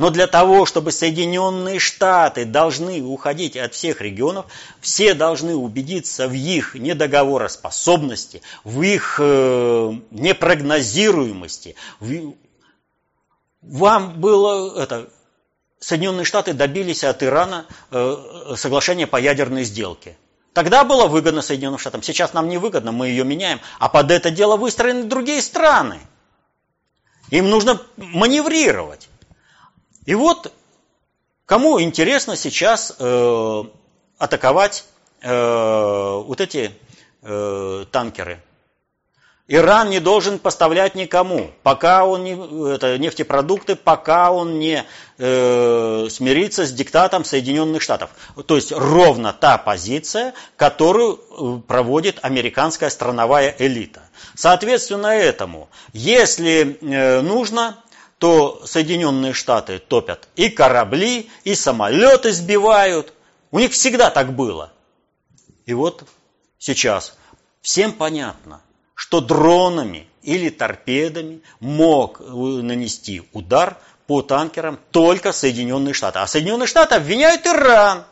Но 0.00 0.08
для 0.08 0.26
того, 0.26 0.64
чтобы 0.64 0.92
Соединенные 0.92 1.78
Штаты 1.78 2.46
должны 2.46 3.02
уходить 3.02 3.54
от 3.54 3.74
всех 3.74 4.00
регионов, 4.00 4.46
все 4.80 5.12
должны 5.12 5.54
убедиться 5.54 6.26
в 6.26 6.32
их 6.32 6.74
недоговороспособности, 6.74 8.40
в 8.64 8.80
их 8.80 9.20
э, 9.22 9.92
непрогнозируемости. 10.10 11.76
Вам 13.60 14.18
было 14.22 14.82
это, 14.82 15.10
Соединенные 15.80 16.24
Штаты 16.24 16.54
добились 16.54 17.04
от 17.04 17.22
Ирана 17.22 17.66
э, 17.90 18.54
соглашения 18.56 19.06
по 19.06 19.18
ядерной 19.18 19.64
сделке. 19.64 20.16
Тогда 20.54 20.82
было 20.82 21.08
выгодно 21.08 21.42
Соединенным 21.42 21.78
Штатам, 21.78 22.02
сейчас 22.02 22.32
нам 22.32 22.48
не 22.48 22.56
выгодно, 22.56 22.90
мы 22.90 23.08
ее 23.08 23.24
меняем, 23.24 23.60
а 23.78 23.90
под 23.90 24.10
это 24.12 24.30
дело 24.30 24.56
выстроены 24.56 25.02
другие 25.02 25.42
страны. 25.42 26.00
Им 27.28 27.50
нужно 27.50 27.82
маневрировать. 27.98 29.09
И 30.06 30.14
вот 30.14 30.52
кому 31.46 31.80
интересно 31.80 32.36
сейчас 32.36 32.94
э, 32.98 33.62
атаковать 34.18 34.84
э, 35.22 36.22
вот 36.26 36.40
эти 36.40 36.72
э, 37.22 37.84
танкеры. 37.90 38.40
Иран 39.52 39.90
не 39.90 39.98
должен 39.98 40.38
поставлять 40.38 40.94
никому, 40.94 41.50
пока 41.64 42.04
он 42.04 42.22
не, 42.22 42.34
это 42.72 42.96
нефтепродукты, 42.98 43.74
пока 43.74 44.30
он 44.30 44.60
не 44.60 44.84
э, 45.18 46.06
смирится 46.08 46.64
с 46.64 46.72
диктатом 46.72 47.24
Соединенных 47.24 47.82
Штатов. 47.82 48.10
То 48.46 48.54
есть 48.54 48.70
ровно 48.70 49.32
та 49.32 49.58
позиция, 49.58 50.34
которую 50.56 51.18
э, 51.18 51.60
проводит 51.66 52.20
американская 52.22 52.90
страновая 52.90 53.52
элита. 53.58 54.02
Соответственно 54.36 55.08
этому, 55.08 55.68
если 55.92 56.78
э, 56.80 57.20
нужно, 57.20 57.76
то 58.20 58.60
Соединенные 58.66 59.32
Штаты 59.32 59.78
топят 59.78 60.28
и 60.36 60.50
корабли, 60.50 61.30
и 61.42 61.54
самолеты 61.54 62.32
сбивают. 62.32 63.14
У 63.50 63.58
них 63.58 63.72
всегда 63.72 64.10
так 64.10 64.34
было. 64.34 64.72
И 65.64 65.72
вот 65.72 66.04
сейчас 66.58 67.16
всем 67.62 67.92
понятно, 67.94 68.60
что 68.94 69.22
дронами 69.22 70.06
или 70.22 70.50
торпедами 70.50 71.40
мог 71.60 72.20
нанести 72.20 73.22
удар 73.32 73.78
по 74.06 74.20
танкерам 74.20 74.78
только 74.90 75.32
Соединенные 75.32 75.94
Штаты. 75.94 76.18
А 76.18 76.26
Соединенные 76.26 76.66
Штаты 76.66 76.96
обвиняют 76.96 77.46
Иран. 77.46 78.04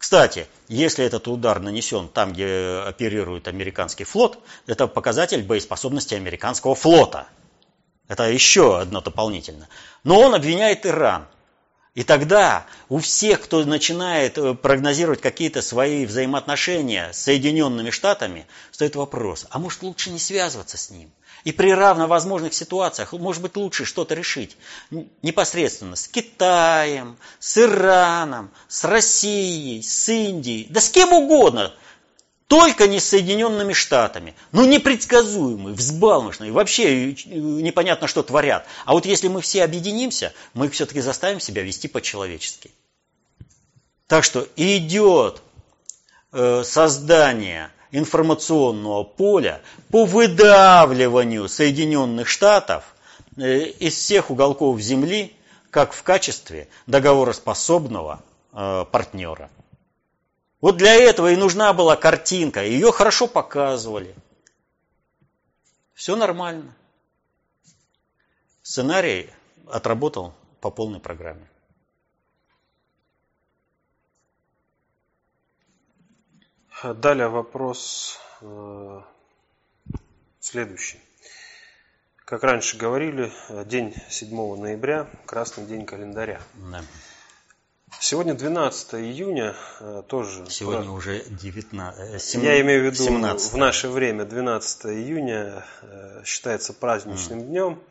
Кстати, 0.00 0.46
если 0.66 1.04
этот 1.04 1.28
удар 1.28 1.60
нанесен 1.60 2.08
там, 2.08 2.32
где 2.32 2.82
оперирует 2.86 3.48
американский 3.48 4.04
флот, 4.04 4.38
это 4.66 4.86
показатель 4.86 5.42
боеспособности 5.42 6.14
американского 6.14 6.74
флота. 6.74 7.26
Это 8.08 8.22
еще 8.30 8.80
одно 8.80 9.02
дополнительно. 9.02 9.68
Но 10.02 10.18
он 10.18 10.34
обвиняет 10.34 10.86
Иран. 10.86 11.26
И 11.94 12.04
тогда 12.04 12.66
у 12.88 12.98
всех, 12.98 13.42
кто 13.42 13.64
начинает 13.64 14.38
э, 14.38 14.54
прогнозировать 14.54 15.20
какие-то 15.20 15.60
свои 15.60 16.06
взаимоотношения 16.06 17.10
с 17.12 17.22
Соединенными 17.22 17.90
Штатами, 17.90 18.46
стоит 18.70 18.94
вопрос, 18.94 19.46
а 19.50 19.58
может 19.58 19.82
лучше 19.82 20.10
не 20.10 20.20
связываться 20.20 20.78
с 20.78 20.90
ним? 20.90 21.10
И 21.42 21.52
при 21.52 21.72
равновозможных 21.72 22.54
ситуациях, 22.54 23.12
может 23.12 23.42
быть, 23.42 23.56
лучше 23.56 23.84
что-то 23.84 24.14
решить 24.14 24.56
непосредственно 25.22 25.96
с 25.96 26.06
Китаем, 26.06 27.16
с 27.40 27.58
Ираном, 27.58 28.50
с 28.68 28.84
Россией, 28.84 29.82
с 29.82 30.08
Индией, 30.08 30.66
да 30.70 30.80
с 30.80 30.90
кем 30.90 31.12
угодно. 31.12 31.74
Только 32.50 32.88
не 32.88 32.98
с 32.98 33.04
Соединенными 33.04 33.72
Штатами. 33.72 34.34
Ну, 34.50 34.66
непредсказуемые, 34.66 35.72
взбалмошные, 35.72 36.50
вообще 36.50 37.12
непонятно, 37.12 38.08
что 38.08 38.24
творят. 38.24 38.66
А 38.84 38.94
вот 38.94 39.06
если 39.06 39.28
мы 39.28 39.40
все 39.40 39.62
объединимся, 39.62 40.32
мы 40.52 40.66
их 40.66 40.72
все-таки 40.72 41.00
заставим 41.00 41.38
себя 41.38 41.62
вести 41.62 41.86
по-человечески. 41.86 42.72
Так 44.08 44.24
что 44.24 44.48
идет 44.56 45.42
э, 46.32 46.64
создание 46.64 47.70
информационного 47.92 49.04
поля 49.04 49.60
по 49.92 50.04
выдавливанию 50.04 51.48
Соединенных 51.48 52.26
Штатов 52.26 52.82
э, 53.36 53.66
из 53.78 53.94
всех 53.94 54.28
уголков 54.28 54.80
Земли, 54.80 55.36
как 55.70 55.92
в 55.92 56.02
качестве 56.02 56.66
договороспособного 56.88 58.24
э, 58.52 58.86
партнера. 58.90 59.50
Вот 60.60 60.76
для 60.76 60.94
этого 60.94 61.32
и 61.32 61.36
нужна 61.36 61.72
была 61.72 61.96
картинка, 61.96 62.62
ее 62.62 62.92
хорошо 62.92 63.26
показывали. 63.26 64.14
Все 65.94 66.16
нормально. 66.16 66.74
Сценарий 68.62 69.30
отработал 69.66 70.34
по 70.60 70.70
полной 70.70 71.00
программе. 71.00 71.46
Далее 76.82 77.28
вопрос 77.28 78.18
э, 78.40 79.02
следующий. 80.40 80.98
Как 82.24 82.42
раньше 82.42 82.78
говорили, 82.78 83.30
день 83.66 83.94
7 84.08 84.56
ноября, 84.56 85.06
красный 85.26 85.66
день 85.66 85.84
календаря. 85.84 86.40
Да. 86.54 86.82
Сегодня 87.98 88.34
12 88.34 88.94
июня, 88.94 89.56
э, 89.80 90.02
тоже... 90.06 90.48
Сегодня 90.48 90.84
про... 90.84 90.92
уже 90.92 91.24
19... 91.24 92.22
17... 92.22 92.34
Я 92.42 92.60
имею 92.60 92.82
в 92.82 92.84
виду 92.84 92.96
17. 92.96 93.52
в 93.52 93.56
наше 93.56 93.88
время 93.88 94.24
12 94.24 94.86
июня 94.86 95.66
э, 95.82 96.22
считается 96.24 96.72
праздничным 96.72 97.40
mm. 97.40 97.46
днем. 97.46 97.82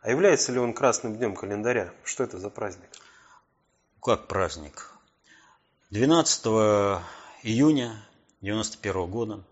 А 0.00 0.10
является 0.10 0.52
ли 0.52 0.58
он 0.58 0.72
красным 0.72 1.16
днем 1.16 1.34
календаря? 1.34 1.92
Что 2.04 2.24
это 2.24 2.38
за 2.38 2.50
праздник? 2.50 2.88
Как 4.00 4.26
праздник? 4.26 4.90
12 5.90 6.46
июня 7.42 8.04
91 8.40 9.10
года 9.10 9.44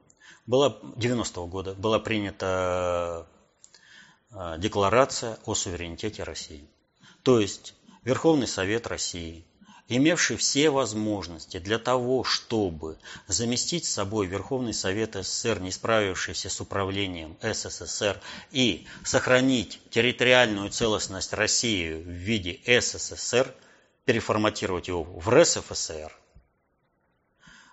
была, 0.47 0.79
90 0.97 1.41
-го 1.41 1.47
года 1.49 1.75
была 1.75 1.99
принята 1.99 3.27
э, 4.31 4.57
декларация 4.59 5.39
о 5.45 5.55
суверенитете 5.55 6.23
России. 6.23 6.69
То 7.23 7.39
есть 7.39 7.75
Верховный 8.03 8.47
Совет 8.47 8.87
России 8.87 9.45
имевший 9.91 10.37
все 10.37 10.71
возможности 10.71 11.59
для 11.59 11.79
того, 11.79 12.23
чтобы 12.23 12.97
заместить 13.27 13.85
собой 13.85 14.27
Верховный 14.27 14.73
Совет 14.73 15.17
СССР, 15.17 15.61
не 15.61 15.73
справившийся 15.73 16.49
с 16.49 16.61
управлением 16.61 17.37
СССР, 17.43 18.21
и 18.53 18.87
сохранить 19.05 19.81
территориальную 19.91 20.71
целостность 20.71 21.33
России 21.33 21.93
в 21.93 22.09
виде 22.09 22.61
СССР, 22.65 23.53
переформатировать 24.05 24.89
его 24.89 25.03
в 25.03 25.29
РСФСР, 25.29 26.17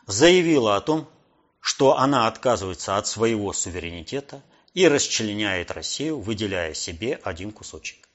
заявила 0.07 0.76
о 0.76 0.82
том, 0.82 1.07
что 1.59 1.97
она 1.97 2.28
отказывается 2.28 2.97
от 2.97 3.07
своего 3.07 3.53
суверенитета 3.53 4.41
и 4.74 4.88
расчленяет 4.88 5.70
Россию, 5.70 6.20
выделяя 6.20 6.74
себе 6.74 7.20
один 7.24 7.51
кусочек. 7.51 8.07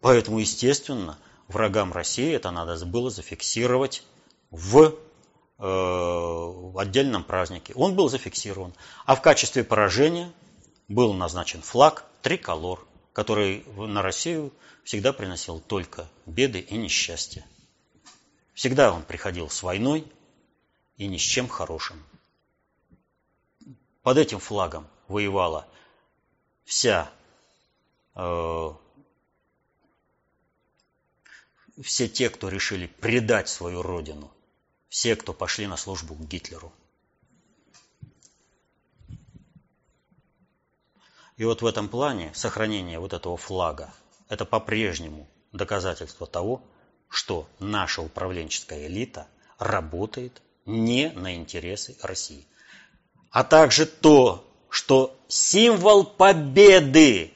Поэтому, 0.00 0.40
естественно, 0.40 1.18
врагам 1.48 1.92
России 1.92 2.32
это 2.32 2.50
надо 2.50 2.84
было 2.86 3.10
зафиксировать 3.10 4.02
в, 4.50 4.86
э, 4.86 4.92
в 5.58 6.78
отдельном 6.78 7.24
празднике. 7.24 7.74
Он 7.74 7.94
был 7.94 8.08
зафиксирован. 8.08 8.74
А 9.06 9.14
в 9.14 9.22
качестве 9.22 9.64
поражения 9.64 10.32
был 10.88 11.12
назначен 11.12 11.62
флаг 11.62 12.04
триколор, 12.22 12.86
который 13.12 13.64
на 13.76 14.02
Россию 14.02 14.52
всегда 14.84 15.12
приносил 15.12 15.60
только 15.60 16.08
беды 16.26 16.60
и 16.60 16.76
несчастья. 16.76 17.44
Всегда 18.54 18.92
он 18.92 19.02
приходил 19.02 19.50
с 19.50 19.62
войной 19.62 20.06
и 20.96 21.06
ни 21.06 21.16
с 21.16 21.22
чем 21.22 21.48
хорошим. 21.48 22.02
Под 24.02 24.18
этим 24.18 24.38
флагом 24.38 24.86
воевала 25.08 25.66
вся 26.64 27.10
э, 28.14 28.72
все 31.82 32.08
те, 32.08 32.30
кто 32.30 32.48
решили 32.48 32.86
предать 32.86 33.48
свою 33.48 33.82
родину, 33.82 34.32
все, 34.88 35.16
кто 35.16 35.32
пошли 35.32 35.66
на 35.66 35.76
службу 35.76 36.14
к 36.14 36.20
Гитлеру. 36.20 36.72
И 41.36 41.44
вот 41.44 41.62
в 41.62 41.66
этом 41.66 41.88
плане 41.88 42.32
сохранение 42.34 43.00
вот 43.00 43.12
этого 43.12 43.36
флага– 43.36 43.92
это 44.28 44.44
по-прежнему 44.44 45.28
доказательство 45.52 46.26
того, 46.26 46.62
что 47.08 47.48
наша 47.58 48.02
управленческая 48.02 48.86
элита 48.86 49.26
работает 49.58 50.42
не 50.64 51.10
на 51.10 51.34
интересы 51.34 51.96
России. 52.02 52.46
А 53.30 53.42
также 53.42 53.86
то, 53.86 54.48
что 54.68 55.16
символ 55.28 56.04
победы 56.04 57.32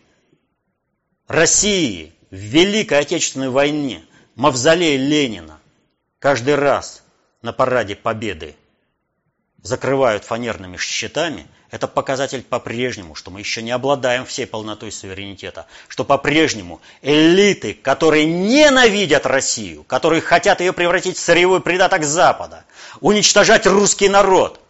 России 1.26 2.12
в 2.30 2.36
Великой 2.36 3.01
Отечественной 3.01 3.51
войне, 3.51 4.05
мавзолей 4.39 4.97
Ленина, 4.97 5.59
каждый 6.20 6.55
раз 6.55 7.03
на 7.43 7.53
параде 7.53 7.97
победы 7.97 8.57
закрывают 9.62 10.24
фанерными 10.24 10.76
щитами, 10.76 11.47
это 11.70 11.89
показатель 11.89 12.43
по-прежнему, 12.43 13.16
что 13.16 13.32
мы 13.32 13.41
еще 13.41 13.62
не 13.62 13.72
обладаем 13.72 14.24
всей 14.24 14.47
полнотой 14.47 14.93
суверенитета, 14.93 15.66
что 15.89 16.05
по-прежнему 16.05 16.80
элиты, 17.03 17.74
которые 17.74 18.26
ненавидят 18.26 19.26
Россию, 19.26 19.82
которые 19.82 20.22
хотят 20.22 20.61
ее 20.61 20.72
превратить 20.72 21.18
в 21.18 21.20
сырьевой 21.20 21.61
придаток 21.61 22.05
Запада, 22.05 22.64
уничтожать 23.01 23.66
русский 23.66 24.09
народ, 24.09 24.61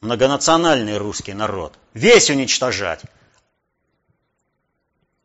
многонациональный 0.00 0.96
русский 0.96 1.34
народ, 1.34 1.74
весь 1.92 2.30
уничтожать, 2.30 3.02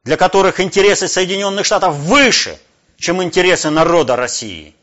для 0.04 0.18
которых 0.18 0.60
интересы 0.60 1.08
Соединенных 1.08 1.66
Штатов 1.66 1.96
выше, 1.96 2.60
чем 3.02 3.24
интересы 3.24 3.72
народа 3.72 4.16
России, 4.16 4.76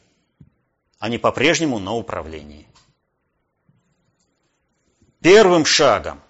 они 0.98 1.18
по-прежнему 1.18 1.78
на 1.78 1.94
управлении. 1.94 2.66
Первым 5.22 5.64
шагом 5.64 6.20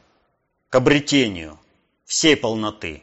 к 0.69 0.75
обретению 0.75 1.59
всей 2.05 2.37
полноты 2.37 3.03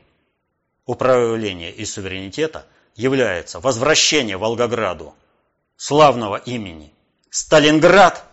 управления 0.85 1.71
и 1.71 1.83
суверенитета 1.83 2.67
является 2.95 3.59
возвращение 3.59 4.37
Волгограду 4.37 5.15
славного 5.77 6.35
имени 6.35 6.93
Сталинград 7.31 8.23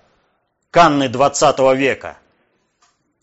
Канны 0.70 1.08
20 1.08 1.58
века, 1.78 2.18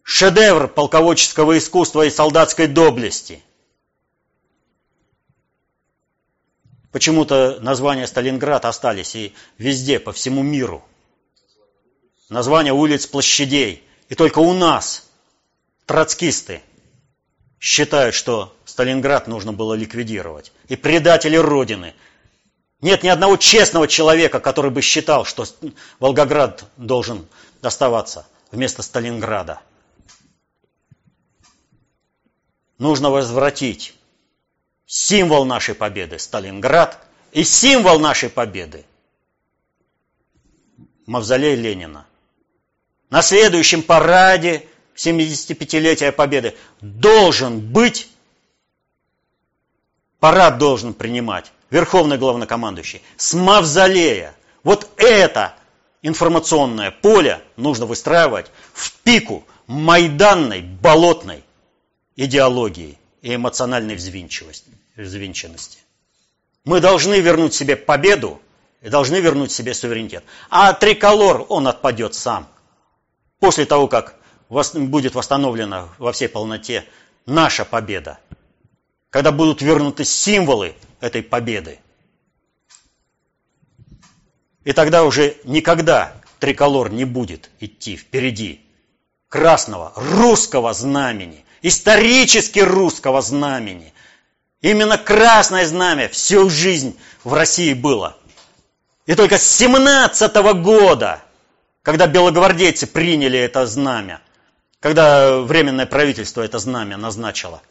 шедевр 0.02 0.68
полководческого 0.68 1.60
искусства 1.60 2.08
и 2.08 2.10
солдатской 2.10 2.66
доблести. 2.66 3.44
Почему-то 6.92 7.60
названия 7.62 8.08
Сталинград 8.08 8.66
остались 8.66 9.16
и 9.16 9.34
везде, 9.58 10.00
по 10.00 10.12
всему 10.12 10.42
миру. 10.42 10.84
Названия 12.30 12.74
улиц, 12.74 13.06
площадей– 13.08 13.84
и 14.10 14.16
только 14.16 14.40
у 14.40 14.54
нас 14.54 15.08
троцкисты 15.86 16.62
считают, 17.60 18.16
что 18.16 18.56
Сталинград 18.66 19.28
нужно 19.28 19.54
было 19.54 19.76
ликвидировать. 19.76 20.52
И 20.68 20.76
предатели 20.76 21.38
Родины. 21.38 21.94
Нет 22.82 23.04
ни 23.04 23.08
одного 23.08 23.38
честного 23.38 23.88
человека, 23.88 24.40
который 24.40 24.72
бы 24.72 24.82
считал, 24.82 25.26
что 25.26 25.46
Волгоград 26.00 26.66
должен 26.78 27.28
оставаться 27.62 28.26
вместо 28.52 28.82
Сталинграда. 28.82 29.62
Нужно 32.80 33.12
возвратить 33.12 33.94
символ 34.90 35.46
нашей 35.46 35.76
победы 35.76 36.18
Сталинград 36.18 37.00
и 37.32 37.44
символ 37.44 38.00
нашей 38.00 38.30
победы 38.30 38.86
Мавзолей 41.06 41.56
Ленина 41.56 42.08
на 43.12 43.22
следующем 43.22 43.84
параде 43.84 44.68
75-летия 44.96 46.12
Победы 46.12 46.56
должен 46.82 47.60
быть, 47.60 48.10
парад 50.20 50.58
должен 50.58 50.96
принимать 50.96 51.52
Верховный 51.70 52.18
Главнокомандующий 52.18 53.04
с 53.16 53.36
мавзолея. 53.36 54.36
Вот 54.64 54.90
это 54.98 55.54
информационное 56.02 56.90
поле 56.90 57.42
нужно 57.58 57.86
выстраивать 57.86 58.52
в 58.74 58.92
пику 59.04 59.46
майданной, 59.68 60.62
болотной 60.62 61.44
идеологии 62.16 62.99
и 63.22 63.36
эмоциональной 63.36 63.96
взвинченности. 63.96 65.80
Мы 66.66 66.80
должны 66.80 67.20
вернуть 67.20 67.54
себе 67.54 67.76
победу 67.76 68.42
и 68.82 68.90
должны 68.90 69.18
вернуть 69.18 69.52
себе 69.52 69.74
суверенитет. 69.74 70.24
А 70.50 70.74
триколор, 70.74 71.46
он 71.50 71.68
отпадет 71.68 72.14
сам– 72.16 72.48
после 73.40 73.66
того, 73.66 73.88
как 73.88 74.16
будет 74.50 75.16
восстановлена 75.16 75.90
во 75.98 76.12
всей 76.12 76.28
полноте 76.28 76.86
наша 77.26 77.66
победа, 77.66 78.20
когда 79.10 79.32
будут 79.32 79.62
вернуты 79.62 80.06
символы 80.06 80.76
этой 81.00 81.24
победы. 81.24 81.80
И 84.64 84.74
тогда 84.74 85.04
уже 85.04 85.38
никогда 85.46 86.14
триколор 86.40 86.92
не 86.92 87.06
будет 87.06 87.50
идти 87.60 87.96
впереди 87.96 88.62
красного 89.30 89.94
русского 89.96 90.74
знамени, 90.74 91.46
исторически 91.62 92.60
русского 92.60 93.22
знамени. 93.22 93.94
Именно 94.62 94.98
красное 94.98 95.66
знамя 95.66 96.10
всю 96.10 96.50
жизнь 96.50 96.98
в 97.24 97.34
России 97.34 97.74
было. 97.74 98.18
И 99.06 99.16
только 99.16 99.38
с 99.38 99.44
17 99.44 100.36
-го 100.36 100.54
года 100.54 101.22
когда 101.90 102.08
белогвардейцы 102.08 102.88
приняли 102.88 103.40
это 103.40 103.66
знамя, 103.66 104.22
когда 104.80 105.40
Временное 105.40 105.86
правительство 105.86 106.42
это 106.42 106.60
знамя 106.60 106.98
назначило 106.98 107.62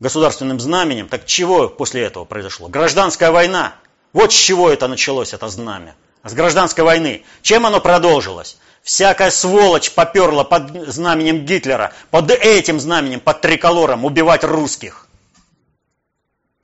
государственным 0.00 0.60
знаменем, 0.60 1.08
так 1.08 1.24
чего 1.24 1.68
после 1.68 2.02
этого 2.02 2.24
произошло? 2.26 2.68
Гражданская 2.68 3.30
война. 3.30 3.74
Вот 4.12 4.32
с 4.32 4.36
чего 4.36 4.70
это 4.70 4.86
началось, 4.86 5.32
это 5.32 5.48
знамя. 5.48 5.96
С 6.24 6.34
гражданской 6.34 6.84
войны. 6.84 7.24
Чем 7.42 7.64
оно 7.64 7.80
продолжилось? 7.80 8.58
Всякая 8.84 9.30
сволочь 9.30 9.90
поперла 9.92 10.44
под 10.44 10.92
знаменем 10.92 11.46
Гитлера, 11.46 11.94
под 12.10 12.30
этим 12.30 12.78
знаменем, 12.78 13.18
под 13.18 13.40
триколором 13.40 14.04
убивать 14.04 14.44
русских. 14.44 15.08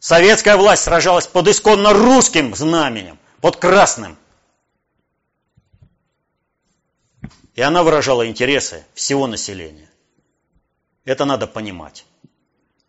Советская 0.00 0.58
власть 0.58 0.82
сражалась 0.82 1.26
под 1.26 1.48
исконно 1.48 1.94
русским 1.94 2.54
знаменем, 2.54 3.18
под 3.40 3.56
красным. 3.56 4.18
И 7.54 7.62
она 7.62 7.82
выражала 7.82 8.28
интересы 8.28 8.84
всего 8.92 9.26
населения. 9.26 9.88
Это 11.06 11.24
надо 11.24 11.46
понимать. 11.46 12.04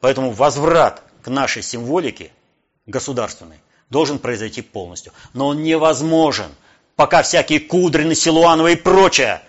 Поэтому 0.02 0.32
возврат 0.32 1.04
к 1.24 1.30
нашей 1.30 1.64
символике 1.64 2.34
государственной 2.86 3.62
должен 3.90 4.20
произойти 4.20 4.62
полностью. 4.62 5.14
Но 5.34 5.48
он 5.48 5.64
невозможен, 5.64 6.52
пока 7.02 7.24
всякие 7.24 7.60
Кудрины, 7.60 8.14
Силуановы 8.14 8.74
и 8.74 8.76
прочее 8.76 9.42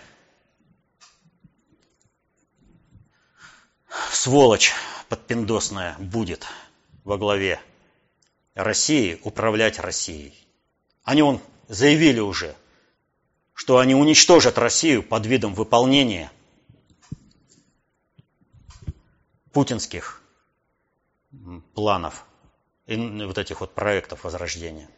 сволочь 4.11 4.73
подпиндосная 5.07 5.95
будет 5.99 6.47
во 7.03 7.19
главе 7.19 7.61
России 8.55 9.19
управлять 9.23 9.77
Россией. 9.77 10.33
Они 11.03 11.21
он 11.21 11.39
заявили 11.67 12.19
уже, 12.19 12.55
что 13.53 13.77
они 13.77 13.93
уничтожат 13.93 14.57
Россию 14.57 15.03
под 15.03 15.27
видом 15.27 15.53
выполнения 15.53 16.31
путинских 19.51 20.23
планов 21.75 22.25
и 22.87 22.95
вот 22.97 23.37
этих 23.37 23.61
вот 23.61 23.75
проектов 23.75 24.23
возрождения. 24.23 24.89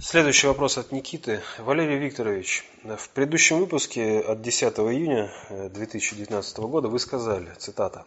Следующий 0.00 0.46
вопрос 0.46 0.78
от 0.78 0.92
Никиты. 0.92 1.42
Валерий 1.58 1.98
Викторович, 1.98 2.64
в 2.84 3.10
предыдущем 3.10 3.58
выпуске 3.58 4.20
от 4.20 4.40
10 4.40 4.78
июня 4.78 5.28
2019 5.50 6.58
года 6.58 6.86
вы 6.86 7.00
сказали, 7.00 7.52
цитата, 7.58 8.06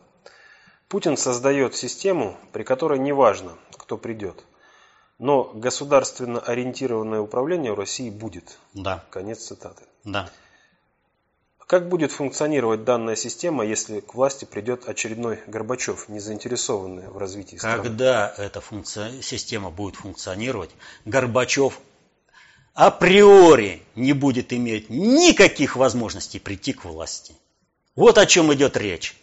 Путин 0.87 1.17
создает 1.17 1.75
систему, 1.75 2.37
при 2.53 2.63
которой 2.63 2.97
не 2.97 3.11
важно, 3.11 3.57
кто 3.71 3.97
придет. 3.97 4.41
Но 5.19 5.51
государственно 5.53 6.39
ориентированное 6.39 7.19
управление 7.19 7.73
в 7.73 7.79
России 7.79 8.09
будет. 8.09 8.57
Да. 8.73 9.03
Конец 9.09 9.39
цитаты. 9.39 9.83
Да. 10.05 10.29
Как 11.71 11.87
будет 11.87 12.11
функционировать 12.11 12.83
данная 12.83 13.15
система, 13.15 13.65
если 13.65 14.01
к 14.01 14.13
власти 14.13 14.43
придет 14.43 14.89
очередной 14.89 15.39
Горбачев, 15.47 16.09
не 16.09 16.19
заинтересованный 16.19 17.07
в 17.07 17.17
развитии 17.17 17.55
страны? 17.55 17.81
Когда 17.81 18.33
эта 18.37 18.59
функция, 18.59 19.21
система 19.21 19.69
будет 19.69 19.95
функционировать, 19.95 20.71
Горбачев 21.05 21.79
априори 22.73 23.83
не 23.95 24.11
будет 24.11 24.51
иметь 24.51 24.89
никаких 24.89 25.77
возможностей 25.77 26.39
прийти 26.39 26.73
к 26.73 26.83
власти. 26.83 27.35
Вот 27.95 28.17
о 28.17 28.25
чем 28.25 28.53
идет 28.53 28.75
речь. 28.75 29.15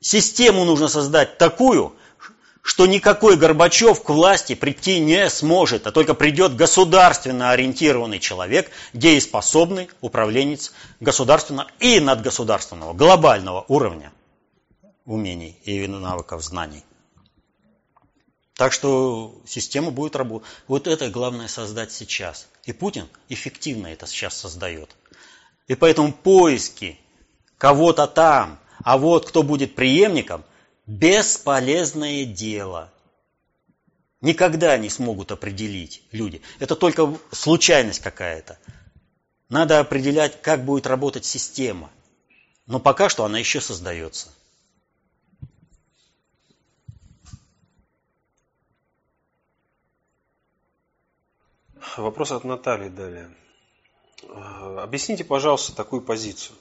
Систему 0.00 0.64
нужно 0.64 0.88
создать 0.88 1.36
такую, 1.36 1.94
что 2.62 2.86
никакой 2.86 3.36
Горбачев 3.36 4.02
к 4.02 4.10
власти 4.10 4.54
прийти 4.54 4.98
не 5.00 5.28
сможет, 5.30 5.86
а 5.86 5.92
только 5.92 6.14
придет 6.14 6.56
государственно 6.56 7.50
ориентированный 7.50 8.18
человек, 8.18 8.70
дееспособный 8.92 9.88
управленец 10.00 10.72
государственного 11.00 11.70
и 11.78 12.00
надгосударственного, 12.00 12.92
глобального 12.92 13.64
уровня 13.68 14.12
умений 15.06 15.58
и 15.64 15.86
навыков 15.86 16.42
знаний. 16.44 16.84
Так 18.54 18.74
что 18.74 19.40
система 19.46 19.90
будет 19.90 20.14
работать. 20.16 20.46
Вот 20.68 20.86
это 20.86 21.08
главное 21.08 21.48
создать 21.48 21.92
сейчас. 21.92 22.46
И 22.64 22.72
Путин 22.74 23.08
эффективно 23.30 23.86
это 23.86 24.06
сейчас 24.06 24.36
создает. 24.36 24.94
И 25.66 25.74
поэтому 25.74 26.12
поиски 26.12 27.00
кого-то 27.56 28.06
там, 28.06 28.58
а 28.84 28.98
вот 28.98 29.26
кто 29.26 29.42
будет 29.42 29.74
преемником, 29.74 30.44
бесполезное 30.90 32.24
дело. 32.24 32.92
Никогда 34.20 34.76
не 34.76 34.90
смогут 34.90 35.30
определить 35.30 36.02
люди. 36.10 36.42
Это 36.58 36.74
только 36.74 37.16
случайность 37.30 38.00
какая-то. 38.00 38.58
Надо 39.48 39.78
определять, 39.78 40.42
как 40.42 40.64
будет 40.64 40.86
работать 40.86 41.24
система. 41.24 41.90
Но 42.66 42.80
пока 42.80 43.08
что 43.08 43.24
она 43.24 43.38
еще 43.38 43.60
создается. 43.60 44.28
Вопрос 51.96 52.32
от 52.32 52.44
Натальи 52.44 52.88
далее. 52.88 53.34
Э, 54.22 54.78
объясните, 54.82 55.24
пожалуйста, 55.24 55.74
такую 55.74 56.02
позицию. 56.02 56.56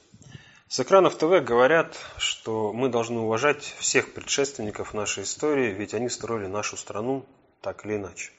С 0.71 0.79
экранов 0.79 1.15
ТВ 1.15 1.43
говорят, 1.43 1.97
что 2.19 2.71
мы 2.73 2.89
должны 2.89 3.21
уважать 3.21 3.63
всех 3.79 4.13
предшественников 4.13 4.93
нашей 4.93 5.23
истории, 5.23 5.73
ведь 5.73 5.95
они 5.95 6.09
строили 6.09 6.45
нашу 6.45 6.77
страну 6.77 7.25
так 7.59 7.87
или 7.87 7.95
иначе. 7.95 8.29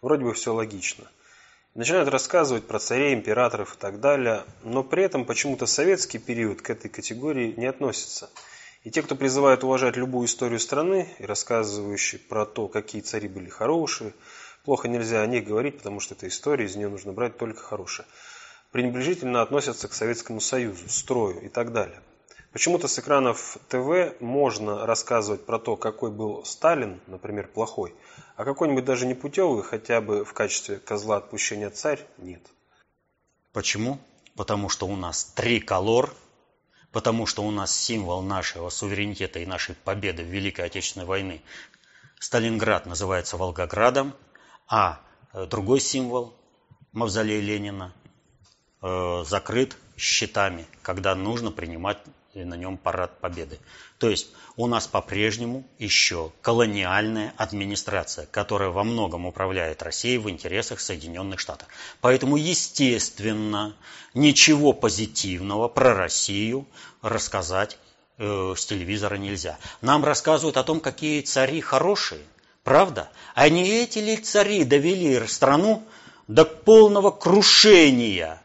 Вроде 0.00 0.24
бы 0.24 0.32
все 0.32 0.54
логично. 0.54 1.04
Начинают 1.74 2.08
рассказывать 2.08 2.66
про 2.66 2.78
царей, 2.78 3.12
императоров 3.12 3.74
и 3.74 3.78
так 3.78 4.00
далее, 4.00 4.44
но 4.62 4.82
при 4.82 5.02
этом 5.02 5.26
почему-то 5.26 5.66
советский 5.66 6.16
период 6.16 6.62
к 6.62 6.70
этой 6.70 6.88
категории 6.88 7.52
не 7.54 7.66
относится. 7.66 8.30
И 8.82 8.90
те, 8.90 9.02
кто 9.02 9.14
призывает 9.14 9.62
уважать 9.62 9.98
любую 9.98 10.26
историю 10.26 10.60
страны 10.60 11.14
и 11.18 11.26
рассказывающие 11.26 12.18
про 12.18 12.46
то, 12.46 12.66
какие 12.66 13.02
цари 13.02 13.28
были 13.28 13.50
хорошие, 13.50 14.14
Плохо 14.64 14.88
нельзя 14.88 15.20
о 15.20 15.26
них 15.26 15.44
говорить, 15.44 15.76
потому 15.76 16.00
что 16.00 16.14
это 16.14 16.26
история, 16.26 16.64
из 16.64 16.74
нее 16.74 16.88
нужно 16.88 17.12
брать 17.12 17.36
только 17.36 17.60
хорошее. 17.60 18.08
Пренебрежительно 18.74 19.40
относятся 19.40 19.86
к 19.86 19.92
Советскому 19.92 20.40
Союзу, 20.40 20.88
строю 20.88 21.40
и 21.42 21.48
так 21.48 21.72
далее. 21.72 22.00
Почему-то 22.50 22.88
с 22.88 22.98
экранов 22.98 23.56
ТВ 23.68 24.20
можно 24.20 24.84
рассказывать 24.84 25.46
про 25.46 25.60
то, 25.60 25.76
какой 25.76 26.10
был 26.10 26.44
Сталин, 26.44 27.00
например, 27.06 27.46
плохой, 27.46 27.94
а 28.34 28.44
какой-нибудь 28.44 28.84
даже 28.84 29.06
непутевый, 29.06 29.62
хотя 29.62 30.00
бы 30.00 30.24
в 30.24 30.32
качестве 30.32 30.80
козла 30.80 31.18
отпущения 31.18 31.70
царь, 31.70 32.04
нет. 32.18 32.42
Почему? 33.52 34.00
Потому 34.34 34.68
что 34.68 34.88
у 34.88 34.96
нас 34.96 35.22
триколор, 35.22 36.12
потому 36.90 37.26
что 37.26 37.44
у 37.44 37.52
нас 37.52 37.72
символ 37.72 38.22
нашего 38.22 38.70
суверенитета 38.70 39.38
и 39.38 39.46
нашей 39.46 39.76
победы 39.76 40.24
в 40.24 40.26
Великой 40.26 40.64
Отечественной 40.64 41.06
войны. 41.06 41.42
Сталинград 42.18 42.86
называется 42.86 43.36
Волгоградом, 43.36 44.14
а 44.66 45.00
другой 45.32 45.78
символ 45.78 46.34
мавзолея 46.90 47.40
Ленина 47.40 47.94
закрыт 49.24 49.76
щитами, 49.96 50.66
когда 50.82 51.14
нужно 51.14 51.50
принимать 51.50 51.98
на 52.34 52.54
нем 52.54 52.76
парад 52.76 53.20
победы. 53.20 53.60
То 53.98 54.10
есть 54.10 54.28
у 54.56 54.66
нас 54.66 54.86
по-прежнему 54.86 55.64
еще 55.78 56.32
колониальная 56.42 57.32
администрация, 57.36 58.26
которая 58.26 58.70
во 58.70 58.82
многом 58.82 59.26
управляет 59.26 59.82
Россией 59.82 60.18
в 60.18 60.28
интересах 60.28 60.80
Соединенных 60.80 61.38
Штатов. 61.38 61.68
Поэтому, 62.00 62.36
естественно, 62.36 63.76
ничего 64.14 64.72
позитивного 64.72 65.68
про 65.68 65.94
Россию 65.94 66.66
рассказать 67.02 67.78
э, 68.18 68.54
с 68.56 68.66
телевизора 68.66 69.14
нельзя. 69.14 69.58
Нам 69.80 70.04
рассказывают 70.04 70.56
о 70.56 70.64
том, 70.64 70.80
какие 70.80 71.20
цари 71.20 71.60
хорошие. 71.60 72.22
Правда? 72.64 73.10
А 73.34 73.48
не 73.48 73.68
эти 73.68 73.98
ли 73.98 74.16
цари 74.16 74.64
довели 74.64 75.26
страну 75.26 75.84
до 76.26 76.44
полного 76.44 77.10
крушения? 77.10 78.40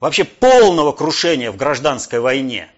Вообще 0.00 0.24
полного 0.24 0.92
крушения 0.92 1.50
в 1.50 1.56
гражданской 1.56 2.20
войне. 2.20 2.70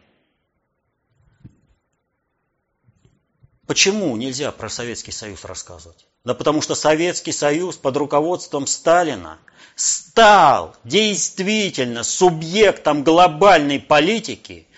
Почему 3.66 4.16
нельзя 4.16 4.50
про 4.50 4.68
Советский 4.68 5.12
Союз 5.12 5.44
рассказывать? 5.44 6.06
Да 6.24 6.34
потому 6.34 6.60
что 6.60 6.74
Советский 6.74 7.32
Союз 7.32 7.76
под 7.76 7.96
руководством 7.96 8.66
Сталина 8.66 9.38
стал 9.76 10.74
действительно 10.84 12.02
субъектом 12.04 13.04
глобальной 13.04 13.78
политики– 13.78 14.66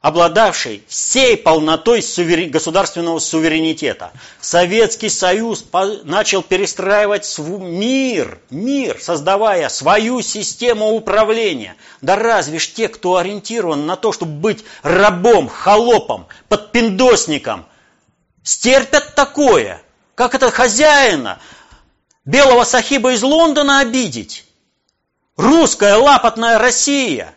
обладавший 0.00 0.82
всей 0.88 1.36
полнотой 1.36 2.02
суверен... 2.02 2.50
государственного 2.50 3.18
суверенитета. 3.18 4.12
Советский 4.40 5.10
Союз 5.10 5.64
начал 6.04 6.42
перестраивать 6.42 7.38
мир, 7.38 8.38
мир, 8.50 8.98
создавая 9.00 9.68
свою 9.68 10.22
систему 10.22 10.92
управления. 10.92 11.76
Да 12.00 12.16
разве 12.16 12.58
ж 12.58 12.68
те, 12.68 12.88
кто 12.88 13.16
ориентирован 13.16 13.86
на 13.86 13.96
то, 13.96 14.12
чтобы 14.12 14.32
быть 14.32 14.64
рабом, 14.82 15.48
холопом, 15.48 16.26
подпиндосником, 16.48 17.66
стерпят 18.42 19.14
такое? 19.14 19.82
Как 20.14 20.34
это 20.34 20.50
хозяина 20.50 21.38
белого 22.24 22.64
сахиба 22.64 23.12
из 23.12 23.22
Лондона 23.22 23.80
обидеть? 23.80 24.46
Русская 25.36 25.96
лапотная 25.96 26.58
Россия, 26.58 27.34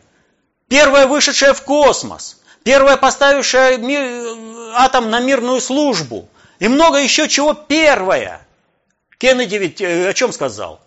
первая 0.69 1.07
вышедшая 1.07 1.53
в 1.53 1.61
космос– 1.63 2.37
первая 2.63 2.97
поставившая 2.97 3.77
мир, 3.77 4.01
атом 4.75 5.09
на 5.09 5.19
мирную 5.19 5.61
службу, 5.61 6.29
и 6.59 6.67
много 6.67 6.97
еще 6.97 7.27
чего 7.27 7.53
первая. 7.53 8.45
Кеннеди 9.17 9.55
ведь 9.55 9.81
э, 9.81 10.09
о 10.09 10.13
чем 10.13 10.31
сказал? 10.33 10.81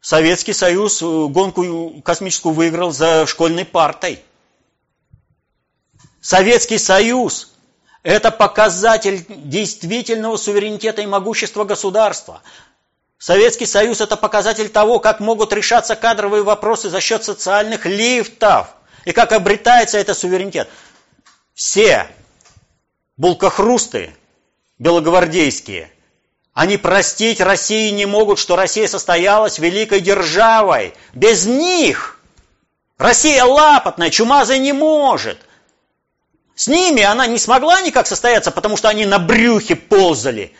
Советский 0.00 0.52
Союз 0.52 1.02
э, 1.02 1.04
гонку 1.04 2.00
космическую 2.02 2.54
выиграл 2.54 2.92
за 2.92 3.26
школьной 3.26 3.64
партой. 3.64 4.22
Советский 6.20 6.78
Союз– 6.78 7.52
это 8.02 8.30
показатель 8.30 9.24
действительного 9.28 10.36
суверенитета 10.36 11.02
и 11.02 11.06
могущества 11.06 11.64
государства. 11.64 12.42
Советский 13.18 13.66
Союз– 13.66 14.00
это 14.00 14.16
показатель 14.16 14.68
того, 14.68 14.98
как 14.98 15.20
могут 15.20 15.52
решаться 15.52 15.94
кадровые 15.94 16.42
вопросы 16.42 16.90
за 16.90 17.00
счет 17.00 17.24
социальных 17.24 17.86
лифтов– 17.86 18.68
и 19.04 19.12
как 19.12 19.32
обретается 19.32 19.98
это 19.98 20.14
суверенитет. 20.14 20.68
Все 21.54 22.06
булкохрусты 23.16 24.14
белогвардейские, 24.78 25.90
они 26.54 26.76
простить 26.76 27.40
России 27.40 27.90
не 27.90 28.06
могут, 28.06 28.38
что 28.38 28.56
Россия 28.56 28.86
состоялась 28.86 29.58
великой 29.58 30.00
державой. 30.00 30.92
Без 31.14 31.46
них 31.46 32.20
Россия 32.98 33.44
лапотная, 33.44 34.10
чумазая 34.10 34.58
не 34.58 34.72
может. 34.72 35.38
С 36.54 36.68
ними 36.68 37.02
она 37.02 37.26
не 37.26 37.38
смогла 37.38 37.80
никак 37.80 38.06
состояться, 38.06 38.50
потому 38.50 38.76
что 38.76 38.88
они 38.88 39.06
на 39.06 39.18
брюхе 39.18 39.74
ползали 39.76 40.52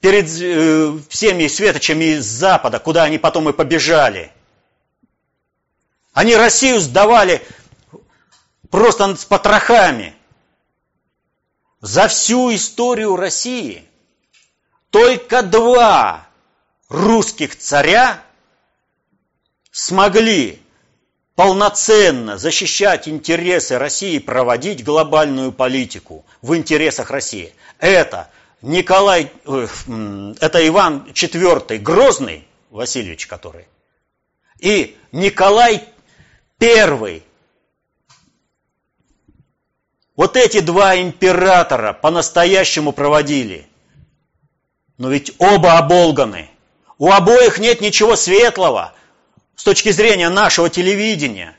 перед 0.00 0.26
э, 0.40 0.96
всеми 1.08 1.48
светочами 1.48 2.16
из 2.16 2.24
Запада, 2.24 2.78
куда 2.78 3.02
они 3.02 3.18
потом 3.18 3.48
и 3.48 3.52
побежали. 3.52 4.30
Они 6.12 6.34
Россию 6.34 6.80
сдавали 6.80 7.42
просто 8.70 9.16
с 9.16 9.24
потрохами. 9.24 10.14
За 11.80 12.08
всю 12.08 12.54
историю 12.54 13.16
России 13.16 13.88
только 14.90 15.42
два 15.42 16.26
русских 16.88 17.56
царя 17.56 18.22
смогли 19.70 20.60
полноценно 21.36 22.36
защищать 22.36 23.08
интересы 23.08 23.78
России 23.78 24.18
проводить 24.18 24.84
глобальную 24.84 25.52
политику 25.52 26.26
в 26.42 26.54
интересах 26.54 27.10
России. 27.10 27.54
Это 27.78 28.28
Николай, 28.60 29.32
э, 29.46 29.66
это 30.40 30.68
Иван 30.68 31.06
IV 31.14 31.78
Грозный, 31.78 32.46
Васильевич 32.68 33.26
который, 33.26 33.66
и 34.58 34.98
Николай 35.12 35.88
Первый. 36.60 37.24
Вот 40.14 40.36
эти 40.36 40.60
два 40.60 41.00
императора 41.00 41.94
по-настоящему 41.94 42.92
проводили 42.92 43.66
Но 44.98 45.08
ведь 45.08 45.32
оба 45.38 45.78
оболганы. 45.78 46.50
У 46.98 47.10
обоих 47.10 47.58
нет 47.58 47.80
ничего 47.80 48.14
светлого 48.14 48.92
с 49.56 49.64
точки 49.64 49.90
зрения 49.90 50.28
нашего 50.28 50.68
телевидения. 50.68 51.56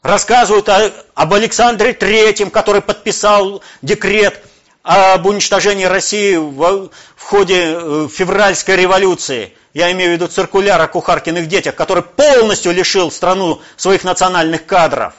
Рассказывают 0.00 0.70
о, 0.70 0.90
об 1.14 1.34
Александре 1.34 1.92
Третьем, 1.92 2.50
который 2.50 2.80
подписал 2.80 3.62
декрет 3.82 4.42
об 4.82 5.26
уничтожении 5.26 5.84
России 5.84 6.36
в, 6.36 6.90
в 7.14 7.22
ходе 7.22 7.74
э, 7.74 8.08
февральской 8.10 8.76
революции. 8.76 9.52
Я 9.74 9.92
имею 9.92 10.10
в 10.10 10.14
виду 10.14 10.28
циркуляр 10.28 10.80
о 10.80 10.88
кухаркиных 10.88 11.46
детях, 11.46 11.74
который 11.74 12.02
полностью 12.02 12.72
лишил 12.72 13.10
страну 13.10 13.60
своих 13.76 14.04
национальных 14.04 14.66
кадров. 14.66 15.14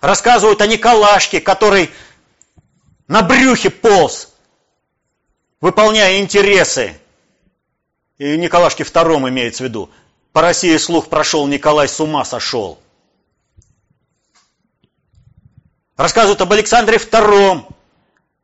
Рассказывают 0.00 0.60
о 0.60 0.66
Николашке, 0.66 1.40
который 1.40 1.90
на 3.06 3.22
брюхе 3.22 3.70
полз, 3.70 4.32
выполняя 5.60 6.18
интересы. 6.18 6.98
И 8.18 8.36
Николашке 8.36 8.84
втором 8.84 9.28
имеется 9.28 9.62
в 9.62 9.66
виду. 9.66 9.90
По 10.32 10.42
России 10.42 10.76
слух 10.76 11.08
прошел, 11.08 11.46
Николай 11.46 11.88
с 11.88 11.98
ума 12.00 12.24
сошел. 12.24 12.78
Рассказывают 15.96 16.40
об 16.40 16.52
Александре 16.52 16.98
втором, 16.98 17.68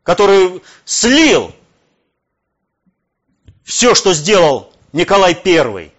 который 0.03 0.63
слил 0.85 1.53
все, 3.65 3.95
что 3.95 4.13
сделал 4.13 4.74
Николай 4.95 5.37
I. 5.45 5.93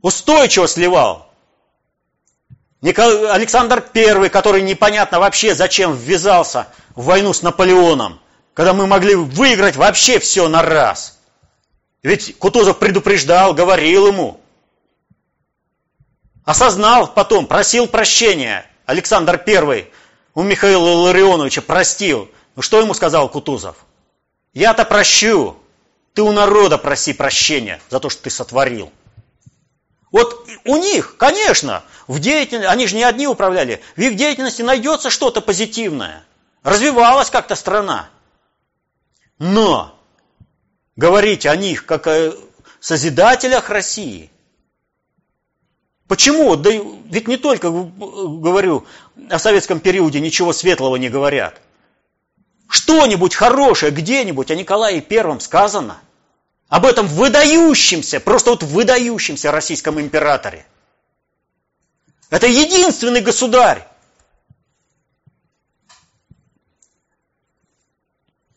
Устойчиво 0.00 0.68
сливал. 0.68 1.28
Александр 2.80 3.84
I, 3.92 4.28
который 4.28 4.62
непонятно 4.62 5.18
вообще 5.18 5.56
зачем 5.56 5.96
ввязался 5.96 6.68
в 6.94 7.06
войну 7.06 7.32
с 7.32 7.42
Наполеоном, 7.42 8.20
когда 8.54 8.74
мы 8.74 8.86
могли 8.86 9.16
выиграть 9.16 9.74
вообще 9.74 10.20
все 10.20 10.46
на 10.46 10.62
раз. 10.62 11.18
Ведь 12.04 12.38
Кутузов 12.38 12.78
предупреждал, 12.78 13.54
говорил 13.54 14.06
ему. 14.06 14.40
Осознал 16.44 17.12
потом, 17.12 17.48
просил 17.48 17.88
прощения. 17.88 18.70
Александр 18.84 19.42
I 19.44 19.90
у 20.34 20.44
Михаила 20.44 20.92
Ларионовича 20.92 21.60
простил. 21.60 22.30
Ну 22.54 22.62
что 22.62 22.80
ему 22.80 22.94
сказал 22.94 23.28
Кутузов? 23.28 23.78
Я-то 24.54 24.84
прощу, 24.84 25.56
ты 26.16 26.22
у 26.22 26.32
народа 26.32 26.78
проси 26.78 27.12
прощения 27.12 27.78
за 27.90 28.00
то, 28.00 28.08
что 28.08 28.22
ты 28.22 28.30
сотворил. 28.30 28.90
Вот 30.10 30.48
у 30.64 30.78
них, 30.78 31.18
конечно, 31.18 31.84
в 32.06 32.20
деятельности, 32.20 32.70
они 32.72 32.86
же 32.86 32.96
не 32.96 33.04
одни 33.04 33.26
управляли, 33.26 33.82
в 33.96 34.00
их 34.00 34.16
деятельности 34.16 34.62
найдется 34.62 35.10
что-то 35.10 35.42
позитивное. 35.42 36.24
Развивалась 36.62 37.28
как-то 37.28 37.54
страна. 37.54 38.08
Но 39.38 39.94
говорить 40.96 41.44
о 41.44 41.54
них 41.54 41.84
как 41.84 42.06
о 42.06 42.32
созидателях 42.80 43.68
России. 43.68 44.30
Почему? 46.08 46.56
Да 46.56 46.70
ведь 46.70 47.28
не 47.28 47.36
только, 47.36 47.70
говорю, 47.70 48.86
о 49.28 49.38
советском 49.38 49.80
периоде 49.80 50.20
ничего 50.20 50.54
светлого 50.54 50.96
не 50.96 51.10
говорят. 51.10 51.60
Что-нибудь 52.68 53.34
хорошее 53.34 53.92
где-нибудь 53.92 54.50
о 54.50 54.54
Николае 54.54 55.02
Первом 55.02 55.40
сказано? 55.40 55.98
Об 56.68 56.84
этом 56.84 57.06
выдающемся, 57.06 58.18
просто 58.18 58.50
вот 58.50 58.62
выдающемся 58.62 59.52
российском 59.52 60.00
императоре. 60.00 60.66
Это 62.28 62.46
единственный 62.48 63.20
государь. 63.20 63.86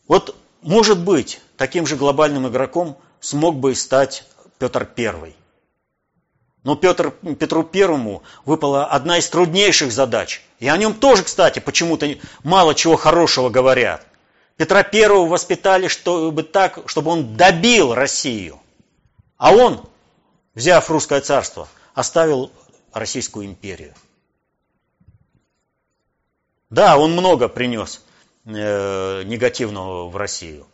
Вот, 0.08 0.36
может 0.60 0.98
быть, 0.98 1.40
таким 1.56 1.86
же 1.86 1.94
глобальным 1.94 2.48
игроком 2.48 2.98
смог 3.20 3.56
бы 3.56 3.76
стать 3.76 4.24
Петр 4.58 4.84
Первый. 4.84 5.36
Но 6.64 6.74
Петр, 6.76 7.12
Петру 7.38 7.62
Первому 7.62 8.22
выпала 8.44 8.86
одна 8.86 9.18
из 9.18 9.28
труднейших 9.30 9.92
задач. 9.92 10.42
И 10.58 10.68
о 10.68 10.76
нем 10.76 10.94
тоже, 10.94 11.22
кстати, 11.22 11.58
почему-то 11.58 12.06
мало 12.42 12.74
чего 12.74 12.96
хорошего 12.96 13.48
говорят. 13.48 14.06
Петра 14.60 14.82
Первого 14.82 15.26
воспитали 15.26 15.88
чтобы 15.88 16.42
так, 16.42 16.80
чтобы 16.84 17.12
он 17.12 17.34
добил 17.34 17.94
Россию. 17.94 18.60
А 19.38 19.54
он, 19.54 19.88
взяв 20.54 20.90
русское 20.90 21.22
царство, 21.22 21.66
оставил 21.94 22.52
Российскую 22.92 23.46
империю. 23.46 23.94
Да, 26.68 26.98
он 26.98 27.12
много 27.12 27.48
принес 27.48 28.04
э, 28.44 29.22
негативного 29.22 30.10
в 30.10 30.16
Россию. 30.18 30.66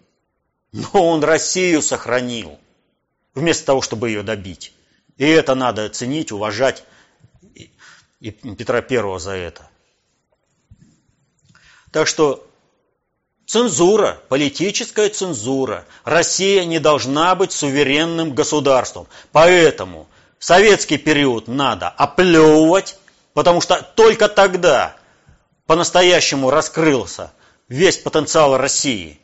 Но 0.73 0.89
он 0.93 1.23
Россию 1.23 1.81
сохранил, 1.81 2.59
вместо 3.35 3.67
того, 3.67 3.83
чтобы 3.83 4.09
ее 4.09 4.25
добить. 4.25 4.75
И 5.17 5.25
это 5.29 5.55
надо 5.55 5.89
ценить, 5.91 6.33
уважать 6.33 6.83
и 8.19 8.33
Петра 8.33 8.83
Первого 8.83 9.21
за 9.21 9.35
это. 9.37 9.71
Так 11.93 12.09
что 12.09 12.46
цензура, 13.47 14.21
политическая 14.29 15.09
цензура. 15.09 15.85
Россия 16.05 16.65
не 16.65 16.79
должна 16.79 17.35
быть 17.35 17.53
суверенным 17.53 18.35
государством. 18.35 19.07
Поэтому 19.33 20.09
советский 20.39 20.99
период 20.99 21.49
надо 21.49 21.89
оплевывать, 21.89 22.99
потому 23.33 23.61
что 23.61 23.81
только 23.95 24.29
тогда 24.29 24.97
по-настоящему 25.67 26.51
раскрылся 26.51 27.33
весь 27.69 27.99
потенциал 27.99 28.59
России. 28.59 29.21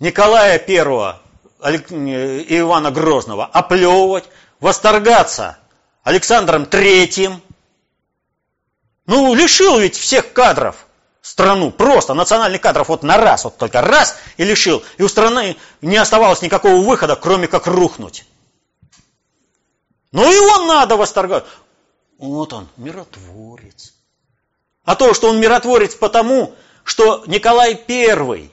Николая 0.00 0.62
I 0.66 1.20
и 1.64 2.58
Ивана 2.58 2.90
Грозного 2.90 3.46
оплевывать, 3.46 4.24
восторгаться 4.58 5.58
Александром 6.02 6.66
Третьим. 6.66 7.40
Ну, 9.06 9.34
лишил 9.34 9.78
ведь 9.78 9.96
всех 9.96 10.32
кадров 10.32 10.86
страну, 11.22 11.70
просто 11.70 12.12
национальных 12.12 12.60
кадров 12.60 12.88
вот 12.88 13.02
на 13.02 13.16
раз, 13.16 13.44
вот 13.44 13.56
только 13.56 13.80
раз 13.80 14.16
и 14.36 14.44
лишил. 14.44 14.82
И 14.98 15.02
у 15.02 15.08
страны 15.08 15.56
не 15.80 15.96
оставалось 15.96 16.42
никакого 16.42 16.82
выхода, 16.82 17.16
кроме 17.16 17.46
как 17.48 17.66
рухнуть. 17.66 18.26
Ну, 20.10 20.30
его 20.30 20.66
надо 20.66 20.96
восторгать. 20.96 21.44
Вот 22.18 22.52
он, 22.52 22.68
миротворец. 22.76 23.94
А 24.84 24.94
то, 24.96 25.14
что 25.14 25.30
он 25.30 25.40
миротворец 25.40 25.94
потому, 25.94 26.54
что 26.84 27.24
Николай 27.26 27.80
I, 27.88 28.50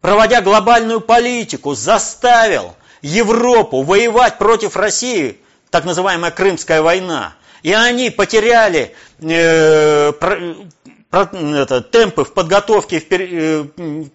проводя 0.00 0.40
глобальную 0.40 1.00
политику, 1.00 1.74
заставил 1.74 2.74
Европу 3.02 3.82
воевать 3.82 4.38
против 4.38 4.76
России 4.76 5.38
так 5.70 5.84
называемая 5.84 6.30
Крымская 6.30 6.82
война. 6.82 7.34
И 7.62 7.72
они 7.72 8.10
потеряли 8.10 8.94
э, 9.20 10.12
это, 11.12 11.82
темпы 11.82 12.24
в 12.24 12.32
подготовке 12.32 12.98
в, 12.98 13.06
пер, 13.06 13.20
э, 13.20 13.64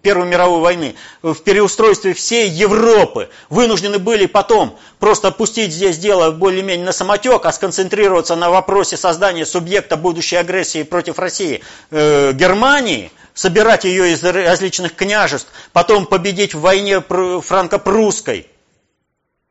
Первой 0.02 0.26
мировой 0.26 0.60
войны, 0.60 0.96
в 1.22 1.36
переустройстве 1.36 2.12
всей 2.12 2.48
Европы. 2.50 3.30
Вынуждены 3.48 3.98
были 3.98 4.26
потом 4.26 4.76
просто 4.98 5.30
пустить 5.30 5.72
здесь 5.72 5.96
дело 5.98 6.32
более-менее 6.32 6.84
на 6.84 6.92
самотек, 6.92 7.46
а 7.46 7.52
сконцентрироваться 7.52 8.34
на 8.34 8.50
вопросе 8.50 8.96
создания 8.96 9.46
субъекта 9.46 9.96
будущей 9.96 10.36
агрессии 10.36 10.82
против 10.82 11.20
России 11.20 11.62
э, 11.90 12.32
Германии, 12.32 13.12
собирать 13.32 13.84
ее 13.84 14.12
из 14.12 14.24
различных 14.24 14.96
княжеств, 14.96 15.52
потом 15.72 16.04
победить 16.04 16.54
в 16.54 16.60
войне 16.60 17.00
франко-прусской. 17.00 18.48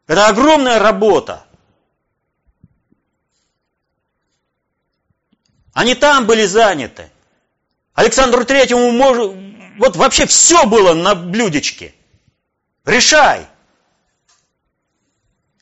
Это 0.05 0.27
огромная 0.27 0.79
работа. 0.79 1.45
Они 5.73 5.95
там 5.95 6.25
были 6.25 6.45
заняты. 6.45 7.09
Александру 7.97 8.45
Третьему 8.45 8.91
может, 8.91 9.35
вот 9.79 9.95
вообще 9.95 10.27
все 10.27 10.67
было 10.67 10.93
на 10.93 11.15
блюдечке. 11.15 11.95
Решай. 12.85 13.47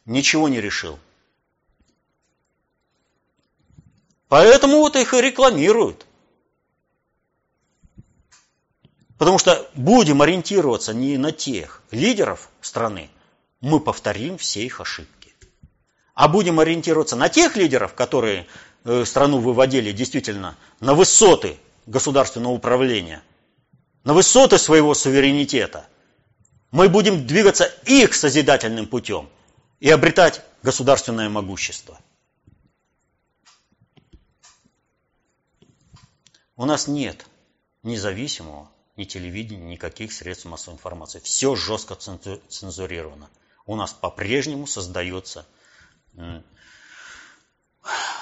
Ничего 0.04 0.50
не 0.50 0.60
решил. 0.60 1.00
Поэтому 4.28 4.80
вот 4.80 4.98
их 4.98 5.14
и 5.14 5.22
рекламируют. 5.22 6.06
Потому 9.18 9.38
что 9.38 9.72
будем 9.74 10.22
ориентироваться 10.22 10.94
не 10.94 11.18
на 11.18 11.32
тех 11.32 11.82
лидеров 11.92 12.50
страны, 12.60 13.10
мы 13.62 13.80
повторим 13.80 14.38
все 14.38 14.66
их 14.66 14.82
ошибки. 14.82 15.34
А 16.14 16.28
будем 16.28 16.60
ориентироваться 16.60 17.16
на 17.16 17.30
тех 17.30 17.56
лидеров, 17.56 17.94
которые 17.94 18.46
Э, 18.86 19.04
страну 19.04 19.40
выводили 19.40 19.92
действительно 19.92 20.56
на 20.80 20.94
высоты 20.94 21.58
государственного 21.86 22.54
управления, 22.54 23.24
на 24.04 24.14
высоты 24.14 24.58
своего 24.58 24.94
суверенитета, 24.94 25.88
мы 26.72 26.90
будем 26.90 27.26
двигаться 27.26 27.66
их 27.86 28.14
созидательным 28.14 28.88
путем 28.88 29.30
и 29.80 29.90
обретать 29.90 30.42
государственное 30.62 31.30
могущество. 31.30 32.00
У 36.58 36.66
нас 36.66 36.88
нет 36.88 37.26
независимого 37.84 38.72
ни 38.96 39.04
телевидения, 39.04 39.66
никаких 39.66 40.14
средств 40.14 40.46
массовой 40.46 40.76
информации. 40.76 41.20
Все 41.20 41.56
жестко 41.56 41.96
цензурировано. 41.96 43.30
у 43.66 43.76
нас 43.76 43.94
по-прежнему 43.94 44.68
создается 44.68 45.46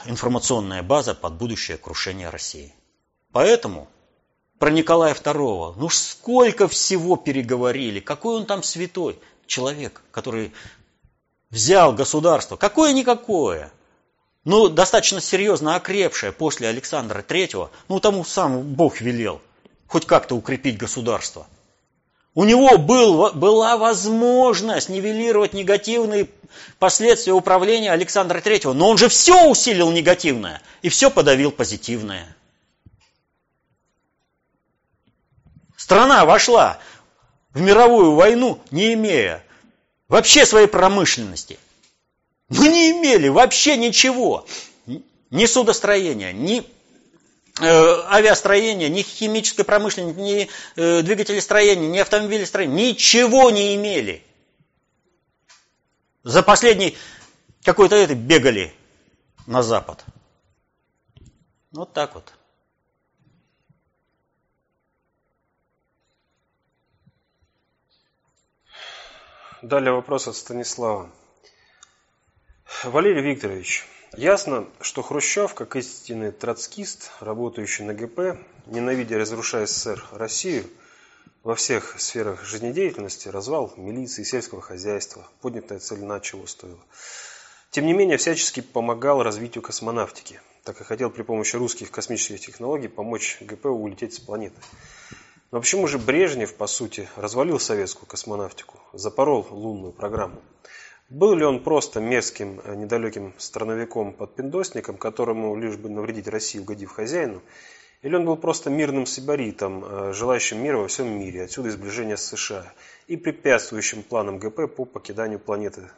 информационная 0.05 0.81
база 0.81 1.13
под 1.13 1.33
будущее 1.33 1.77
крушение 1.77 2.29
России. 2.29 2.73
Поэтому 3.33 3.87
про 4.59 4.69
Николая 4.69 5.15
II, 5.15 5.73
ну 5.75 5.89
сколько 5.89 6.67
всего 6.67 7.17
переговорили, 7.17 7.99
какой 7.99 8.35
он 8.35 8.45
там 8.45 8.63
святой 8.63 9.19
человек, 9.47 10.01
который 10.11 10.53
взял 11.49 11.93
государство, 11.93 12.55
какое-никакое, 12.55 13.71
ну 14.45 14.69
достаточно 14.69 15.19
серьезно 15.19 15.75
окрепшее 15.75 16.31
после 16.31 16.67
Александра 16.67 17.25
III, 17.27 17.69
ну 17.89 17.99
тому 17.99 18.23
сам 18.23 18.61
Бог 18.61 19.01
велел, 19.01 19.41
хоть 19.87 20.05
как-то 20.05 20.35
укрепить 20.35 20.77
государство. 20.77 21.47
У 22.35 22.43
него 22.43 22.77
был, 22.77 23.31
была 23.33 23.77
возможность 23.77 24.89
нивелировать 24.89 25.53
негативные 25.53 26.29
последствия 26.77 27.33
управления 27.33 27.91
Александра 27.91 28.39
III, 28.39 28.73
но 28.73 28.89
он 28.89 28.97
же 28.99 29.09
все 29.09 29.47
усилил 29.47 29.91
негативное 29.91 30.61
и 30.83 30.89
все 30.89 31.09
подавил 31.09 31.51
позитивное. 31.51 32.35
Страна 35.93 36.25
вошла 36.25 36.79
в 37.53 37.61
мировую 37.61 38.15
войну, 38.15 38.59
не 38.71 38.95
имея 38.95 39.43
вообще 40.07 40.43
своей 40.43 40.65
промышленности. 40.65 41.59
Мы 42.49 42.67
не 42.69 42.89
имели 42.89 43.27
вообще 43.27 43.77
ничего. 43.77 44.47
Ни 45.29 45.45
судостроения, 45.45 46.31
ни 46.31 46.63
э, 47.61 48.01
авиастроения, 48.09 48.89
ни 48.89 49.03
химической 49.03 49.61
промышленности, 49.61 50.19
ни 50.19 50.49
э, 50.77 51.03
двигателестроения, 51.03 51.87
ни 51.87 51.99
автомобилестроения. 51.99 52.89
Ничего 52.89 53.51
не 53.51 53.75
имели. 53.75 54.23
За 56.23 56.41
последний 56.41 56.97
какой-то 57.61 57.95
это 57.95 58.15
бегали 58.15 58.73
на 59.45 59.61
запад. 59.61 60.03
Вот 61.71 61.93
так 61.93 62.15
вот. 62.15 62.33
Далее 69.63 69.93
вопрос 69.93 70.27
от 70.27 70.35
Станислава. 70.35 71.09
Валерий 72.83 73.21
Викторович, 73.21 73.85
ясно, 74.11 74.67
что 74.81 75.01
Хрущев, 75.01 75.53
как 75.53 75.77
истинный 75.77 76.33
троцкист, 76.33 77.11
работающий 77.21 77.85
на 77.85 77.93
ГП, 77.93 78.37
ненавидя 78.65 79.17
разрушая 79.17 79.65
СССР 79.65 80.03
Россию, 80.11 80.65
во 81.43 81.55
всех 81.55 81.97
сферах 81.97 82.43
жизнедеятельности, 82.43 83.29
развал 83.29 83.73
милиции, 83.77 84.23
сельского 84.23 84.61
хозяйства, 84.61 85.25
поднятая 85.39 85.79
цель 85.79 86.01
чего 86.19 86.45
стоила. 86.45 86.83
Тем 87.71 87.85
не 87.85 87.93
менее, 87.93 88.17
всячески 88.17 88.59
помогал 88.59 89.23
развитию 89.23 89.61
космонавтики, 89.61 90.41
так 90.65 90.81
и 90.81 90.83
хотел 90.83 91.09
при 91.09 91.21
помощи 91.21 91.55
русских 91.55 91.89
космических 91.89 92.41
технологий 92.41 92.89
помочь 92.89 93.37
ГП 93.39 93.67
улететь 93.67 94.15
с 94.15 94.19
планеты. 94.19 94.59
Но 95.53 95.59
почему 95.59 95.85
же 95.85 95.99
Брежнев, 95.99 96.55
по 96.55 96.65
сути, 96.65 97.07
развалил 97.15 97.59
советскую 97.59 98.07
космонавтику, 98.07 98.79
запорол 98.91 99.45
лунную 99.51 99.93
программу? 99.93 100.41
Был 101.09 101.35
ли 101.35 101.45
он 101.45 101.63
просто 101.63 101.99
мерзким, 101.99 102.59
э, 102.63 102.73
недалеким 102.73 103.35
страновиком-подпиндосником, 103.37 104.97
которому 104.97 105.55
лишь 105.55 105.77
бы 105.77 105.89
навредить 105.89 106.27
России, 106.27 106.57
угодив 106.57 106.89
хозяину, 106.89 107.43
или 108.01 108.15
он 108.15 108.25
был 108.25 108.35
просто 108.35 108.71
мирным 108.71 109.05
сибаритом, 109.05 109.85
э, 109.85 110.13
желающим 110.13 110.57
мира 110.57 110.79
во 110.79 110.87
всем 110.87 111.07
мире, 111.19 111.43
отсюда 111.43 111.69
изближение 111.69 112.17
с 112.17 112.25
США, 112.25 112.73
и 113.05 113.15
препятствующим 113.15 114.01
планам 114.01 114.39
ГП 114.39 114.75
по 114.75 114.85
покиданию 114.85 115.37
планеты? 115.37 115.91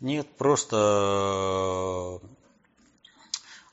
Нет, 0.00 0.26
просто 0.36 2.20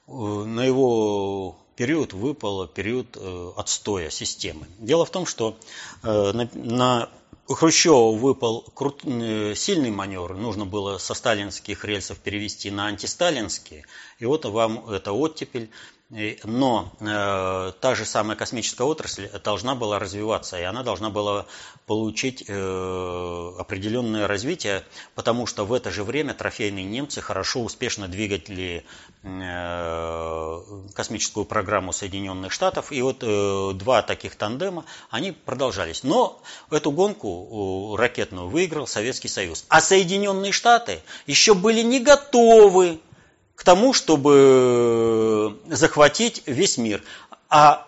э, 0.07 0.13
на 0.13 0.65
его 0.65 1.57
период 1.75 2.13
выпал 2.13 2.67
период 2.67 3.17
э, 3.19 3.51
отстоя 3.55 4.09
системы. 4.09 4.67
Дело 4.79 5.05
в 5.05 5.09
том, 5.09 5.25
что 5.25 5.57
э, 6.03 6.47
на, 6.53 7.09
Хрущеву 7.47 8.15
выпал 8.15 8.61
крут, 8.73 9.01
э, 9.03 9.53
сильный 9.55 9.91
маневр, 9.91 10.35
нужно 10.35 10.65
было 10.65 10.97
со 10.97 11.13
сталинских 11.13 11.83
рельсов 11.83 12.17
перевести 12.19 12.71
на 12.71 12.87
антисталинские, 12.87 13.85
и 14.19 14.25
вот 14.25 14.45
вам 14.45 14.89
это 14.89 15.11
оттепель, 15.11 15.69
но 16.43 16.91
э, 16.99 17.71
та 17.79 17.95
же 17.95 18.05
самая 18.05 18.37
космическая 18.37 18.83
отрасль 18.83 19.29
должна 19.43 19.73
была 19.73 19.97
развиваться, 19.97 20.59
и 20.59 20.63
она 20.63 20.83
должна 20.83 21.09
была 21.09 21.47
получить 21.87 22.45
э, 22.47 23.51
определенное 23.57 24.27
развитие, 24.27 24.83
потому 25.15 25.47
что 25.47 25.65
в 25.65 25.73
это 25.73 25.89
же 25.89 26.03
время 26.03 26.35
трофейные 26.35 26.85
немцы 26.85 27.19
хорошо, 27.19 27.61
успешно 27.61 28.07
двигали 28.07 28.85
э, 29.23 30.61
космическую 30.93 31.45
программу 31.45 31.93
Соединенных 31.93 32.51
Штатов, 32.51 32.91
и 32.91 33.01
вот 33.01 33.23
э, 33.23 33.71
два 33.73 34.03
таких 34.03 34.35
тандема, 34.35 34.85
они 35.09 35.31
продолжались. 35.31 36.03
Но 36.03 36.41
эту 36.69 36.91
гонку 36.91 37.95
ракетную 37.97 38.49
выиграл 38.49 38.85
Советский 38.85 39.29
Союз. 39.29 39.65
А 39.67 39.81
Соединенные 39.81 40.51
Штаты 40.51 41.01
еще 41.25 41.55
были 41.55 41.81
не 41.81 41.99
готовы 41.99 42.99
к 43.55 43.63
тому, 43.63 43.93
чтобы 43.93 45.59
захватить 45.67 46.43
весь 46.45 46.77
мир. 46.77 47.03
А 47.49 47.87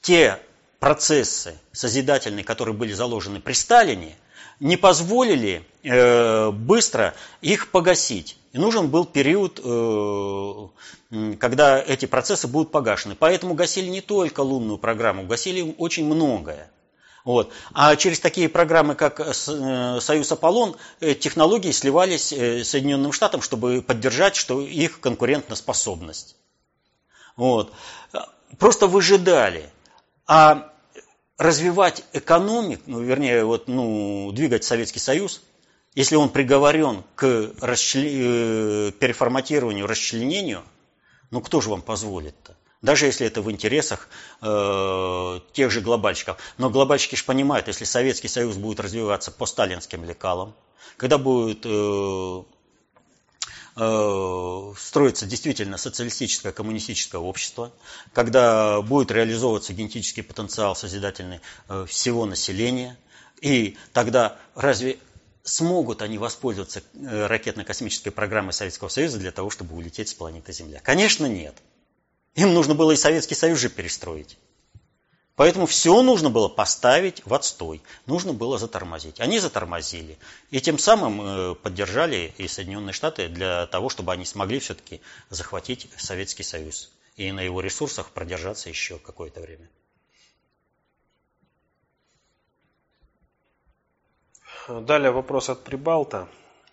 те 0.00 0.38
процессы 0.80 1.58
созидательные, 1.72 2.44
которые 2.44 2.74
были 2.74 2.92
заложены 2.92 3.40
при 3.40 3.52
Сталине, 3.52 4.16
не 4.60 4.76
позволили 4.76 5.64
э, 5.82 6.50
быстро 6.50 7.14
их 7.42 7.70
погасить. 7.70 8.36
И 8.52 8.58
нужен 8.58 8.88
был 8.88 9.04
период, 9.04 9.60
э, 9.62 10.68
когда 11.38 11.78
эти 11.78 12.06
процессы 12.06 12.48
будут 12.48 12.70
погашены. 12.70 13.14
Поэтому 13.14 13.54
гасили 13.54 13.88
не 13.88 14.00
только 14.00 14.40
лунную 14.40 14.78
программу, 14.78 15.26
гасили 15.26 15.74
очень 15.78 16.06
многое. 16.06 16.70
Вот. 17.26 17.52
А 17.74 17.96
через 17.96 18.20
такие 18.20 18.48
программы, 18.48 18.94
как 18.94 19.18
э, 19.18 19.32
э, 19.32 20.00
Союз 20.00 20.30
Аполлон, 20.30 20.76
э, 21.00 21.14
технологии 21.14 21.72
сливались 21.72 22.28
Соединенным 22.28 23.10
Штатам, 23.10 23.42
чтобы 23.42 23.82
поддержать 23.82 24.36
что 24.36 24.60
их 24.60 25.00
конкурентоспособность. 25.00 26.36
Вот. 27.34 27.72
Просто 28.60 28.86
выжидали. 28.86 29.68
А 30.28 30.72
развивать 31.36 32.04
экономику, 32.12 32.84
ну, 32.86 33.00
вернее, 33.00 33.44
вот, 33.44 33.66
ну, 33.66 34.30
двигать 34.32 34.62
Советский 34.62 35.00
Союз, 35.00 35.42
если 35.96 36.14
он 36.14 36.28
приговорен 36.28 37.02
к 37.16 37.50
расчле... 37.60 38.92
переформатированию, 38.92 39.88
расчленению, 39.88 40.62
ну 41.32 41.40
кто 41.40 41.60
же 41.60 41.70
вам 41.70 41.82
позволит-то? 41.82 42.54
Даже 42.82 43.06
если 43.06 43.26
это 43.26 43.42
в 43.42 43.50
интересах 43.50 44.08
э, 44.42 45.40
тех 45.52 45.70
же 45.70 45.80
глобальщиков. 45.80 46.38
Но 46.58 46.70
глобальщики 46.70 47.16
же 47.16 47.24
понимают, 47.24 47.68
если 47.68 47.84
Советский 47.84 48.28
Союз 48.28 48.56
будет 48.56 48.80
развиваться 48.80 49.30
по 49.30 49.46
сталинским 49.46 50.04
лекалам, 50.04 50.54
когда 50.96 51.18
будет 51.18 51.64
э, 51.64 52.42
э, 53.76 54.72
строиться 54.78 55.26
действительно 55.26 55.78
социалистическое 55.78 56.52
коммунистическое 56.52 57.20
общество, 57.20 57.72
когда 58.12 58.80
будет 58.82 59.10
реализовываться 59.10 59.72
генетический 59.72 60.22
потенциал 60.22 60.76
созидательный 60.76 61.40
э, 61.68 61.86
всего 61.88 62.26
населения, 62.26 62.98
и 63.40 63.76
тогда 63.92 64.36
разве 64.54 64.98
смогут 65.44 66.02
они 66.02 66.18
воспользоваться 66.18 66.82
э, 66.94 67.26
ракетно-космической 67.26 68.10
программой 68.10 68.52
Советского 68.52 68.88
Союза 68.88 69.18
для 69.18 69.32
того, 69.32 69.50
чтобы 69.50 69.76
улететь 69.76 70.08
с 70.08 70.14
планеты 70.14 70.52
Земля? 70.52 70.80
Конечно, 70.82 71.26
нет. 71.26 71.54
Им 72.36 72.52
нужно 72.52 72.74
было 72.74 72.92
и 72.92 72.96
Советский 72.96 73.34
Союз 73.34 73.58
же 73.58 73.70
перестроить. 73.70 74.38
Поэтому 75.36 75.66
все 75.66 76.00
нужно 76.02 76.30
было 76.30 76.48
поставить 76.48 77.24
в 77.26 77.34
отстой, 77.34 77.82
нужно 78.06 78.32
было 78.32 78.58
затормозить. 78.58 79.20
Они 79.20 79.38
затормозили. 79.38 80.18
И 80.50 80.60
тем 80.60 80.78
самым 80.78 81.20
э, 81.20 81.54
поддержали 81.54 82.32
и 82.38 82.46
Соединенные 82.46 82.92
Штаты 82.92 83.28
для 83.28 83.66
того, 83.66 83.88
чтобы 83.88 84.12
они 84.12 84.24
смогли 84.24 84.60
все-таки 84.60 85.00
захватить 85.28 85.88
Советский 85.96 86.42
Союз 86.42 86.90
и 87.16 87.32
на 87.32 87.40
его 87.40 87.60
ресурсах 87.60 88.10
продержаться 88.10 88.68
еще 88.68 88.98
какое-то 88.98 89.40
время. 89.40 89.68
Далее 94.68 95.10
вопрос 95.10 95.48
от 95.48 95.64
Прибалта. 95.64 96.28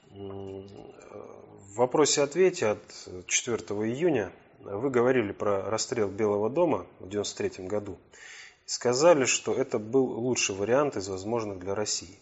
В 0.10 1.76
вопросе-ответе 1.76 2.68
от 2.68 3.28
4 3.28 3.58
июня 3.58 4.32
вы 4.64 4.90
говорили 4.90 5.32
про 5.32 5.70
расстрел 5.70 6.10
Белого 6.10 6.50
дома 6.50 6.86
в 7.00 7.08
1993 7.08 7.68
году. 7.68 7.98
Сказали, 8.66 9.26
что 9.26 9.54
это 9.54 9.80
был 9.80 10.06
лучший 10.06 10.56
вариант 10.56 10.96
из 10.96 11.08
возможных 11.10 11.60
для 11.60 11.76
России. 11.76 12.18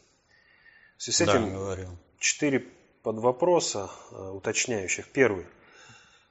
В 0.98 1.04
связи 1.04 1.18
с 1.18 1.22
этим 1.22 1.54
говорил. 1.54 1.90
четыре 2.20 2.66
подвопроса 3.04 3.90
э, 4.12 4.16
уточняющих. 4.16 5.08
Первый. 5.10 5.46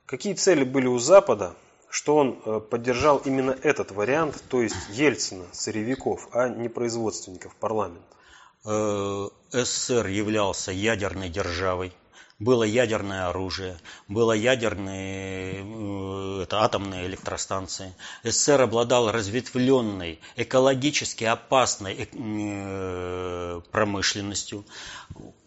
Какие 0.06 0.34
цели 0.34 0.64
были 0.64 0.86
у 0.86 0.98
Запада, 0.98 1.54
что 1.88 2.16
он 2.16 2.42
э, 2.44 2.60
поддержал 2.60 3.18
именно 3.18 3.56
этот 3.62 3.92
вариант, 3.92 4.42
то 4.48 4.62
есть 4.62 4.76
Ельцина, 4.90 5.46
сырьевиков, 5.52 6.28
а 6.32 6.48
не 6.48 6.68
производственников 6.68 7.54
парламента? 7.56 8.16
э, 8.64 9.28
СССР 9.50 10.06
являлся 10.06 10.72
ядерной 10.72 11.28
державой, 11.28 11.92
было 12.40 12.64
ядерное 12.64 13.28
оружие, 13.28 13.78
было 14.08 14.32
ядерные 14.32 15.62
э, 15.62 16.42
это, 16.42 16.64
атомные 16.64 17.06
электростанции. 17.06 17.94
СССР 18.24 18.62
обладал 18.62 19.12
разветвленной, 19.12 20.18
экологически 20.36 21.24
опасной 21.24 22.08
э, 22.10 23.60
промышленностью. 23.70 24.64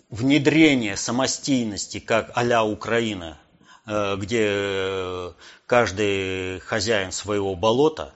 Внедрение 0.10 0.95
самостийности, 0.95 1.99
как 1.99 2.32
а 2.36 2.64
Украина, 2.64 3.40
э, 3.88 4.15
где 4.18 5.34
каждый 5.65 6.60
хозяин 6.60 7.11
своего 7.11 7.56
болота 7.56 8.14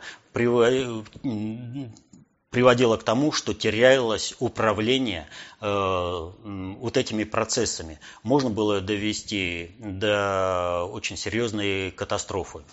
приводило 2.50 2.98
к 2.98 3.04
тому, 3.04 3.32
что 3.32 3.54
терялось 3.54 4.36
управление 4.40 5.28
э, 5.60 6.32
вот 6.80 6.98
этими 6.98 7.24
процессами. 7.24 8.00
Можно 8.24 8.50
было 8.50 8.80
довести 8.82 9.72
до 9.80 10.84
очень 10.92 11.18
серьезной 11.18 11.92
катастрофы, 11.92 12.64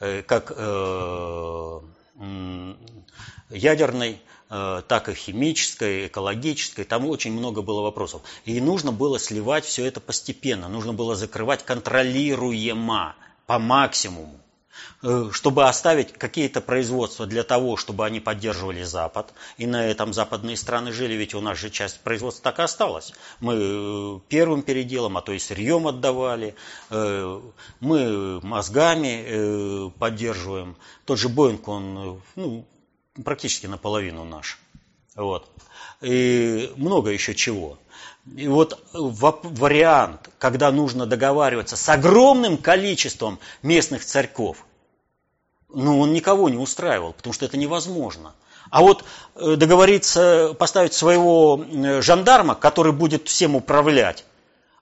э, 0.00 0.22
как 0.22 0.52
э, 0.56 1.80
ядерной, 3.50 4.20
э, 4.48 4.82
так 4.86 5.08
и 5.08 5.14
химической, 5.14 6.06
экологической. 6.06 6.84
Там 6.84 7.06
очень 7.08 7.32
много 7.32 7.62
было 7.62 7.82
вопросов. 7.82 8.22
И 8.44 8.60
нужно 8.60 8.92
было 8.92 9.18
сливать 9.18 9.64
все 9.64 9.84
это 9.86 10.00
постепенно. 10.00 10.68
Нужно 10.68 10.92
было 10.92 11.16
закрывать 11.16 11.64
контролируемо 11.64 13.16
по 13.46 13.58
максимуму. 13.58 14.40
Э, 15.02 15.28
чтобы 15.30 15.68
оставить 15.68 16.12
какие-то 16.14 16.60
производства 16.60 17.26
для 17.26 17.42
того, 17.44 17.76
чтобы 17.76 18.06
они 18.06 18.18
поддерживали 18.18 18.82
Запад, 18.82 19.32
и 19.58 19.66
на 19.66 19.86
этом 19.86 20.14
западные 20.14 20.56
страны 20.56 20.90
жили, 20.92 21.14
ведь 21.14 21.34
у 21.34 21.40
нас 21.40 21.58
же 21.58 21.68
часть 21.70 22.00
производства 22.00 22.44
так 22.44 22.58
и 22.58 22.62
осталась. 22.62 23.12
Мы 23.40 23.54
э, 23.54 24.20
первым 24.28 24.62
переделом, 24.62 25.18
а 25.18 25.22
то 25.22 25.32
и 25.32 25.38
сырьем 25.38 25.86
отдавали, 25.86 26.54
э, 26.90 27.40
мы 27.80 28.40
мозгами 28.40 29.90
поддерживаем. 29.98 30.76
Тот 31.04 31.18
же 31.18 31.28
Боинг, 31.28 31.68
он 31.68 32.22
ну, 32.34 32.66
практически 33.22 33.66
наполовину 33.66 34.24
наш. 34.24 34.58
Вот. 35.14 35.48
И 36.00 36.72
много 36.76 37.10
еще 37.10 37.34
чего. 37.34 37.78
И 38.34 38.48
вот 38.48 38.82
вариант, 38.92 40.30
когда 40.38 40.72
нужно 40.72 41.06
договариваться 41.06 41.76
с 41.76 41.88
огромным 41.88 42.56
количеством 42.56 43.38
местных 43.62 44.04
царьков, 44.04 44.66
ну, 45.68 46.00
он 46.00 46.12
никого 46.12 46.48
не 46.48 46.56
устраивал, 46.56 47.12
потому 47.12 47.32
что 47.32 47.44
это 47.44 47.56
невозможно. 47.56 48.34
А 48.70 48.82
вот 48.82 49.04
э, 49.36 49.56
договориться, 49.56 50.54
поставить 50.58 50.94
своего 50.94 51.64
э, 51.64 52.00
жандарма, 52.02 52.54
который 52.54 52.92
будет 52.92 53.28
всем 53.28 53.54
управлять, 53.54 54.24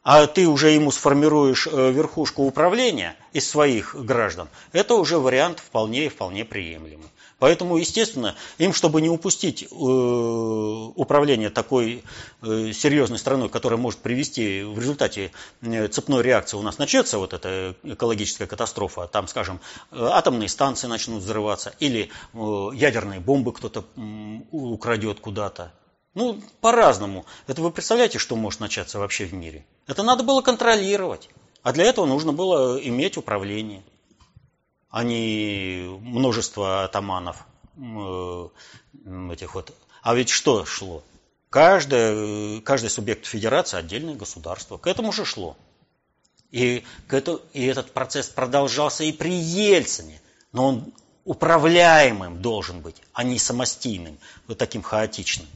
а 0.03 0.27
ты 0.27 0.47
уже 0.47 0.71
ему 0.71 0.91
сформируешь 0.91 1.67
э, 1.67 1.91
верхушку 1.91 2.45
управления 2.45 3.17
из 3.33 3.49
своих 3.49 3.95
граждан, 3.95 4.49
это 4.73 4.95
уже 4.95 5.19
вариант 5.19 5.59
вполне 5.59 6.07
и 6.07 6.09
вполне 6.09 6.45
приемлемый. 6.45 7.09
Поэтому, 7.39 7.77
естественно, 7.77 8.37
им, 8.59 8.73
чтобы 8.73 9.01
не 9.01 9.09
упустить 9.09 9.65
э, 9.65 9.67
управление 9.67 11.51
такой 11.51 12.05
э, 12.43 12.73
серьезной 12.73 13.19
страной, 13.19 13.49
которая 13.49 13.79
может 13.79 14.01
привести 14.01 14.63
в 14.63 14.79
результате 14.79 15.33
э, 15.61 15.89
цепной 15.89 16.23
реакции 16.23 16.57
у 16.57 16.63
нас 16.63 16.79
начнется 16.79 17.19
вот 17.19 17.35
эта 17.35 17.75
экологическая 17.83 18.47
катастрофа, 18.47 19.09
там, 19.09 19.27
скажем, 19.27 19.61
атомные 19.91 20.49
станции 20.49 20.87
начнут 20.87 21.23
взрываться, 21.23 21.75
или 21.81 22.11
ядерные 22.33 23.21
бомбы 23.21 23.53
кто-то 23.53 23.85
украдет 24.53 25.21
куда-то. 25.21 25.73
Ну, 26.15 26.41
по-разному. 26.61 27.27
Это 27.49 27.61
вы 27.61 27.71
представляете, 27.71 28.19
что 28.19 28.37
может 28.37 28.61
начаться 28.61 28.99
вообще 28.99 29.25
в 29.25 29.35
мире? 29.35 29.67
Это 29.87 30.03
надо 30.03 30.23
было 30.23 30.43
контролировать. 30.43 31.29
А 31.63 31.73
для 31.73 31.85
этого 31.85 32.07
нужно 32.07 32.33
было 32.33 32.79
иметь 32.79 33.17
управление 33.17 33.83
а 34.95 35.03
не 35.03 35.89
множество 36.03 36.85
атаманов 36.85 37.45
э, 37.77 38.49
этих 39.33 39.57
вот. 39.57 39.75
А 40.03 40.15
ведь 40.15 40.29
что 40.29 40.65
шло? 40.65 41.03
Каждый, 41.51 42.61
каждый 42.61 42.91
субъект 42.91 43.27
федерации 43.27 43.77
отдельное 43.77 44.15
государство. 44.15 44.79
К 44.79 44.87
этому 44.87 45.11
же 45.11 45.25
шло. 45.25 45.57
И, 46.53 46.85
к 47.09 47.15
этому, 47.15 47.41
и 47.53 47.67
этот 47.67 47.91
процесс 47.91 48.29
продолжался 48.29 49.03
и 49.03 49.11
при 49.11 49.33
Ельцине. 49.33 50.21
Но 50.53 50.69
он 50.69 50.93
управляемым 51.25 52.41
должен 52.41 52.81
быть, 52.81 53.03
а 53.15 53.25
не 53.25 53.41
самостийным, 53.41 54.17
вот 54.47 54.59
таким 54.59 54.83
хаотичным. 54.83 55.49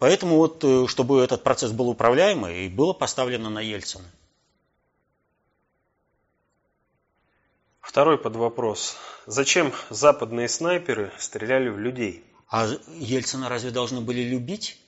Поэтому 0.00 0.38
вот, 0.38 0.64
э, 0.64 0.88
чтобы 0.88 1.22
этот 1.22 1.44
процесс 1.44 1.70
был 1.70 1.88
управляемый, 1.88 2.66
и 2.66 2.68
было 2.68 2.92
поставлено 2.92 3.50
на 3.50 3.60
Ельцина. 3.60 4.10
Второй 7.92 8.16
под 8.16 8.36
вопрос. 8.36 8.96
Зачем 9.26 9.70
западные 9.90 10.48
снайперы 10.48 11.12
стреляли 11.18 11.68
в 11.68 11.78
людей? 11.78 12.24
А 12.48 12.66
Ельцина 12.98 13.50
разве 13.50 13.70
должны 13.70 14.00
были 14.00 14.22
любить? 14.22 14.78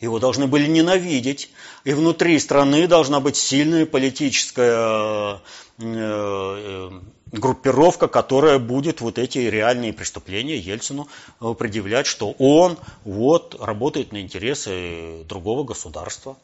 Его 0.00 0.18
должны 0.18 0.48
были 0.48 0.66
ненавидеть. 0.66 1.52
И 1.84 1.92
внутри 1.92 2.36
страны 2.40 2.88
должна 2.88 3.20
быть 3.20 3.36
сильная 3.36 3.86
политическая 3.86 5.40
э, 5.78 5.84
э, 5.84 6.90
группировка, 7.30 8.08
которая 8.08 8.58
будет 8.58 9.00
вот 9.00 9.20
эти 9.20 9.38
реальные 9.38 9.92
преступления 9.92 10.58
Ельцину 10.58 11.06
э, 11.40 11.54
предъявлять, 11.56 12.08
что 12.08 12.32
он 12.40 12.76
вот 13.04 13.56
работает 13.60 14.10
на 14.10 14.20
интересы 14.20 15.22
другого 15.28 15.62
государства. 15.62 16.36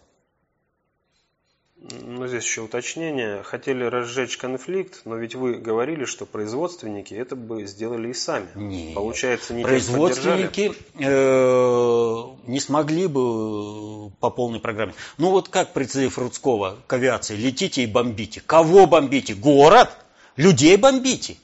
Ну, 1.90 2.28
здесь 2.28 2.44
еще 2.44 2.60
уточнение. 2.60 3.42
Хотели 3.42 3.82
разжечь 3.84 4.36
конфликт, 4.36 5.00
но 5.04 5.16
ведь 5.16 5.34
вы 5.34 5.54
говорили, 5.54 6.04
что 6.04 6.26
производственники 6.26 7.12
это 7.12 7.34
бы 7.34 7.66
сделали 7.66 8.10
и 8.10 8.14
сами. 8.14 8.46
Нет. 8.54 8.94
Получается, 8.94 9.52
не 9.52 9.64
Производственники 9.64 10.74
э, 10.98 12.24
не 12.46 12.60
смогли 12.60 13.08
бы 13.08 14.10
по 14.20 14.30
полной 14.30 14.60
программе. 14.60 14.94
Ну 15.18 15.30
вот 15.30 15.48
как 15.48 15.72
призыв 15.72 16.18
Рудского 16.18 16.78
к 16.86 16.92
авиации. 16.92 17.34
Летите 17.34 17.82
и 17.82 17.86
бомбите. 17.86 18.40
Кого 18.40 18.86
бомбите? 18.86 19.34
Город? 19.34 19.90
Людей 20.36 20.76
бомбите. 20.76 21.36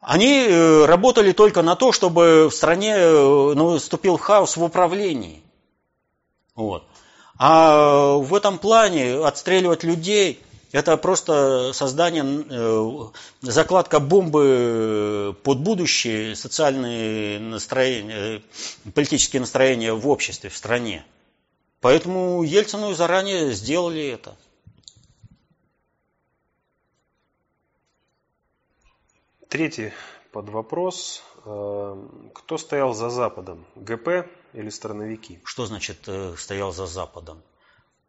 Они 0.00 0.46
э, 0.48 0.86
работали 0.86 1.30
только 1.30 1.62
на 1.62 1.76
то, 1.76 1.92
чтобы 1.92 2.48
в 2.50 2.54
стране 2.54 2.94
э, 2.96 3.54
наступил 3.54 4.16
хаос 4.16 4.56
в 4.56 4.64
управлении. 4.64 5.40
Вот. 6.56 6.84
А 7.44 8.18
в 8.18 8.36
этом 8.36 8.56
плане 8.60 9.16
отстреливать 9.16 9.82
людей– 9.82 10.40
это 10.70 10.96
просто 10.96 11.72
создание, 11.72 12.22
э, 12.24 13.10
закладка 13.40 13.98
бомбы 13.98 15.36
под 15.42 15.58
будущее 15.58 16.36
социальные 16.36 17.40
настроения, 17.40 18.44
политические 18.94 19.40
настроения 19.40 19.92
в 19.92 20.06
обществе, 20.06 20.50
в 20.50 20.56
стране. 20.56 21.04
Поэтому 21.80 22.44
Ельцину 22.44 22.94
заранее 22.94 23.52
сделали 23.54 24.06
это. 24.06 24.36
Третий 29.48 29.92
под 30.30 30.48
вопрос. 30.48 31.24
Э, 31.44 32.06
кто 32.34 32.56
стоял 32.56 32.94
за 32.94 33.10
Западом? 33.10 33.66
ГП 33.74 34.28
или 34.54 34.70
страновики? 34.70 35.40
Что 35.44 35.66
значит 35.66 35.98
э, 36.06 36.34
стоял 36.36 36.72
за 36.72 36.86
Западом? 36.86 37.42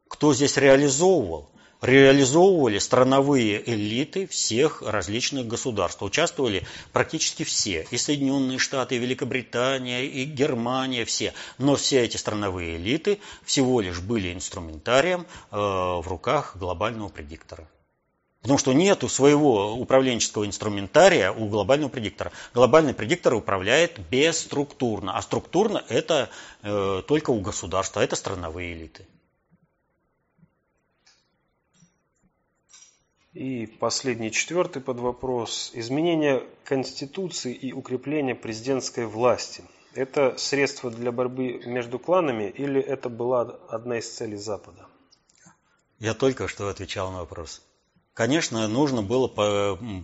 Кто 0.08 0.34
здесь 0.34 0.58
реализовывал? 0.58 1.50
Реализовывали 1.82 2.80
страновые 2.80 3.62
элиты 3.70 4.26
всех 4.28 4.82
различных 4.82 5.48
государств. 5.48 6.02
Участвовали 6.02 6.66
практически 6.94 7.44
все. 7.44 7.86
И 7.92 7.98
Соединенные 7.98 8.58
Штаты, 8.58 8.96
и 8.96 9.00
Великобритания, 9.00 10.06
и 10.06 10.24
Германия, 10.24 11.04
все. 11.04 11.34
Но 11.58 11.76
все 11.76 12.02
эти 12.02 12.16
страновые 12.16 12.78
элиты 12.78 13.20
всего 13.44 13.82
лишь 13.82 14.00
были 14.00 14.34
инструментарием 14.34 15.26
э, 15.52 15.58
в 15.58 16.06
руках 16.08 16.56
глобального 16.56 17.10
предиктора. 17.10 17.68
Потому 18.44 18.58
что 18.58 18.74
нет 18.74 19.10
своего 19.10 19.74
управленческого 19.74 20.46
инструментария 20.46 21.32
у 21.32 21.48
глобального 21.48 21.90
предиктора. 21.90 22.34
Глобальный 22.54 22.94
предиктор 22.94 23.34
управляет 23.36 24.00
бесструктурно, 24.10 25.18
а 25.18 25.22
структурно 25.22 25.82
это 25.88 26.30
э, 26.62 27.04
только 27.08 27.30
у 27.30 27.40
государства, 27.40 28.02
это 28.02 28.18
страновые 28.18 28.74
элиты. 28.74 29.08
И 33.32 33.66
последний, 33.66 34.30
четвертый 34.30 34.82
под 34.82 35.00
вопрос. 35.00 35.72
Изменение 35.74 36.44
Конституции 36.66 37.54
и 37.54 37.72
укрепление 37.72 38.36
президентской 38.36 39.06
власти. 39.06 39.64
Это 39.96 40.38
средство 40.38 40.92
для 40.92 41.14
борьбы 41.14 41.62
между 41.66 41.98
кланами 41.98 42.50
или 42.50 42.82
это 42.82 43.08
была 43.08 43.42
одна 43.70 44.00
из 44.00 44.14
целей 44.14 44.36
Запада? 44.36 44.86
Я 46.00 46.14
только 46.14 46.50
что 46.50 46.68
отвечал 46.68 47.10
на 47.14 47.20
вопрос. 47.20 47.62
Конечно, 48.14 48.68
нужно 48.68 49.02
было 49.02 49.28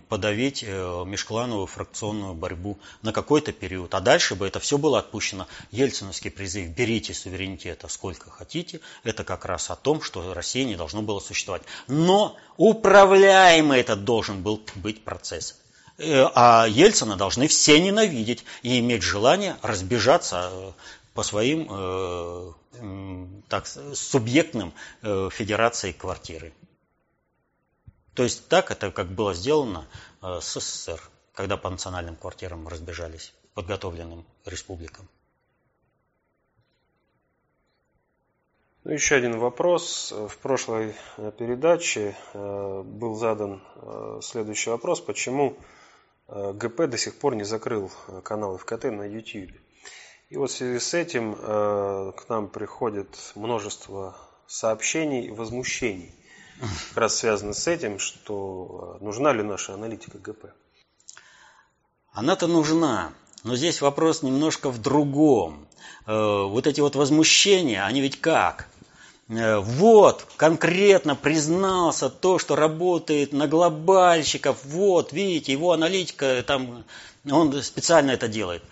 подавить 0.08 0.64
э, 0.66 1.04
межклановую 1.06 1.68
фракционную 1.68 2.34
борьбу 2.34 2.76
на 3.02 3.12
какой-то 3.12 3.52
период, 3.52 3.94
а 3.94 4.00
дальше 4.00 4.34
бы 4.34 4.48
это 4.48 4.58
все 4.58 4.78
было 4.78 4.98
отпущено. 4.98 5.46
Ельциновский 5.70 6.32
призыв 6.32 6.70
«берите 6.70 7.14
суверенитета 7.14 7.86
сколько 7.86 8.28
хотите»– 8.28 8.80
это 9.04 9.22
как 9.22 9.44
раз 9.44 9.70
о 9.70 9.76
том, 9.76 10.02
что 10.02 10.34
Россия 10.34 10.64
не 10.64 10.74
должно 10.74 11.02
было 11.02 11.20
существовать. 11.20 11.62
Но 11.86 12.36
управляемый 12.56 13.78
этот 13.78 14.04
должен 14.04 14.42
был 14.42 14.60
быть 14.74 15.04
процесс. 15.04 15.60
Э, 15.98 16.26
а 16.34 16.66
Ельцина 16.68 17.14
должны 17.14 17.46
все 17.46 17.80
ненавидеть 17.80 18.44
и 18.64 18.80
иметь 18.80 19.02
желание 19.02 19.56
разбежаться 19.62 20.50
э, 20.50 20.72
по 21.14 21.22
своим 21.22 22.56
так, 23.48 23.66
субъектным 23.66 24.72
федерации 25.02 25.92
квартиры. 25.92 26.52
То 28.20 28.24
есть 28.24 28.48
так 28.48 28.70
это 28.70 28.90
как 28.90 29.06
было 29.06 29.32
сделано 29.32 29.88
э, 30.20 30.40
с 30.42 30.60
СССР, 30.60 31.00
когда 31.32 31.56
по 31.56 31.70
национальным 31.70 32.16
квартирам 32.16 32.68
разбежались, 32.68 33.32
подготовленным 33.54 34.26
республикам. 34.44 35.08
Ну, 38.84 38.92
еще 38.92 39.14
один 39.14 39.38
вопрос. 39.38 40.12
В 40.12 40.36
прошлой 40.36 40.94
э, 41.16 41.32
передаче 41.38 42.14
э, 42.34 42.82
был 42.84 43.14
задан 43.14 43.62
следующий 44.20 44.68
вопрос. 44.68 45.00
Почему 45.00 45.56
ГП 46.28 46.88
до 46.88 46.98
сих 46.98 47.18
пор 47.18 47.36
не 47.36 47.44
закрыл 47.44 47.90
канал 48.22 48.58
ФКТ 48.58 48.84
на 48.84 49.06
YouTube? 49.06 49.56
И 50.28 50.36
вот 50.36 50.50
в 50.50 50.54
связи 50.54 50.78
с 50.78 50.92
этим 50.92 51.36
к 51.36 52.28
нам 52.28 52.48
приходит 52.48 53.32
множество 53.34 54.14
сообщений 54.46 55.28
и 55.28 55.30
возмущений 55.30 56.19
как 56.60 56.96
раз 56.96 57.16
связано 57.16 57.54
с 57.54 57.66
этим, 57.66 57.98
что 57.98 58.98
э, 59.00 59.04
нужна 59.04 59.32
ли 59.32 59.42
наша 59.42 59.74
аналитика 59.74 60.18
ГП? 60.18 60.46
Она-то 62.12 62.46
нужна, 62.46 63.12
но 63.44 63.56
здесь 63.56 63.80
вопрос 63.80 64.22
немножко 64.22 64.70
в 64.70 64.80
другом. 64.80 65.66
Э, 66.06 66.44
вот 66.44 66.66
эти 66.66 66.80
вот 66.80 66.96
возмущения, 66.96 67.84
они 67.84 68.00
ведь 68.00 68.20
как? 68.20 68.68
Э, 69.28 69.58
вот, 69.58 70.26
конкретно 70.36 71.16
признался 71.16 72.10
то, 72.10 72.38
что 72.38 72.56
работает 72.56 73.32
на 73.32 73.46
глобальщиков, 73.46 74.64
вот, 74.64 75.12
видите, 75.12 75.52
его 75.52 75.72
аналитика, 75.72 76.42
там, 76.46 76.84
он 77.30 77.62
специально 77.62 78.10
это 78.10 78.28
делает. 78.28 78.62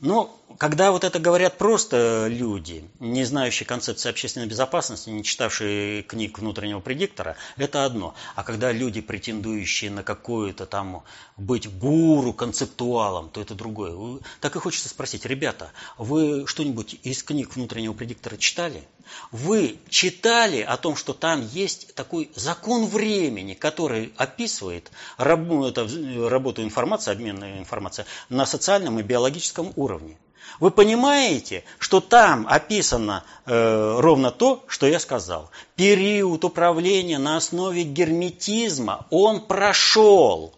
Но 0.00 0.38
когда 0.58 0.90
вот 0.90 1.04
это 1.04 1.18
говорят 1.18 1.58
просто 1.58 2.26
люди, 2.28 2.88
не 3.00 3.24
знающие 3.24 3.66
концепции 3.66 4.10
общественной 4.10 4.46
безопасности, 4.46 5.08
не 5.10 5.24
читавшие 5.24 6.02
книг 6.02 6.38
внутреннего 6.38 6.80
предиктора, 6.80 7.36
это 7.56 7.84
одно. 7.84 8.14
А 8.34 8.42
когда 8.42 8.72
люди, 8.72 9.00
претендующие 9.00 9.90
на 9.90 10.02
какое-то 10.02 10.66
там 10.66 11.04
быть 11.36 11.70
гуру, 11.78 12.32
концептуалом, 12.32 13.30
то 13.30 13.40
это 13.40 13.54
другое. 13.54 14.20
Так 14.40 14.56
и 14.56 14.58
хочется 14.58 14.88
спросить, 14.88 15.24
ребята, 15.24 15.70
вы 15.96 16.46
что-нибудь 16.46 16.98
из 17.02 17.22
книг 17.22 17.56
внутреннего 17.56 17.94
предиктора 17.94 18.36
читали? 18.36 18.84
Вы 19.30 19.78
читали 19.88 20.60
о 20.60 20.76
том, 20.76 20.96
что 20.96 21.12
там 21.12 21.46
есть 21.46 21.94
такой 21.94 22.30
закон 22.34 22.86
времени, 22.86 23.54
который 23.54 24.12
описывает 24.16 24.90
работу, 25.16 25.88
работу 26.28 26.62
информации, 26.62 27.12
обменная 27.12 27.58
информация 27.58 28.06
на 28.28 28.46
социальном 28.46 28.98
и 28.98 29.02
биологическом 29.02 29.72
уровне? 29.76 30.16
Вы 30.60 30.70
понимаете, 30.70 31.64
что 31.78 32.00
там 32.00 32.46
описано 32.48 33.24
э, 33.44 33.96
ровно 33.98 34.30
то, 34.30 34.64
что 34.68 34.86
я 34.86 34.98
сказал. 34.98 35.50
Период 35.74 36.44
управления 36.44 37.18
на 37.18 37.36
основе 37.36 37.82
герметизма, 37.82 39.06
он 39.10 39.42
прошел. 39.46 40.54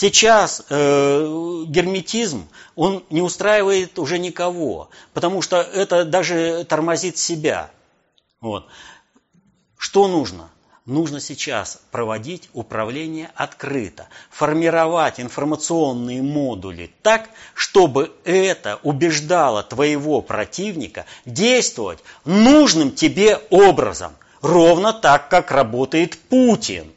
Сейчас 0.00 0.62
э, 0.70 1.64
герметизм, 1.66 2.46
он 2.76 3.02
не 3.10 3.20
устраивает 3.20 3.98
уже 3.98 4.20
никого, 4.20 4.90
потому 5.12 5.42
что 5.42 5.56
это 5.56 6.04
даже 6.04 6.64
тормозит 6.68 7.18
себя. 7.18 7.72
Вот. 8.40 8.68
Что 9.76 10.06
нужно? 10.06 10.50
Нужно 10.86 11.18
сейчас 11.18 11.80
проводить 11.90 12.48
управление 12.52 13.32
открыто, 13.34 14.06
формировать 14.30 15.18
информационные 15.18 16.22
модули 16.22 16.92
так, 17.02 17.30
чтобы 17.54 18.12
это 18.24 18.78
убеждало 18.84 19.64
твоего 19.64 20.22
противника 20.22 21.06
действовать 21.24 21.98
нужным 22.24 22.92
тебе 22.92 23.40
образом, 23.50 24.12
ровно 24.42 24.92
так, 24.92 25.28
как 25.28 25.50
работает 25.50 26.16
Путин. 26.16 26.92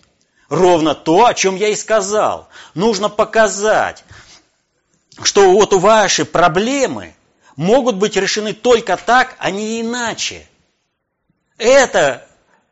Ровно 0.52 0.95
то, 0.95 1.28
о 1.28 1.34
чем 1.34 1.56
я 1.56 1.69
и 1.69 1.76
сказал. 1.78 2.49
Нужно 2.76 3.07
показать, 3.07 4.03
что 5.23 5.49
вот 5.49 5.72
ваши 5.72 6.26
проблемы 6.26 7.15
могут 7.56 7.95
быть 7.95 8.18
решены 8.18 8.52
только 8.52 8.98
так, 8.98 9.38
а 9.40 9.49
не 9.49 9.80
иначе. 9.80 10.45
Это 11.57 12.28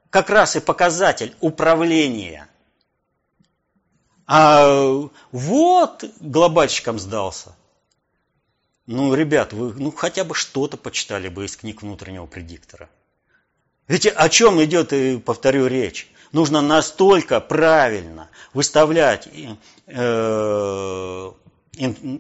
как 0.10 0.30
раз 0.30 0.58
и 0.58 0.60
показатель 0.60 1.34
управления. 1.40 2.50
А 4.28 5.08
вот 5.32 6.04
глобальщикам 6.20 7.00
сдался. 7.00 7.56
Ну, 8.88 9.14
ребят, 9.14 9.54
вы 9.54 9.74
ну, 9.74 9.94
хотя 9.94 10.26
бы 10.26 10.36
что-то 10.36 10.76
почитали 10.76 11.30
бы 11.30 11.46
из 11.46 11.56
книг 11.56 11.82
внутреннего 11.82 12.26
предиктора. 12.26 12.90
Ведь 13.88 14.06
о 14.06 14.28
чем 14.28 14.62
идет, 14.62 14.92
и 14.92 15.18
повторю, 15.18 15.68
речь? 15.68 16.12
Нужно 16.32 16.62
настолько 16.62 17.40
правильно 17.40 18.30
выставлять 18.54 19.28
э, 19.88 21.32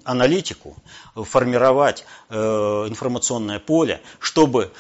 аналитику, 0.04 0.76
формировать 1.16 2.06
э, 2.30 2.36
информационное 2.88 3.60
поле, 3.60 4.02
чтобы 4.20 4.72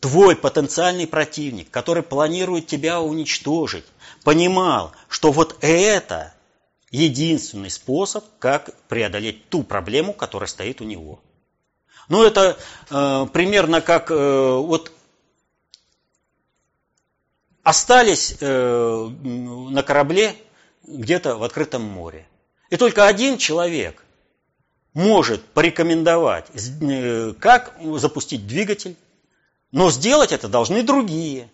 твой 0.00 0.36
потенциальный 0.36 1.06
противник, 1.06 1.70
который 1.70 2.02
планирует 2.02 2.66
тебя 2.66 3.00
уничтожить, 3.00 3.84
понимал, 4.24 4.92
что 5.08 5.32
вот 5.32 5.56
это 5.60 6.32
единственный 6.90 7.70
способ, 7.70 8.24
как 8.38 8.70
преодолеть 8.88 9.48
ту 9.48 9.62
проблему, 9.62 10.12
которая 10.12 10.48
стоит 10.48 10.80
у 10.80 10.84
него. 10.84 11.20
Ну, 12.08 12.24
это 12.24 12.56
э, 12.90 13.26
примерно 13.32 13.82
как 13.82 14.10
э, 14.10 14.14
вот 14.14 14.92
остались 17.68 18.34
э, 18.40 19.10
на 19.20 19.82
корабле 19.82 20.34
где-то 20.84 21.36
в 21.36 21.42
открытом 21.42 21.82
море. 21.82 22.26
И 22.70 22.78
только 22.78 23.06
один 23.06 23.36
человек 23.36 24.02
может 24.94 25.44
порекомендовать, 25.44 26.46
э, 26.54 27.34
как 27.38 27.76
запустить 27.96 28.46
двигатель, 28.46 28.96
но 29.70 29.90
сделать 29.90 30.32
это 30.32 30.48
должны 30.48 30.82
другие. 30.82 31.50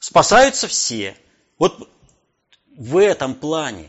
Спасаются 0.00 0.66
все. 0.66 1.16
Вот 1.60 1.88
в 2.76 2.96
этом 2.96 3.36
плане 3.36 3.88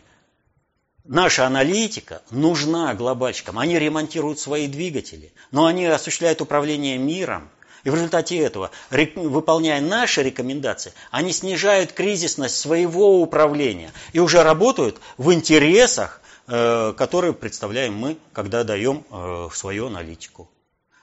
наша 1.05 1.47
аналитика 1.47 2.21
нужна 2.29 2.93
глобальщикам. 2.93 3.57
Они 3.57 3.79
ремонтируют 3.79 4.39
свои 4.39 4.67
двигатели, 4.67 5.33
но 5.49 5.65
они 5.65 5.87
осуществляют 5.87 6.39
управление 6.39 6.99
миром. 6.99 7.49
И 7.83 7.89
в 7.89 7.95
результате 7.95 8.37
этого, 8.37 8.71
выполняя 8.89 9.81
наши 9.81 10.23
рекомендации, 10.23 10.93
они 11.11 11.33
снижают 11.33 11.91
кризисность 11.91 12.55
своего 12.55 13.21
управления 13.21 13.91
и 14.13 14.19
уже 14.19 14.41
работают 14.41 15.01
в 15.17 15.33
интересах, 15.33 16.21
э, 16.47 16.93
которые 16.95 17.33
представляем 17.33 17.95
мы, 17.95 18.17
когда 18.31 18.63
даем 18.63 19.03
э, 19.11 19.49
свою 19.53 19.87
аналитику. 19.87 20.49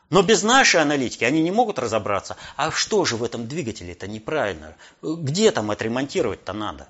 Но 0.08 0.22
без 0.22 0.42
нашей 0.42 0.80
аналитики 0.80 1.22
они 1.22 1.42
не 1.42 1.50
могут 1.50 1.78
разобраться, 1.78 2.36
а 2.56 2.70
что 2.70 3.04
же 3.04 3.16
в 3.16 3.22
этом 3.22 3.46
двигателе 3.46 3.92
это 3.92 4.08
неправильно, 4.08 4.74
где 5.02 5.50
там 5.52 5.70
отремонтировать-то 5.70 6.52
надо. 6.52 6.88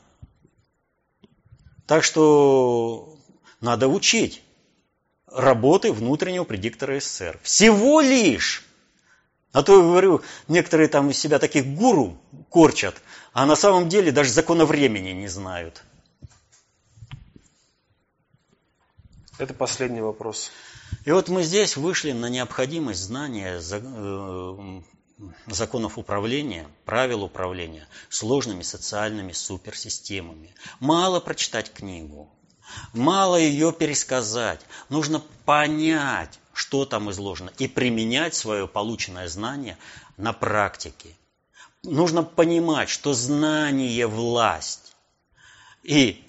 Так 1.87 2.05
что 2.05 3.19
надо 3.61 3.89
учить 3.89 4.43
работы 5.27 5.93
внутреннего 5.93 6.45
предиктора 6.45 6.99
СССР. 7.01 7.41
Всего 7.43 8.01
лишь. 8.01 8.65
А 9.53 9.63
то, 9.63 9.77
я 9.77 9.83
говорю, 9.83 10.23
некоторые 10.49 10.89
там 10.89 11.11
из 11.11 11.19
себя 11.19 11.39
таких 11.39 11.67
гуру 11.67 12.17
корчат, 12.51 12.95
а 13.33 13.47
на 13.47 13.57
самом 13.57 13.89
деле 13.89 14.13
даже 14.13 14.31
закона 14.31 14.65
времени 14.65 15.11
не 15.11 15.29
знают. 15.29 15.83
Это 19.39 19.55
последний 19.55 20.03
вопрос. 20.03 20.51
И 21.05 21.13
вот 21.13 21.29
мы 21.29 21.43
здесь 21.43 21.77
вышли 21.77 22.13
на 22.13 22.27
необходимость 22.27 23.01
знания 23.01 23.61
э, 23.61 24.81
законов 25.47 25.99
управления, 25.99 26.69
правил 26.85 27.23
управления 27.25 27.89
сложными 28.09 28.63
социальными 28.63 29.33
суперсистемами. 29.33 30.55
Мало 30.79 31.21
прочитать 31.21 31.73
книгу, 31.73 32.29
мало 32.93 33.37
ее 33.37 33.73
пересказать. 33.73 34.61
Нужно 34.89 35.23
понять, 35.45 36.40
что 36.53 36.85
там 36.85 37.11
изложено, 37.11 37.53
и 37.59 37.69
применять 37.69 38.35
свое 38.35 38.67
полученное 38.67 39.29
знание 39.29 39.79
на 40.17 40.33
практике. 40.33 41.17
нужно 41.83 42.23
понимать, 42.23 42.89
что 42.89 43.15
знание– 43.15 44.07
власть. 44.09 44.95
И 45.83 46.25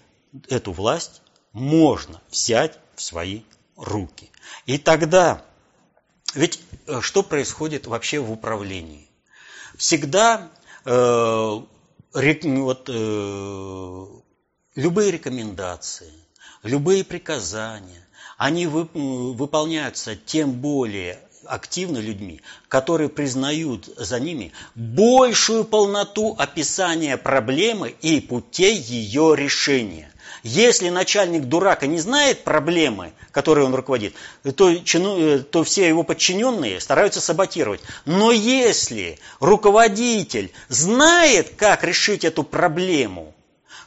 эту 0.47 0.71
власть 0.71 1.21
можно 1.51 2.21
взять 2.29 2.79
в 2.95 3.01
свои 3.01 3.41
руки. 3.75 4.31
И 4.65 4.77
тогда, 4.77 5.43
ведь 6.35 6.61
э, 6.87 7.01
что 7.01 7.23
происходит 7.23 7.87
вообще 7.87 8.19
в 8.19 8.31
управлении? 8.31 9.09
Всегда 9.77 10.49
э, 10.85 10.91
вот, 12.13 12.89
э, 12.89 14.05
любые 14.75 15.11
рекомендации, 15.11 16.13
любые 16.63 17.03
приказания, 17.03 18.07
они 18.41 18.65
вы, 18.65 18.87
выполняются 18.95 20.15
тем 20.15 20.53
более 20.53 21.19
активно 21.45 21.99
людьми, 21.99 22.41
которые 22.69 23.07
признают 23.07 23.85
за 23.97 24.19
ними 24.19 24.51
большую 24.73 25.63
полноту 25.63 26.35
описания 26.39 27.17
проблемы 27.17 27.93
и 28.01 28.19
путей 28.19 28.75
ее 28.75 29.35
решения. 29.37 30.11
Если 30.41 30.89
начальник 30.89 31.43
дурака 31.43 31.85
не 31.85 31.99
знает 31.99 32.43
проблемы, 32.43 33.13
которой 33.29 33.63
он 33.63 33.75
руководит, 33.75 34.15
то, 34.55 34.75
чину, 34.75 35.43
то 35.43 35.63
все 35.63 35.87
его 35.87 36.01
подчиненные 36.01 36.81
стараются 36.81 37.21
саботировать. 37.21 37.81
Но 38.05 38.31
если 38.31 39.19
руководитель 39.39 40.51
знает, 40.67 41.53
как 41.57 41.83
решить 41.83 42.25
эту 42.25 42.41
проблему, 42.41 43.35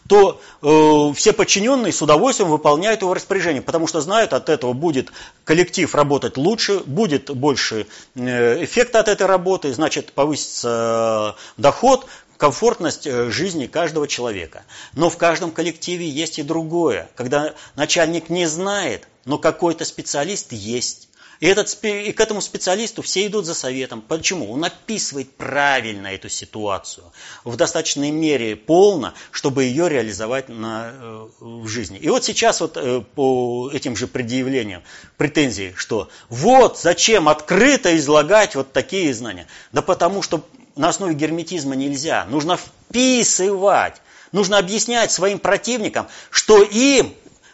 то 0.08 0.40
э, 0.62 1.14
все 1.14 1.32
подчиненные 1.32 1.92
с 1.92 2.02
удовольствием 2.02 2.50
выполняют 2.50 3.02
его 3.02 3.14
распоряжение, 3.14 3.62
потому 3.62 3.86
что 3.86 4.00
знают, 4.00 4.32
от 4.32 4.48
этого 4.48 4.72
будет 4.72 5.10
коллектив 5.44 5.92
работать 5.94 6.36
лучше, 6.36 6.80
будет 6.80 7.30
больше 7.30 7.86
э, 8.14 8.64
эффекта 8.64 9.00
от 9.00 9.08
этой 9.08 9.26
работы, 9.26 9.72
значит 9.72 10.12
повысится 10.12 11.36
э, 11.36 11.60
доход, 11.60 12.06
комфортность 12.36 13.06
э, 13.06 13.30
жизни 13.30 13.66
каждого 13.66 14.06
человека. 14.06 14.64
Но 14.92 15.08
в 15.08 15.16
каждом 15.16 15.50
коллективе 15.50 16.08
есть 16.08 16.38
и 16.38 16.42
другое, 16.42 17.08
когда 17.14 17.54
начальник 17.74 18.28
не 18.28 18.46
знает, 18.46 19.08
но 19.24 19.38
какой-то 19.38 19.84
специалист 19.84 20.52
есть. 20.52 21.08
И, 21.44 21.46
этот, 21.46 21.76
и 21.84 22.10
к 22.12 22.20
этому 22.22 22.40
специалисту 22.40 23.02
все 23.02 23.26
идут 23.26 23.44
за 23.44 23.52
советом. 23.52 24.00
Почему? 24.00 24.50
Он 24.50 24.64
описывает 24.64 25.30
правильно 25.36 26.06
эту 26.06 26.30
ситуацию 26.30 27.04
в 27.44 27.56
достаточной 27.56 28.10
мере 28.10 28.56
полно, 28.56 29.12
чтобы 29.30 29.64
ее 29.64 29.90
реализовать 29.90 30.48
на, 30.48 30.90
э, 30.94 31.26
в 31.40 31.68
жизни. 31.68 31.98
И 31.98 32.08
вот 32.08 32.24
сейчас 32.24 32.62
вот 32.62 32.78
э, 32.78 33.02
по 33.14 33.70
этим 33.70 33.94
же 33.94 34.06
предъявлениям 34.06 34.82
претензии, 35.18 35.74
что 35.76 36.08
вот 36.30 36.78
зачем 36.78 37.28
открыто 37.28 37.94
излагать 37.98 38.54
вот 38.54 38.72
такие 38.72 39.12
знания. 39.12 39.46
Да 39.70 39.82
потому 39.82 40.22
что 40.22 40.46
на 40.76 40.88
основе 40.88 41.12
герметизма 41.12 41.74
нельзя. 41.74 42.24
Нужно 42.24 42.56
вписывать. 42.56 44.00
Нужно 44.32 44.56
объяснять 44.56 45.12
своим 45.12 45.38
противникам, 45.38 46.08
что 46.30 46.62
им 46.62 47.12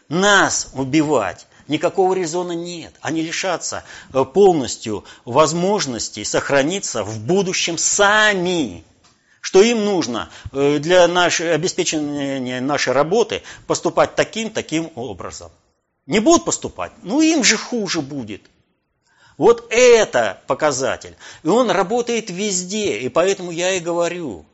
нас 0.09 0.69
убивать 0.75 1.49
никакого 1.71 2.13
резона 2.13 2.53
нет. 2.53 2.95
Они 3.01 3.23
лишатся 3.23 3.85
э, 4.13 4.25
полностью 4.25 5.05
возможности 5.25 6.23
сохраниться 6.25 7.03
в 7.03 7.21
будущем 7.21 7.79
сами. 7.79 8.85
Что 9.41 9.63
им 9.63 9.85
нужно 9.85 10.29
э, 10.53 10.79
для 10.79 11.09
нашей, 11.09 11.55
обеспечения 11.55 12.61
нашей 12.61 12.93
работы 12.93 13.43
поступать 13.67 14.15
таким-таким 14.15 14.91
образом. 14.97 15.51
Не 16.07 16.21
будут 16.21 16.45
поступать, 16.45 16.93
ну 17.03 17.23
им 17.23 17.43
же 17.45 17.57
хуже 17.57 18.03
будет. 18.03 18.43
Вот 19.39 19.69
это 19.71 20.43
показатель. 20.47 21.17
И 21.45 21.49
он 21.49 21.71
работает 21.71 22.29
везде. 22.29 22.99
И 22.99 23.09
поэтому 23.09 23.51
я 23.51 23.73
и 23.73 23.81
говорю, 23.81 24.45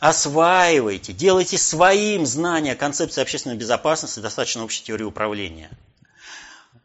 осваивайте, 0.00 1.14
делайте 1.14 1.56
своим 1.56 2.26
знания 2.26 2.74
концепции 2.74 3.22
общественной 3.22 3.56
безопасности, 3.56 4.20
достаточно 4.20 4.64
общей 4.64 4.82
теории 4.82 5.04
управления– 5.04 5.70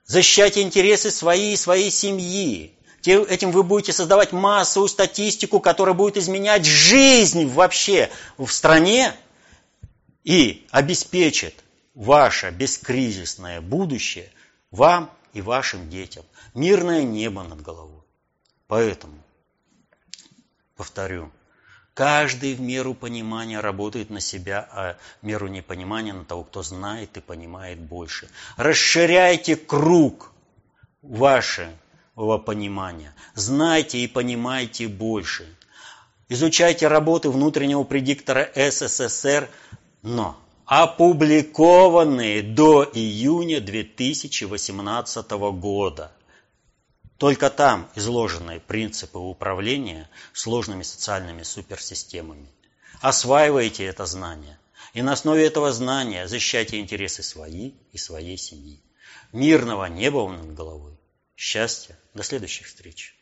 Защищайте 0.07 0.61
интересы 0.61 1.11
своей 1.11 1.53
и 1.53 1.57
своей 1.57 1.91
семьи. 1.91 2.73
Этим 3.03 3.51
вы 3.51 3.63
будете 3.63 3.93
создавать 3.93 4.31
массовую 4.31 4.87
статистику, 4.87 5.59
которая 5.59 5.93
будет 5.93 6.17
изменять 6.17 6.65
жизнь 6.65 7.47
вообще 7.47 8.09
в 8.37 8.49
стране 8.49 9.13
и 10.23 10.65
обеспечит 10.71 11.55
ваше 11.93 12.51
бескризисное 12.51 13.61
будущее 13.61 14.31
вам 14.71 15.11
и 15.33 15.41
вашим 15.41 15.89
детям. 15.89 16.25
Мирное 16.53 17.03
небо 17.03 17.43
над 17.43 17.61
головой. 17.61 18.01
Поэтому, 18.67 19.21
повторю, 20.75 21.31
Каждый 21.97 22.53
в 22.53 22.61
меру 22.61 22.93
понимания 22.93 23.59
работает 23.59 24.11
на 24.11 24.19
себя, 24.19 24.69
а 24.71 24.97
в 25.23 25.25
меру 25.25 25.47
непонимания 25.47 26.13
на 26.13 26.25
того, 26.25 26.43
кто 26.43 26.61
знает 26.61 27.17
и 27.17 27.21
понимает 27.21 27.79
больше. 27.79 28.29
Расширяйте 28.55 29.55
круг 29.55 30.31
вашего 31.01 32.37
понимания. 32.45 33.15
Знайте 33.33 33.97
и 33.97 34.05
понимайте 34.05 34.87
больше. 34.87 35.47
Изучайте 36.29 36.87
работы 36.87 37.31
внутреннего 37.31 37.83
предиктора 37.83 38.47
СССР, 38.53 39.49
но 40.03 40.37
опубликованные 40.65 42.43
до 42.43 42.87
июня 42.93 43.59
2018 43.59 45.31
года. 45.31 46.11
Только 47.17 47.49
там 47.49 47.89
изложены 47.95 48.59
принципы 48.59 49.17
управления 49.17 50.09
сложными 50.33 50.83
социальными 50.83 51.41
суперсистемами. 51.41 52.47
Осваивайте 53.01 53.85
это 53.85 54.05
знание. 54.05 54.59
И 54.93 55.01
на 55.01 55.13
основе 55.13 55.45
этого 55.45 55.71
знания 55.71 56.27
защищайте 56.27 56.79
интересы 56.79 57.23
свои 57.23 57.71
и 57.91 57.97
своей 57.97 58.37
семьи. 58.37 58.81
Мирного 59.31 59.85
неба 59.85 60.29
над 60.29 60.53
головой. 60.53 60.97
Счастья. 61.35 61.97
До 62.13 62.21
следующих 62.23 62.67
встреч. 62.67 63.16